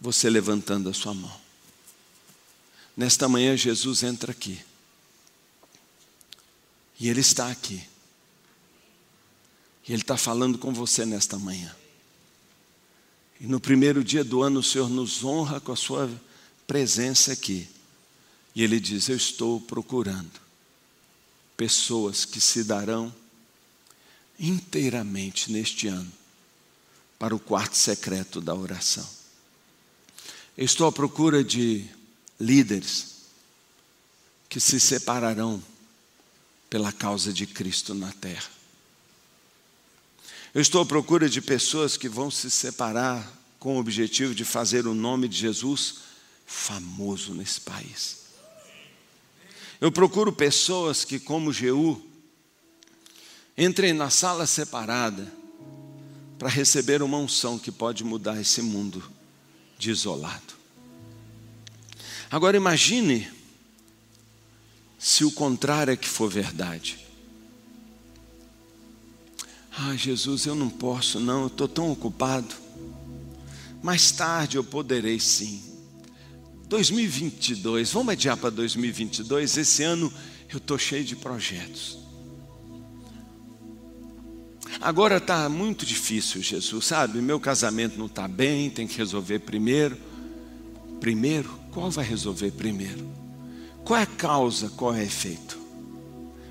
Você 0.00 0.30
levantando 0.30 0.88
a 0.88 0.94
sua 0.94 1.12
mão. 1.12 1.40
Nesta 2.96 3.28
manhã, 3.28 3.54
Jesus 3.54 4.02
entra 4.02 4.32
aqui. 4.32 4.58
E 6.98 7.06
Ele 7.06 7.20
está 7.20 7.50
aqui. 7.50 7.86
E 9.90 9.92
Ele 9.92 10.02
está 10.02 10.16
falando 10.16 10.56
com 10.56 10.72
você 10.72 11.04
nesta 11.04 11.36
manhã. 11.36 11.74
E 13.40 13.46
no 13.48 13.58
primeiro 13.58 14.04
dia 14.04 14.22
do 14.22 14.40
ano, 14.40 14.60
o 14.60 14.62
Senhor 14.62 14.88
nos 14.88 15.24
honra 15.24 15.60
com 15.60 15.72
a 15.72 15.76
Sua 15.76 16.08
presença 16.64 17.32
aqui. 17.32 17.68
E 18.54 18.62
Ele 18.62 18.78
diz: 18.78 19.08
Eu 19.08 19.16
estou 19.16 19.60
procurando 19.60 20.30
pessoas 21.56 22.24
que 22.24 22.40
se 22.40 22.62
darão 22.62 23.12
inteiramente 24.38 25.50
neste 25.50 25.88
ano 25.88 26.12
para 27.18 27.34
o 27.34 27.40
quarto 27.40 27.76
secreto 27.76 28.40
da 28.40 28.54
oração. 28.54 29.08
Eu 30.56 30.66
estou 30.66 30.86
à 30.86 30.92
procura 30.92 31.42
de 31.42 31.84
líderes 32.38 33.24
que 34.48 34.60
se 34.60 34.78
separarão 34.78 35.60
pela 36.70 36.92
causa 36.92 37.32
de 37.32 37.44
Cristo 37.44 37.92
na 37.92 38.12
terra. 38.12 38.59
Eu 40.52 40.60
estou 40.60 40.82
à 40.82 40.86
procura 40.86 41.28
de 41.28 41.40
pessoas 41.40 41.96
que 41.96 42.08
vão 42.08 42.30
se 42.30 42.50
separar 42.50 43.30
com 43.60 43.76
o 43.76 43.78
objetivo 43.78 44.34
de 44.34 44.44
fazer 44.44 44.86
o 44.86 44.94
nome 44.94 45.28
de 45.28 45.36
Jesus 45.36 45.98
famoso 46.44 47.34
nesse 47.34 47.60
país. 47.60 48.20
Eu 49.80 49.92
procuro 49.92 50.32
pessoas 50.32 51.04
que, 51.04 51.20
como 51.20 51.52
Jeú, 51.52 52.04
entrem 53.56 53.92
na 53.92 54.10
sala 54.10 54.44
separada 54.44 55.32
para 56.36 56.48
receber 56.48 57.00
uma 57.00 57.18
unção 57.18 57.58
que 57.58 57.70
pode 57.70 58.02
mudar 58.02 58.40
esse 58.40 58.60
mundo 58.60 59.02
de 59.78 59.90
isolado. 59.90 60.54
Agora 62.28 62.56
imagine 62.56 63.30
se 64.98 65.24
o 65.24 65.30
contrário 65.30 65.92
é 65.92 65.96
que 65.96 66.08
for 66.08 66.28
verdade. 66.28 67.09
Ah, 69.82 69.96
Jesus, 69.96 70.44
eu 70.44 70.54
não 70.54 70.68
posso, 70.68 71.18
não, 71.18 71.42
eu 71.42 71.46
estou 71.46 71.66
tão 71.66 71.90
ocupado. 71.90 72.54
Mais 73.82 74.12
tarde 74.12 74.58
eu 74.58 74.62
poderei 74.62 75.18
sim. 75.18 75.62
2022, 76.68 77.90
vamos 77.90 78.12
adiar 78.12 78.36
para 78.36 78.50
2022? 78.50 79.56
Esse 79.56 79.82
ano 79.82 80.12
eu 80.50 80.58
estou 80.58 80.76
cheio 80.76 81.02
de 81.02 81.16
projetos. 81.16 81.98
Agora 84.82 85.16
está 85.16 85.48
muito 85.48 85.86
difícil, 85.86 86.42
Jesus, 86.42 86.84
sabe? 86.84 87.22
Meu 87.22 87.40
casamento 87.40 87.98
não 87.98 88.04
está 88.04 88.28
bem, 88.28 88.68
tem 88.68 88.86
que 88.86 88.98
resolver 88.98 89.38
primeiro. 89.38 89.96
Primeiro, 91.00 91.58
qual 91.72 91.90
vai 91.90 92.04
resolver 92.04 92.50
primeiro? 92.50 93.08
Qual 93.82 93.98
é 93.98 94.02
a 94.02 94.06
causa, 94.06 94.68
qual 94.68 94.94
é 94.94 94.98
o 94.98 95.02
efeito? 95.02 95.58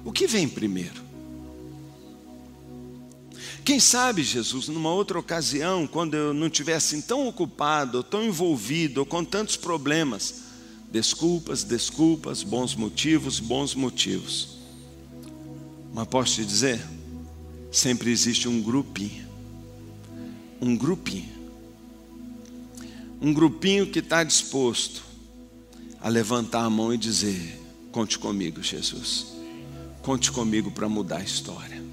O 0.03 0.11
que 0.11 0.25
vem 0.25 0.49
primeiro? 0.49 1.08
Quem 3.69 3.79
sabe, 3.79 4.23
Jesus, 4.23 4.67
numa 4.67 4.91
outra 4.91 5.19
ocasião, 5.19 5.85
quando 5.85 6.15
eu 6.15 6.33
não 6.33 6.49
tivesse 6.49 6.95
assim 6.95 7.05
tão 7.05 7.27
ocupado, 7.27 7.99
ou 7.99 8.03
tão 8.03 8.23
envolvido, 8.23 9.01
ou 9.01 9.05
com 9.05 9.23
tantos 9.23 9.55
problemas, 9.55 10.45
desculpas, 10.91 11.63
desculpas, 11.63 12.41
bons 12.41 12.73
motivos, 12.73 13.39
bons 13.39 13.75
motivos. 13.75 14.57
Mas 15.93 16.07
posso 16.07 16.33
te 16.33 16.45
dizer, 16.45 16.83
sempre 17.71 18.09
existe 18.09 18.47
um 18.47 18.59
grupinho, 18.59 19.27
um 20.59 20.75
grupinho, 20.75 21.29
um 23.21 23.31
grupinho 23.31 23.85
que 23.85 23.99
está 23.99 24.23
disposto 24.23 25.03
a 26.01 26.09
levantar 26.09 26.63
a 26.63 26.69
mão 26.71 26.91
e 26.91 26.97
dizer: 26.97 27.61
Conte 27.91 28.17
comigo, 28.17 28.63
Jesus, 28.63 29.27
conte 30.01 30.31
comigo 30.31 30.71
para 30.71 30.89
mudar 30.89 31.17
a 31.17 31.23
história. 31.23 31.88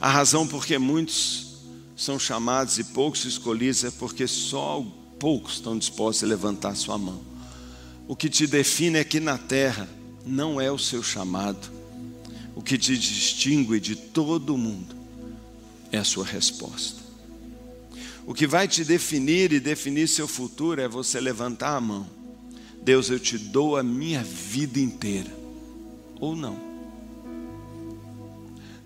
A 0.00 0.10
razão 0.10 0.46
por 0.46 0.66
que 0.66 0.78
muitos 0.78 1.46
são 1.96 2.18
chamados 2.18 2.78
e 2.78 2.84
poucos 2.84 3.24
escolhidos 3.24 3.84
é 3.84 3.90
porque 3.90 4.26
só 4.26 4.84
poucos 5.18 5.54
estão 5.54 5.78
dispostos 5.78 6.24
a 6.24 6.26
levantar 6.26 6.74
sua 6.74 6.98
mão. 6.98 7.20
O 8.06 8.14
que 8.14 8.28
te 8.28 8.46
define 8.46 8.98
aqui 8.98 9.18
na 9.18 9.38
terra 9.38 9.88
não 10.24 10.60
é 10.60 10.70
o 10.70 10.78
seu 10.78 11.02
chamado. 11.02 11.70
O 12.54 12.62
que 12.62 12.76
te 12.76 12.96
distingue 12.96 13.80
de 13.80 13.96
todo 13.96 14.56
mundo 14.56 14.94
é 15.90 15.98
a 15.98 16.04
sua 16.04 16.24
resposta. 16.24 17.00
O 18.26 18.34
que 18.34 18.46
vai 18.46 18.66
te 18.66 18.84
definir 18.84 19.52
e 19.52 19.60
definir 19.60 20.08
seu 20.08 20.26
futuro 20.28 20.80
é 20.80 20.88
você 20.88 21.20
levantar 21.20 21.76
a 21.76 21.80
mão. 21.80 22.08
Deus, 22.82 23.08
eu 23.08 23.18
te 23.18 23.38
dou 23.38 23.76
a 23.76 23.82
minha 23.82 24.22
vida 24.22 24.78
inteira. 24.78 25.30
Ou 26.20 26.36
não. 26.36 26.75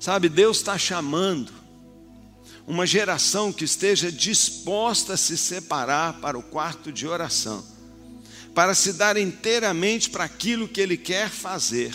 Sabe, 0.00 0.30
Deus 0.30 0.56
está 0.56 0.78
chamando 0.78 1.52
uma 2.66 2.86
geração 2.86 3.52
que 3.52 3.64
esteja 3.64 4.10
disposta 4.10 5.12
a 5.12 5.16
se 5.16 5.36
separar 5.36 6.20
para 6.20 6.38
o 6.38 6.42
quarto 6.42 6.90
de 6.90 7.06
oração, 7.06 7.62
para 8.54 8.74
se 8.74 8.94
dar 8.94 9.18
inteiramente 9.18 10.08
para 10.08 10.24
aquilo 10.24 10.66
que 10.66 10.80
Ele 10.80 10.96
quer 10.96 11.28
fazer. 11.28 11.94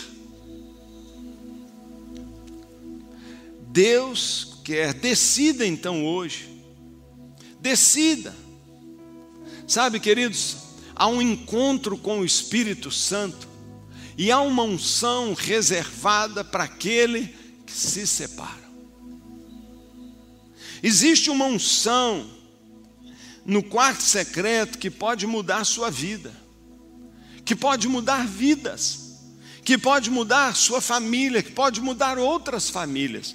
Deus 3.72 4.60
quer, 4.64 4.94
decida 4.94 5.66
então 5.66 6.06
hoje, 6.06 6.48
decida. 7.60 8.32
Sabe, 9.66 9.98
queridos, 9.98 10.58
há 10.94 11.08
um 11.08 11.20
encontro 11.20 11.98
com 11.98 12.20
o 12.20 12.24
Espírito 12.24 12.88
Santo 12.88 13.48
e 14.16 14.30
há 14.30 14.40
uma 14.40 14.62
unção 14.62 15.34
reservada 15.34 16.44
para 16.44 16.62
aquele 16.62 17.35
que 17.66 17.72
se 17.72 18.06
separam. 18.06 18.66
Existe 20.82 21.30
uma 21.30 21.46
unção 21.46 22.30
no 23.44 23.62
quarto 23.62 24.02
secreto 24.02 24.78
que 24.78 24.90
pode 24.90 25.26
mudar 25.26 25.64
sua 25.64 25.90
vida, 25.90 26.32
que 27.44 27.56
pode 27.56 27.88
mudar 27.88 28.26
vidas, 28.26 29.20
que 29.64 29.76
pode 29.76 30.10
mudar 30.10 30.54
sua 30.54 30.80
família, 30.80 31.42
que 31.42 31.50
pode 31.50 31.80
mudar 31.80 32.18
outras 32.18 32.70
famílias, 32.70 33.34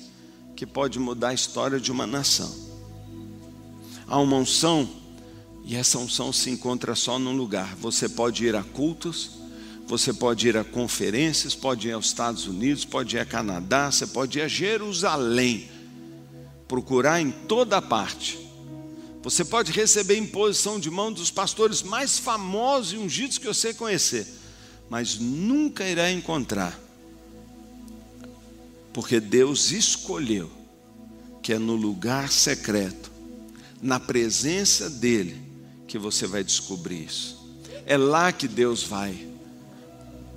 que 0.56 0.66
pode 0.66 0.98
mudar 0.98 1.30
a 1.30 1.34
história 1.34 1.80
de 1.80 1.92
uma 1.92 2.08
nação. 2.08 2.54
Há 4.08 4.18
uma 4.20 4.38
unção, 4.38 4.90
e 5.64 5.76
essa 5.76 5.98
unção 5.98 6.32
se 6.32 6.50
encontra 6.50 6.96
só 6.96 7.18
num 7.20 7.36
lugar. 7.36 7.76
Você 7.76 8.08
pode 8.08 8.46
ir 8.46 8.56
a 8.56 8.64
cultos, 8.64 9.41
você 9.92 10.14
pode 10.14 10.48
ir 10.48 10.56
a 10.56 10.64
conferências, 10.64 11.54
pode 11.54 11.89
ir 11.89 11.92
aos 11.92 12.06
Estados 12.06 12.48
Unidos, 12.48 12.86
pode 12.86 13.18
ir 13.18 13.20
a 13.20 13.26
Canadá, 13.26 13.92
você 13.92 14.08
pode 14.08 14.39
ir 14.39 14.42
a 14.42 14.48
Jerusalém, 14.48 15.70
procurar 16.66 17.20
em 17.20 17.30
toda 17.30 17.82
parte. 17.82 18.39
Você 19.22 19.44
pode 19.44 19.74
receber 19.74 20.16
imposição 20.16 20.80
de 20.80 20.89
mão 20.89 21.12
dos 21.12 21.30
pastores 21.30 21.84
mais 21.84 22.18
famosos 22.18 22.94
e 22.94 22.98
ungidos 22.98 23.38
que 23.38 23.46
você 23.46 23.74
conhecer, 23.74 24.26
mas 24.89 25.20
nunca 25.20 25.84
irá 25.86 26.10
encontrar, 26.10 26.80
porque 28.94 29.20
Deus 29.20 29.72
escolheu 29.72 30.50
que 31.44 31.52
é 31.52 31.60
no 31.60 31.76
lugar 31.76 32.32
secreto, 32.32 33.12
na 33.82 34.00
presença 34.00 34.89
dEle, 34.89 35.36
que 35.86 35.98
você 35.98 36.26
vai 36.26 36.46
descobrir 36.46 37.04
isso. 37.04 37.46
É 37.86 37.98
lá 37.98 38.32
que 38.32 38.48
Deus 38.48 38.84
vai 38.84 39.31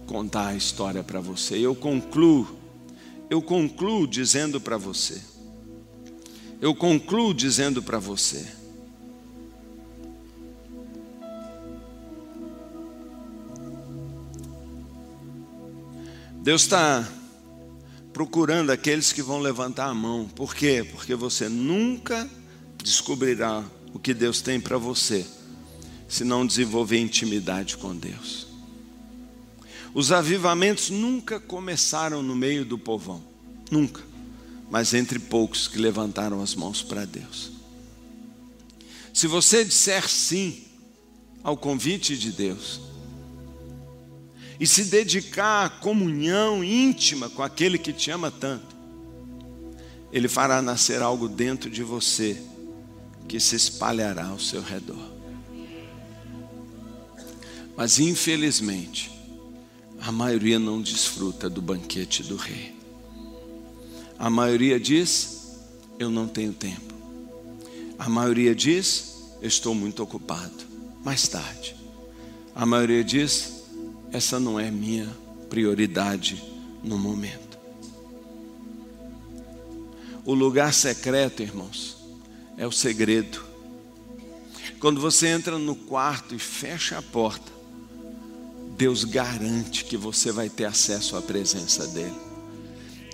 contar 0.06 0.48
a 0.48 0.54
história 0.54 1.02
para 1.02 1.20
você. 1.20 1.56
Eu 1.58 1.74
concluo, 1.74 2.58
eu 3.30 3.42
concluo 3.42 4.06
dizendo 4.06 4.60
para 4.60 4.76
você. 4.76 5.20
Eu 6.60 6.74
concluo 6.74 7.34
dizendo 7.34 7.82
para 7.82 7.98
você. 7.98 8.46
Deus 16.42 16.62
está 16.62 17.08
procurando 18.12 18.70
aqueles 18.70 19.12
que 19.12 19.22
vão 19.22 19.40
levantar 19.40 19.86
a 19.86 19.94
mão. 19.94 20.28
Por 20.28 20.54
quê? 20.54 20.86
Porque 20.92 21.14
você 21.14 21.48
nunca 21.48 22.28
descobrirá 22.82 23.64
o 23.94 23.98
que 23.98 24.12
Deus 24.12 24.42
tem 24.42 24.60
para 24.60 24.76
você 24.76 25.26
se 26.06 26.22
não 26.22 26.46
desenvolver 26.46 26.98
intimidade 26.98 27.76
com 27.76 27.96
Deus. 27.96 28.53
Os 29.94 30.10
avivamentos 30.10 30.90
nunca 30.90 31.38
começaram 31.38 32.20
no 32.20 32.34
meio 32.34 32.64
do 32.64 32.76
povão, 32.76 33.22
nunca, 33.70 34.02
mas 34.68 34.92
entre 34.92 35.20
poucos 35.20 35.68
que 35.68 35.78
levantaram 35.78 36.42
as 36.42 36.56
mãos 36.56 36.82
para 36.82 37.04
Deus. 37.04 37.52
Se 39.12 39.28
você 39.28 39.64
disser 39.64 40.08
sim 40.08 40.64
ao 41.44 41.56
convite 41.56 42.18
de 42.18 42.32
Deus, 42.32 42.80
e 44.58 44.66
se 44.66 44.84
dedicar 44.86 45.66
à 45.66 45.68
comunhão 45.68 46.64
íntima 46.64 47.28
com 47.28 47.42
aquele 47.42 47.78
que 47.78 47.92
te 47.92 48.10
ama 48.10 48.32
tanto, 48.32 48.74
Ele 50.12 50.26
fará 50.26 50.60
nascer 50.60 51.02
algo 51.02 51.28
dentro 51.28 51.70
de 51.70 51.84
você 51.84 52.42
que 53.28 53.38
se 53.38 53.54
espalhará 53.54 54.26
ao 54.26 54.40
seu 54.40 54.60
redor. 54.60 55.12
Mas 57.76 58.00
infelizmente, 58.00 59.13
a 60.04 60.12
maioria 60.12 60.58
não 60.58 60.82
desfruta 60.82 61.48
do 61.48 61.62
banquete 61.62 62.22
do 62.22 62.36
rei. 62.36 62.74
A 64.18 64.28
maioria 64.28 64.78
diz: 64.78 65.56
Eu 65.98 66.10
não 66.10 66.28
tenho 66.28 66.52
tempo. 66.52 66.92
A 67.98 68.06
maioria 68.06 68.54
diz: 68.54 69.14
estou 69.40 69.74
muito 69.74 70.02
ocupado. 70.02 70.62
Mais 71.02 71.26
tarde. 71.26 71.74
A 72.54 72.66
maioria 72.66 73.02
diz: 73.02 73.64
Essa 74.12 74.38
não 74.38 74.60
é 74.60 74.70
minha 74.70 75.08
prioridade 75.48 76.44
no 76.82 76.98
momento. 76.98 77.58
O 80.22 80.34
lugar 80.34 80.74
secreto, 80.74 81.42
irmãos, 81.42 81.96
é 82.58 82.66
o 82.66 82.72
segredo. 82.72 83.42
Quando 84.78 85.00
você 85.00 85.28
entra 85.28 85.58
no 85.58 85.74
quarto 85.74 86.34
e 86.34 86.38
fecha 86.38 86.98
a 86.98 87.02
porta, 87.02 87.53
Deus 88.76 89.04
garante 89.04 89.84
que 89.84 89.96
você 89.96 90.32
vai 90.32 90.48
ter 90.48 90.64
acesso 90.64 91.16
à 91.16 91.22
presença 91.22 91.86
dEle. 91.86 92.14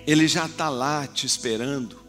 Ele 0.07 0.27
já 0.27 0.45
está 0.45 0.69
lá 0.69 1.05
te 1.05 1.25
esperando. 1.25 1.99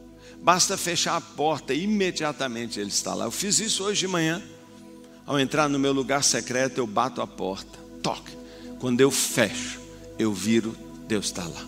Basta 0.42 0.76
fechar 0.76 1.16
a 1.16 1.20
porta 1.20 1.72
imediatamente 1.72 2.80
Ele 2.80 2.88
está 2.88 3.14
lá. 3.14 3.26
Eu 3.26 3.30
fiz 3.30 3.58
isso 3.60 3.84
hoje 3.84 4.00
de 4.00 4.08
manhã. 4.08 4.42
Ao 5.24 5.38
entrar 5.38 5.68
no 5.68 5.78
meu 5.78 5.92
lugar 5.92 6.24
secreto, 6.24 6.78
eu 6.78 6.86
bato 6.86 7.20
a 7.20 7.26
porta. 7.26 7.78
Toque. 8.02 8.32
Quando 8.80 9.00
eu 9.00 9.10
fecho, 9.10 9.80
eu 10.18 10.32
viro, 10.32 10.76
Deus 11.06 11.26
está 11.26 11.44
lá. 11.44 11.64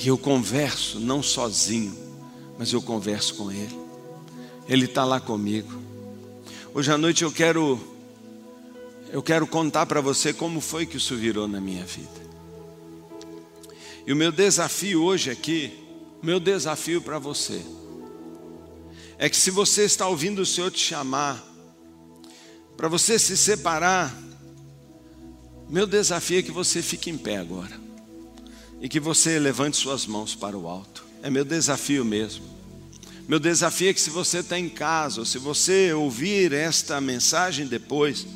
E 0.00 0.06
eu 0.06 0.16
converso, 0.16 1.00
não 1.00 1.22
sozinho, 1.22 1.96
mas 2.56 2.72
eu 2.72 2.80
converso 2.80 3.34
com 3.34 3.50
Ele. 3.50 3.76
Ele 4.68 4.84
está 4.84 5.04
lá 5.04 5.18
comigo. 5.18 5.72
Hoje 6.72 6.92
à 6.92 6.98
noite 6.98 7.24
eu 7.24 7.32
quero 7.32 7.97
eu 9.10 9.22
quero 9.22 9.46
contar 9.46 9.86
para 9.86 10.00
você 10.00 10.32
como 10.32 10.60
foi 10.60 10.86
que 10.86 10.96
isso 10.96 11.16
virou 11.16 11.48
na 11.48 11.60
minha 11.60 11.84
vida. 11.84 12.28
E 14.06 14.12
o 14.12 14.16
meu 14.16 14.32
desafio 14.32 15.02
hoje 15.02 15.30
aqui, 15.30 15.72
meu 16.22 16.38
desafio 16.40 17.00
para 17.00 17.18
você, 17.18 17.62
é 19.18 19.28
que 19.28 19.36
se 19.36 19.50
você 19.50 19.84
está 19.84 20.06
ouvindo 20.06 20.42
o 20.42 20.46
Senhor 20.46 20.70
te 20.70 20.80
chamar, 20.80 21.44
para 22.76 22.88
você 22.88 23.18
se 23.18 23.36
separar, 23.36 24.16
meu 25.68 25.86
desafio 25.86 26.38
é 26.38 26.42
que 26.42 26.52
você 26.52 26.80
fique 26.80 27.10
em 27.10 27.18
pé 27.18 27.38
agora, 27.38 27.78
e 28.80 28.88
que 28.88 29.00
você 29.00 29.38
levante 29.38 29.76
suas 29.76 30.06
mãos 30.06 30.34
para 30.34 30.56
o 30.56 30.68
alto, 30.68 31.04
é 31.22 31.28
meu 31.28 31.44
desafio 31.44 32.04
mesmo. 32.04 32.44
Meu 33.26 33.38
desafio 33.38 33.90
é 33.90 33.92
que 33.92 34.00
se 34.00 34.08
você 34.08 34.38
está 34.38 34.58
em 34.58 34.70
casa, 34.70 35.20
ou 35.20 35.26
se 35.26 35.36
você 35.36 35.92
ouvir 35.92 36.52
esta 36.52 36.98
mensagem 36.98 37.66
depois, 37.66 38.26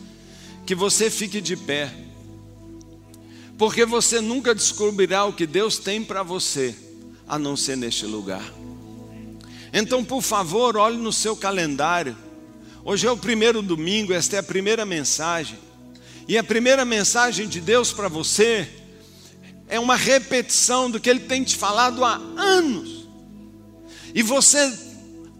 que 0.67 0.75
você 0.75 1.11
fique 1.11 1.41
de 1.41 1.57
pé, 1.57 1.93
porque 3.59 3.85
você 3.85 4.21
nunca 4.21 4.55
descobrirá 4.55 5.25
o 5.25 5.33
que 5.33 5.47
Deus 5.47 5.79
tem 5.79 6.03
para 6.03 6.23
você, 6.23 6.75
a 7.27 7.39
não 7.39 7.57
ser 7.57 7.77
neste 7.77 8.07
lugar. 8.07 8.45
Então, 9.73 10.05
por 10.05 10.21
favor, 10.21 10.77
olhe 10.77 10.99
no 10.99 11.13
seu 11.13 11.35
calendário. 11.35 12.17
Hoje 12.85 13.07
é 13.07 13.11
o 13.11 13.17
primeiro 13.17 13.63
domingo, 13.63 14.13
esta 14.13 14.37
é 14.37 14.39
a 14.39 14.43
primeira 14.43 14.85
mensagem. 14.85 15.59
E 16.29 16.37
a 16.37 16.45
primeira 16.45 16.85
mensagem 16.85 17.49
de 17.49 17.61
Deus 17.61 17.93
para 17.93 18.09
você 18.09 18.69
é 19.69 19.81
uma 19.81 19.97
repetição 19.97 20.91
do 20.91 21.01
que 21.01 21.09
Ele 21.09 21.21
tem 21.21 21.43
te 21.43 21.57
falado 21.57 22.05
há 22.05 22.17
anos. 22.37 23.09
E 24.15 24.23
você 24.23 24.71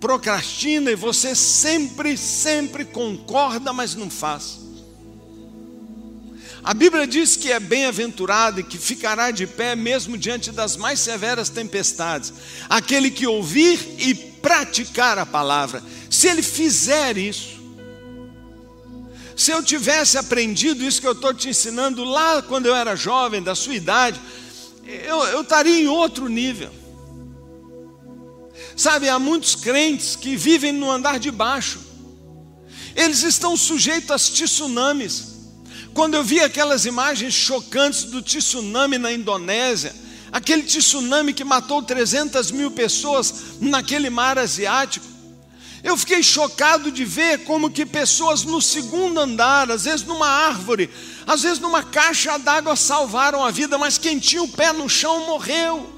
procrastina 0.01 0.91
e 0.91 0.97
você 0.97 1.35
sempre, 1.35 2.17
sempre 2.17 2.85
concorda, 2.85 3.73
mas 3.73 3.95
não 3.95 4.09
faz. 4.09 4.62
A 6.65 6.73
Bíblia 6.73 7.09
diz 7.09 7.35
que 7.37 7.51
é 7.51 7.59
bem-aventurado 7.59 8.61
e 8.61 8.63
que 8.63 8.79
ficará 8.79 9.33
de 9.33 9.49
pé 9.49 9.75
mesmo 9.75 10.17
diante 10.17 10.53
das 10.53 10.77
mais 10.77 11.01
severas 11.01 11.49
tempestades, 11.49 12.33
aquele 12.69 13.11
que 13.11 13.27
ouvir 13.27 13.81
e 13.99 14.15
praticar 14.15 15.19
a 15.19 15.27
palavra. 15.27 15.83
Se 16.09 16.29
ele 16.29 16.43
fizer 16.43 17.19
isso, 17.19 17.61
se 19.37 19.51
eu 19.51 19.61
tivesse 19.61 20.17
aprendido 20.17 20.85
isso 20.85 21.01
que 21.01 21.07
eu 21.07 21.13
estou 21.13 21.35
te 21.35 21.49
ensinando 21.49 22.05
lá 22.05 22.41
quando 22.43 22.67
eu 22.67 22.77
era 22.77 22.95
jovem, 22.95 23.43
da 23.43 23.57
sua 23.57 23.75
idade, 23.75 24.21
eu, 24.85 25.41
estaria 25.41 25.81
em 25.81 25.89
outro 25.89 26.29
nível. 26.29 26.71
Sabe, 28.77 29.09
há 29.09 29.19
muitos 29.19 29.57
crentes 29.57 30.15
que 30.15 30.37
vivem 30.37 30.71
no 30.71 30.89
andar 30.89 31.19
de 31.19 31.33
baixo, 31.33 31.81
eles 32.95 33.25
estão 33.25 33.57
sujeitos 33.57 34.11
a 34.13 34.17
tsunamis. 34.17 35.32
Quando 35.95 36.15
eu 36.15 36.25
vi 36.25 36.41
aquelas 36.41 36.87
imagens 36.87 37.35
chocantes 37.35 38.05
do 38.05 38.23
tsunami 38.23 38.97
na 38.97 39.13
Indonésia, 39.13 39.95
aquele 40.31 40.63
tsunami 40.63 41.35
que 41.35 41.45
matou 41.45 41.83
300 41.83 42.51
mil 42.51 42.71
pessoas 42.71 43.35
naquele 43.61 44.09
mar 44.09 44.39
asiático, 44.39 45.13
eu 45.85 45.97
fiquei 45.97 46.23
chocado 46.23 46.91
de 46.91 47.05
ver 47.05 47.45
como 47.45 47.71
que 47.71 47.85
pessoas 47.85 48.45
no 48.45 48.63
segundo 48.63 49.21
andar, 49.21 49.71
às 49.71 49.85
vezes 49.85 50.07
numa 50.07 50.29
árvore, 50.29 50.89
às 51.27 51.43
vezes 51.43 51.59
numa 51.59 51.83
caixa 51.83 52.39
d'água 52.39 52.77
salvaram 52.77 53.45
a 53.45 53.51
vida, 53.51 53.77
mas 53.77 53.99
quem 53.99 54.19
tinha 54.19 54.43
o 54.43 54.49
pé 54.49 54.73
no 54.73 54.89
chão 54.89 55.27
morreu. 55.27 55.92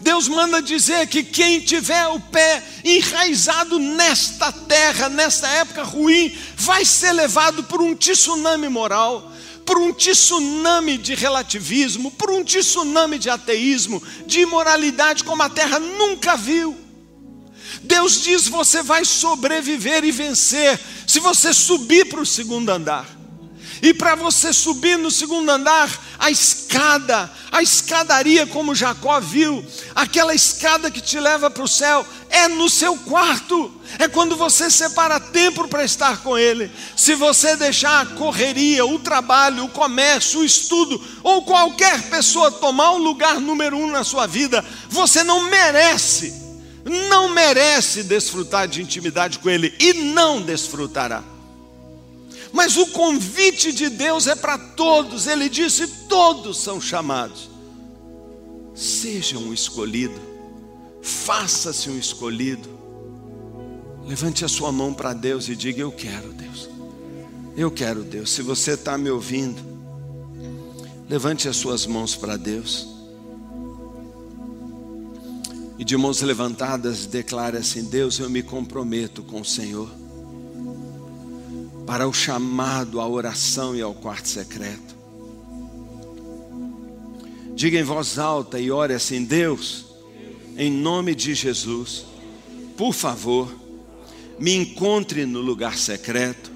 Deus 0.00 0.28
manda 0.28 0.60
dizer 0.60 1.06
que 1.06 1.22
quem 1.22 1.60
tiver 1.60 2.06
o 2.08 2.20
pé 2.20 2.62
enraizado 2.84 3.78
nesta 3.78 4.52
terra, 4.52 5.08
nesta 5.08 5.48
época 5.48 5.82
ruim, 5.82 6.36
vai 6.56 6.84
ser 6.84 7.12
levado 7.12 7.64
por 7.64 7.80
um 7.80 7.94
tsunami 7.94 8.68
moral, 8.68 9.32
por 9.64 9.78
um 9.78 9.92
tsunami 9.92 10.98
de 10.98 11.14
relativismo, 11.14 12.10
por 12.10 12.30
um 12.30 12.44
tsunami 12.44 13.18
de 13.18 13.30
ateísmo, 13.30 14.02
de 14.26 14.40
imoralidade 14.40 15.24
como 15.24 15.42
a 15.42 15.48
terra 15.48 15.78
nunca 15.78 16.36
viu. 16.36 16.76
Deus 17.82 18.22
diz: 18.22 18.48
você 18.48 18.82
vai 18.82 19.04
sobreviver 19.04 20.04
e 20.04 20.12
vencer 20.12 20.78
se 21.06 21.20
você 21.20 21.52
subir 21.52 22.08
para 22.08 22.20
o 22.20 22.26
segundo 22.26 22.70
andar. 22.70 23.13
E 23.84 23.92
para 23.92 24.14
você 24.14 24.50
subir 24.50 24.96
no 24.96 25.10
segundo 25.10 25.50
andar, 25.50 25.90
a 26.18 26.30
escada, 26.30 27.30
a 27.52 27.62
escadaria, 27.62 28.46
como 28.46 28.74
Jacó 28.74 29.20
viu, 29.20 29.62
aquela 29.94 30.34
escada 30.34 30.90
que 30.90 31.02
te 31.02 31.20
leva 31.20 31.50
para 31.50 31.62
o 31.62 31.68
céu, 31.68 32.06
é 32.30 32.48
no 32.48 32.70
seu 32.70 32.96
quarto. 32.96 33.70
É 33.98 34.08
quando 34.08 34.36
você 34.36 34.70
separa 34.70 35.20
tempo 35.20 35.68
para 35.68 35.84
estar 35.84 36.22
com 36.22 36.38
Ele. 36.38 36.70
Se 36.96 37.14
você 37.14 37.56
deixar 37.56 38.00
a 38.00 38.06
correria, 38.06 38.86
o 38.86 38.98
trabalho, 38.98 39.64
o 39.64 39.68
comércio, 39.68 40.40
o 40.40 40.44
estudo, 40.46 40.98
ou 41.22 41.42
qualquer 41.42 42.04
pessoa 42.04 42.50
tomar 42.50 42.92
o 42.92 43.02
lugar 43.02 43.38
número 43.38 43.76
um 43.76 43.90
na 43.90 44.02
sua 44.02 44.26
vida, 44.26 44.64
você 44.88 45.22
não 45.22 45.50
merece 45.50 46.42
não 46.86 47.30
merece 47.30 48.02
desfrutar 48.02 48.68
de 48.68 48.82
intimidade 48.82 49.38
com 49.38 49.48
Ele 49.48 49.74
e 49.78 49.94
não 49.94 50.42
desfrutará. 50.42 51.33
Mas 52.54 52.76
o 52.76 52.86
convite 52.86 53.72
de 53.72 53.88
Deus 53.88 54.28
é 54.28 54.36
para 54.36 54.56
todos, 54.56 55.26
Ele 55.26 55.48
disse: 55.48 55.88
todos 56.08 56.56
são 56.58 56.80
chamados. 56.80 57.50
Seja 58.72 59.36
um 59.36 59.52
escolhido, 59.52 60.14
faça-se 61.02 61.90
um 61.90 61.98
escolhido. 61.98 62.68
Levante 64.06 64.44
a 64.44 64.48
sua 64.48 64.70
mão 64.70 64.94
para 64.94 65.12
Deus 65.12 65.48
e 65.48 65.56
diga: 65.56 65.80
Eu 65.80 65.90
quero, 65.90 66.32
Deus. 66.32 66.70
Eu 67.56 67.72
quero, 67.72 68.04
Deus. 68.04 68.30
Se 68.30 68.40
você 68.40 68.74
está 68.74 68.96
me 68.96 69.10
ouvindo, 69.10 69.60
levante 71.08 71.48
as 71.48 71.56
suas 71.56 71.86
mãos 71.86 72.14
para 72.14 72.36
Deus 72.36 72.86
e 75.76 75.84
de 75.84 75.96
mãos 75.96 76.20
levantadas 76.22 77.04
declare 77.04 77.56
assim: 77.56 77.82
Deus, 77.82 78.20
eu 78.20 78.30
me 78.30 78.44
comprometo 78.44 79.24
com 79.24 79.40
o 79.40 79.44
Senhor 79.44 80.03
para 81.86 82.08
o 82.08 82.12
chamado 82.12 83.00
à 83.00 83.08
oração 83.08 83.74
e 83.76 83.82
ao 83.82 83.94
quarto 83.94 84.28
secreto. 84.28 84.94
Diga 87.54 87.78
em 87.78 87.82
voz 87.82 88.18
alta 88.18 88.58
e 88.58 88.70
ore 88.70 88.94
assim: 88.94 89.24
Deus, 89.24 89.86
em 90.56 90.70
nome 90.70 91.14
de 91.14 91.34
Jesus, 91.34 92.04
por 92.76 92.92
favor, 92.92 93.52
me 94.38 94.54
encontre 94.54 95.24
no 95.24 95.40
lugar 95.40 95.78
secreto 95.78 96.50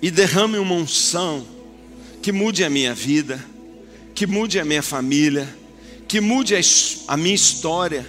e 0.00 0.10
derrame 0.10 0.58
uma 0.58 0.74
unção 0.74 1.44
que 2.22 2.30
mude 2.30 2.62
a 2.64 2.70
minha 2.70 2.94
vida, 2.94 3.44
que 4.14 4.26
mude 4.26 4.60
a 4.60 4.64
minha 4.64 4.82
família, 4.82 5.48
que 6.06 6.20
mude 6.20 6.54
a, 7.08 7.16
minha 7.16 7.34
história 7.34 8.06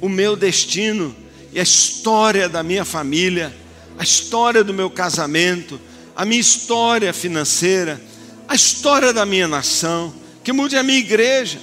o 0.00 0.08
meu 0.08 0.36
destino 0.36 1.14
e 1.52 1.60
a 1.60 1.62
história 1.62 2.48
da 2.48 2.62
minha 2.62 2.84
família, 2.84 3.54
a 3.98 4.02
história 4.02 4.62
do 4.62 4.74
meu 4.74 4.90
casamento, 4.90 5.80
a 6.14 6.24
minha 6.24 6.40
história 6.40 7.12
financeira, 7.12 8.00
a 8.48 8.54
história 8.54 9.12
da 9.12 9.26
minha 9.26 9.48
nação, 9.48 10.14
que 10.44 10.52
mude 10.52 10.76
a 10.76 10.82
minha 10.82 10.98
igreja. 10.98 11.60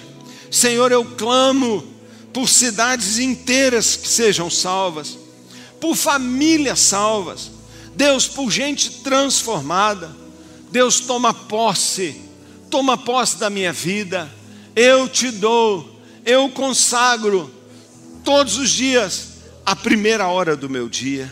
Senhor, 0.52 0.92
eu 0.92 1.06
clamo 1.06 1.84
por 2.32 2.50
cidades 2.50 3.20
inteiras 3.20 3.96
que 3.96 4.08
sejam 4.08 4.50
salvas, 4.50 5.18
por 5.80 5.96
famílias 5.96 6.80
salvas, 6.80 7.52
Deus, 7.96 8.28
por 8.28 8.50
gente 8.50 9.02
transformada. 9.02 10.12
Deus, 10.72 11.00
toma 11.02 11.34
posse, 11.34 12.20
toma 12.70 12.98
posse 12.98 13.38
da 13.38 13.50
minha 13.50 13.72
vida, 13.72 14.28
eu 14.76 15.08
te 15.08 15.30
dou, 15.30 16.02
eu 16.26 16.50
consagro 16.50 17.54
todos 18.24 18.58
os 18.58 18.72
dias, 18.72 19.34
a 19.64 19.76
primeira 19.76 20.28
hora 20.28 20.56
do 20.56 20.68
meu 20.68 20.90
dia, 20.90 21.32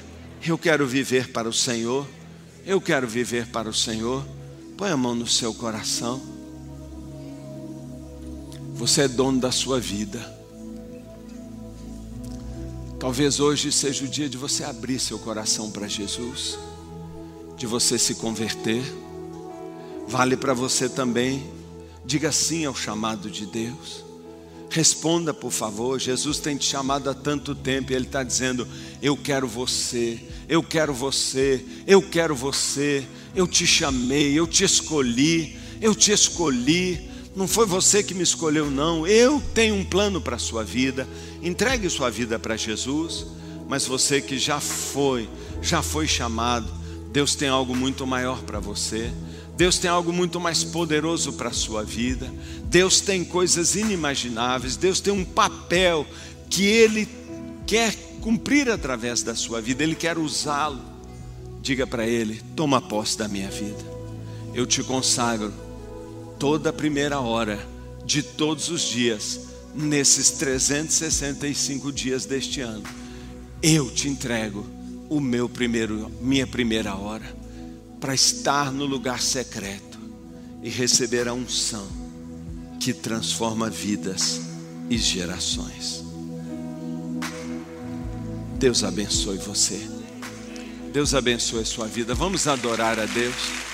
eu 0.50 0.58
quero 0.58 0.88
viver 0.88 1.32
para 1.32 1.48
o 1.48 1.54
Senhor. 1.54 2.08
Eu 2.66 2.82
quero 2.82 3.08
viver 3.08 3.48
para 3.48 3.70
o 3.70 3.74
Senhor. 3.74 4.26
Põe 4.78 4.90
a 4.90 4.98
mão 4.98 5.14
no 5.14 5.28
seu 5.28 5.54
coração. 5.54 6.22
Você 8.74 9.02
é 9.02 9.08
dono 9.08 9.40
da 9.40 9.52
sua 9.52 9.80
vida. 9.80 10.20
Talvez 13.00 13.40
hoje 13.40 13.72
seja 13.72 14.06
o 14.06 14.08
dia 14.08 14.30
de 14.30 14.38
você 14.38 14.64
abrir 14.64 15.00
seu 15.00 15.18
coração 15.18 15.72
para 15.72 15.88
Jesus, 15.88 16.58
de 17.58 17.66
você 17.66 17.98
se 17.98 18.16
converter. 18.16 18.84
Vale 20.08 20.38
para 20.38 20.54
você 20.54 20.88
também. 20.88 21.52
Diga 22.06 22.32
sim 22.32 22.66
ao 22.66 22.76
chamado 22.76 23.30
de 23.30 23.46
Deus. 23.46 24.11
Responda, 24.72 25.34
por 25.34 25.52
favor. 25.52 26.00
Jesus 26.00 26.40
tem 26.40 26.56
te 26.56 26.64
chamado 26.64 27.10
há 27.10 27.14
tanto 27.14 27.54
tempo 27.54 27.92
e 27.92 27.96
Ele 27.96 28.06
está 28.06 28.24
dizendo: 28.24 28.66
Eu 29.02 29.18
quero 29.18 29.46
você, 29.46 30.18
eu 30.48 30.64
quero 30.64 30.94
você, 30.94 31.64
eu 31.86 32.02
quero 32.02 32.34
você. 32.34 33.06
Eu 33.36 33.46
te 33.48 33.68
chamei, 33.68 34.34
eu 34.34 34.48
te 34.48 34.64
escolhi, 34.64 35.58
eu 35.82 35.94
te 35.94 36.14
escolhi. 36.14 37.10
Não 37.36 37.50
foi 37.50 37.66
você 37.66 38.02
que 38.02 38.14
me 38.14 38.24
escolheu, 38.24 38.72
não. 38.72 39.06
Eu 39.06 39.44
tenho 39.54 39.76
um 39.76 39.84
plano 39.84 40.22
para 40.22 40.38
a 40.38 40.40
sua 40.40 40.64
vida. 40.64 41.06
Entregue 41.44 41.90
sua 41.90 42.10
vida 42.10 42.40
para 42.40 42.56
Jesus. 42.56 43.28
Mas 43.68 43.86
você 43.86 44.22
que 44.22 44.40
já 44.40 44.62
foi, 44.62 45.30
já 45.62 45.82
foi 45.82 46.08
chamado, 46.08 46.72
Deus 47.12 47.36
tem 47.36 47.50
algo 47.50 47.76
muito 47.76 48.08
maior 48.08 48.42
para 48.44 48.60
você. 48.60 49.12
Deus 49.62 49.78
tem 49.78 49.92
algo 49.92 50.12
muito 50.12 50.40
mais 50.40 50.64
poderoso 50.64 51.34
para 51.34 51.50
a 51.50 51.54
sua 51.54 51.84
vida. 51.84 52.34
Deus 52.64 53.00
tem 53.00 53.24
coisas 53.24 53.76
inimagináveis. 53.76 54.76
Deus 54.76 55.00
tem 55.00 55.14
um 55.14 55.24
papel 55.24 56.04
que 56.50 56.66
Ele 56.66 57.08
quer 57.68 57.96
cumprir 58.22 58.72
através 58.72 59.22
da 59.22 59.36
sua 59.36 59.62
vida. 59.62 59.84
Ele 59.84 59.94
quer 59.94 60.18
usá-lo. 60.18 60.82
Diga 61.62 61.86
para 61.86 62.08
Ele: 62.08 62.42
toma 62.56 62.82
posse 62.82 63.16
da 63.16 63.28
minha 63.28 63.52
vida. 63.52 63.86
Eu 64.52 64.66
te 64.66 64.82
consagro 64.82 65.54
toda 66.40 66.72
a 66.72 66.74
primeira 66.74 67.20
hora 67.20 67.60
de 68.04 68.24
todos 68.24 68.68
os 68.68 68.82
dias, 68.82 69.42
nesses 69.76 70.32
365 70.32 71.92
dias 71.92 72.26
deste 72.26 72.62
ano. 72.62 72.86
Eu 73.62 73.92
te 73.92 74.10
entrego 74.10 74.66
o 75.08 75.20
meu 75.20 75.48
primeiro, 75.48 76.12
minha 76.20 76.48
primeira 76.48 76.96
hora 76.96 77.41
para 78.02 78.16
estar 78.16 78.72
no 78.72 78.84
lugar 78.84 79.22
secreto 79.22 80.00
e 80.64 80.70
receber 80.70 81.28
a 81.28 81.34
unção 81.34 81.88
que 82.80 82.92
transforma 82.92 83.70
vidas 83.70 84.42
e 84.90 84.98
gerações. 84.98 86.04
Deus 88.58 88.84
abençoe 88.84 89.38
você. 89.38 89.80
Deus 90.92 91.14
abençoe 91.14 91.62
a 91.62 91.66
sua 91.66 91.88
vida. 91.88 92.14
Vamos 92.16 92.48
adorar 92.48 93.00
a 93.00 93.06
Deus. 93.06 93.71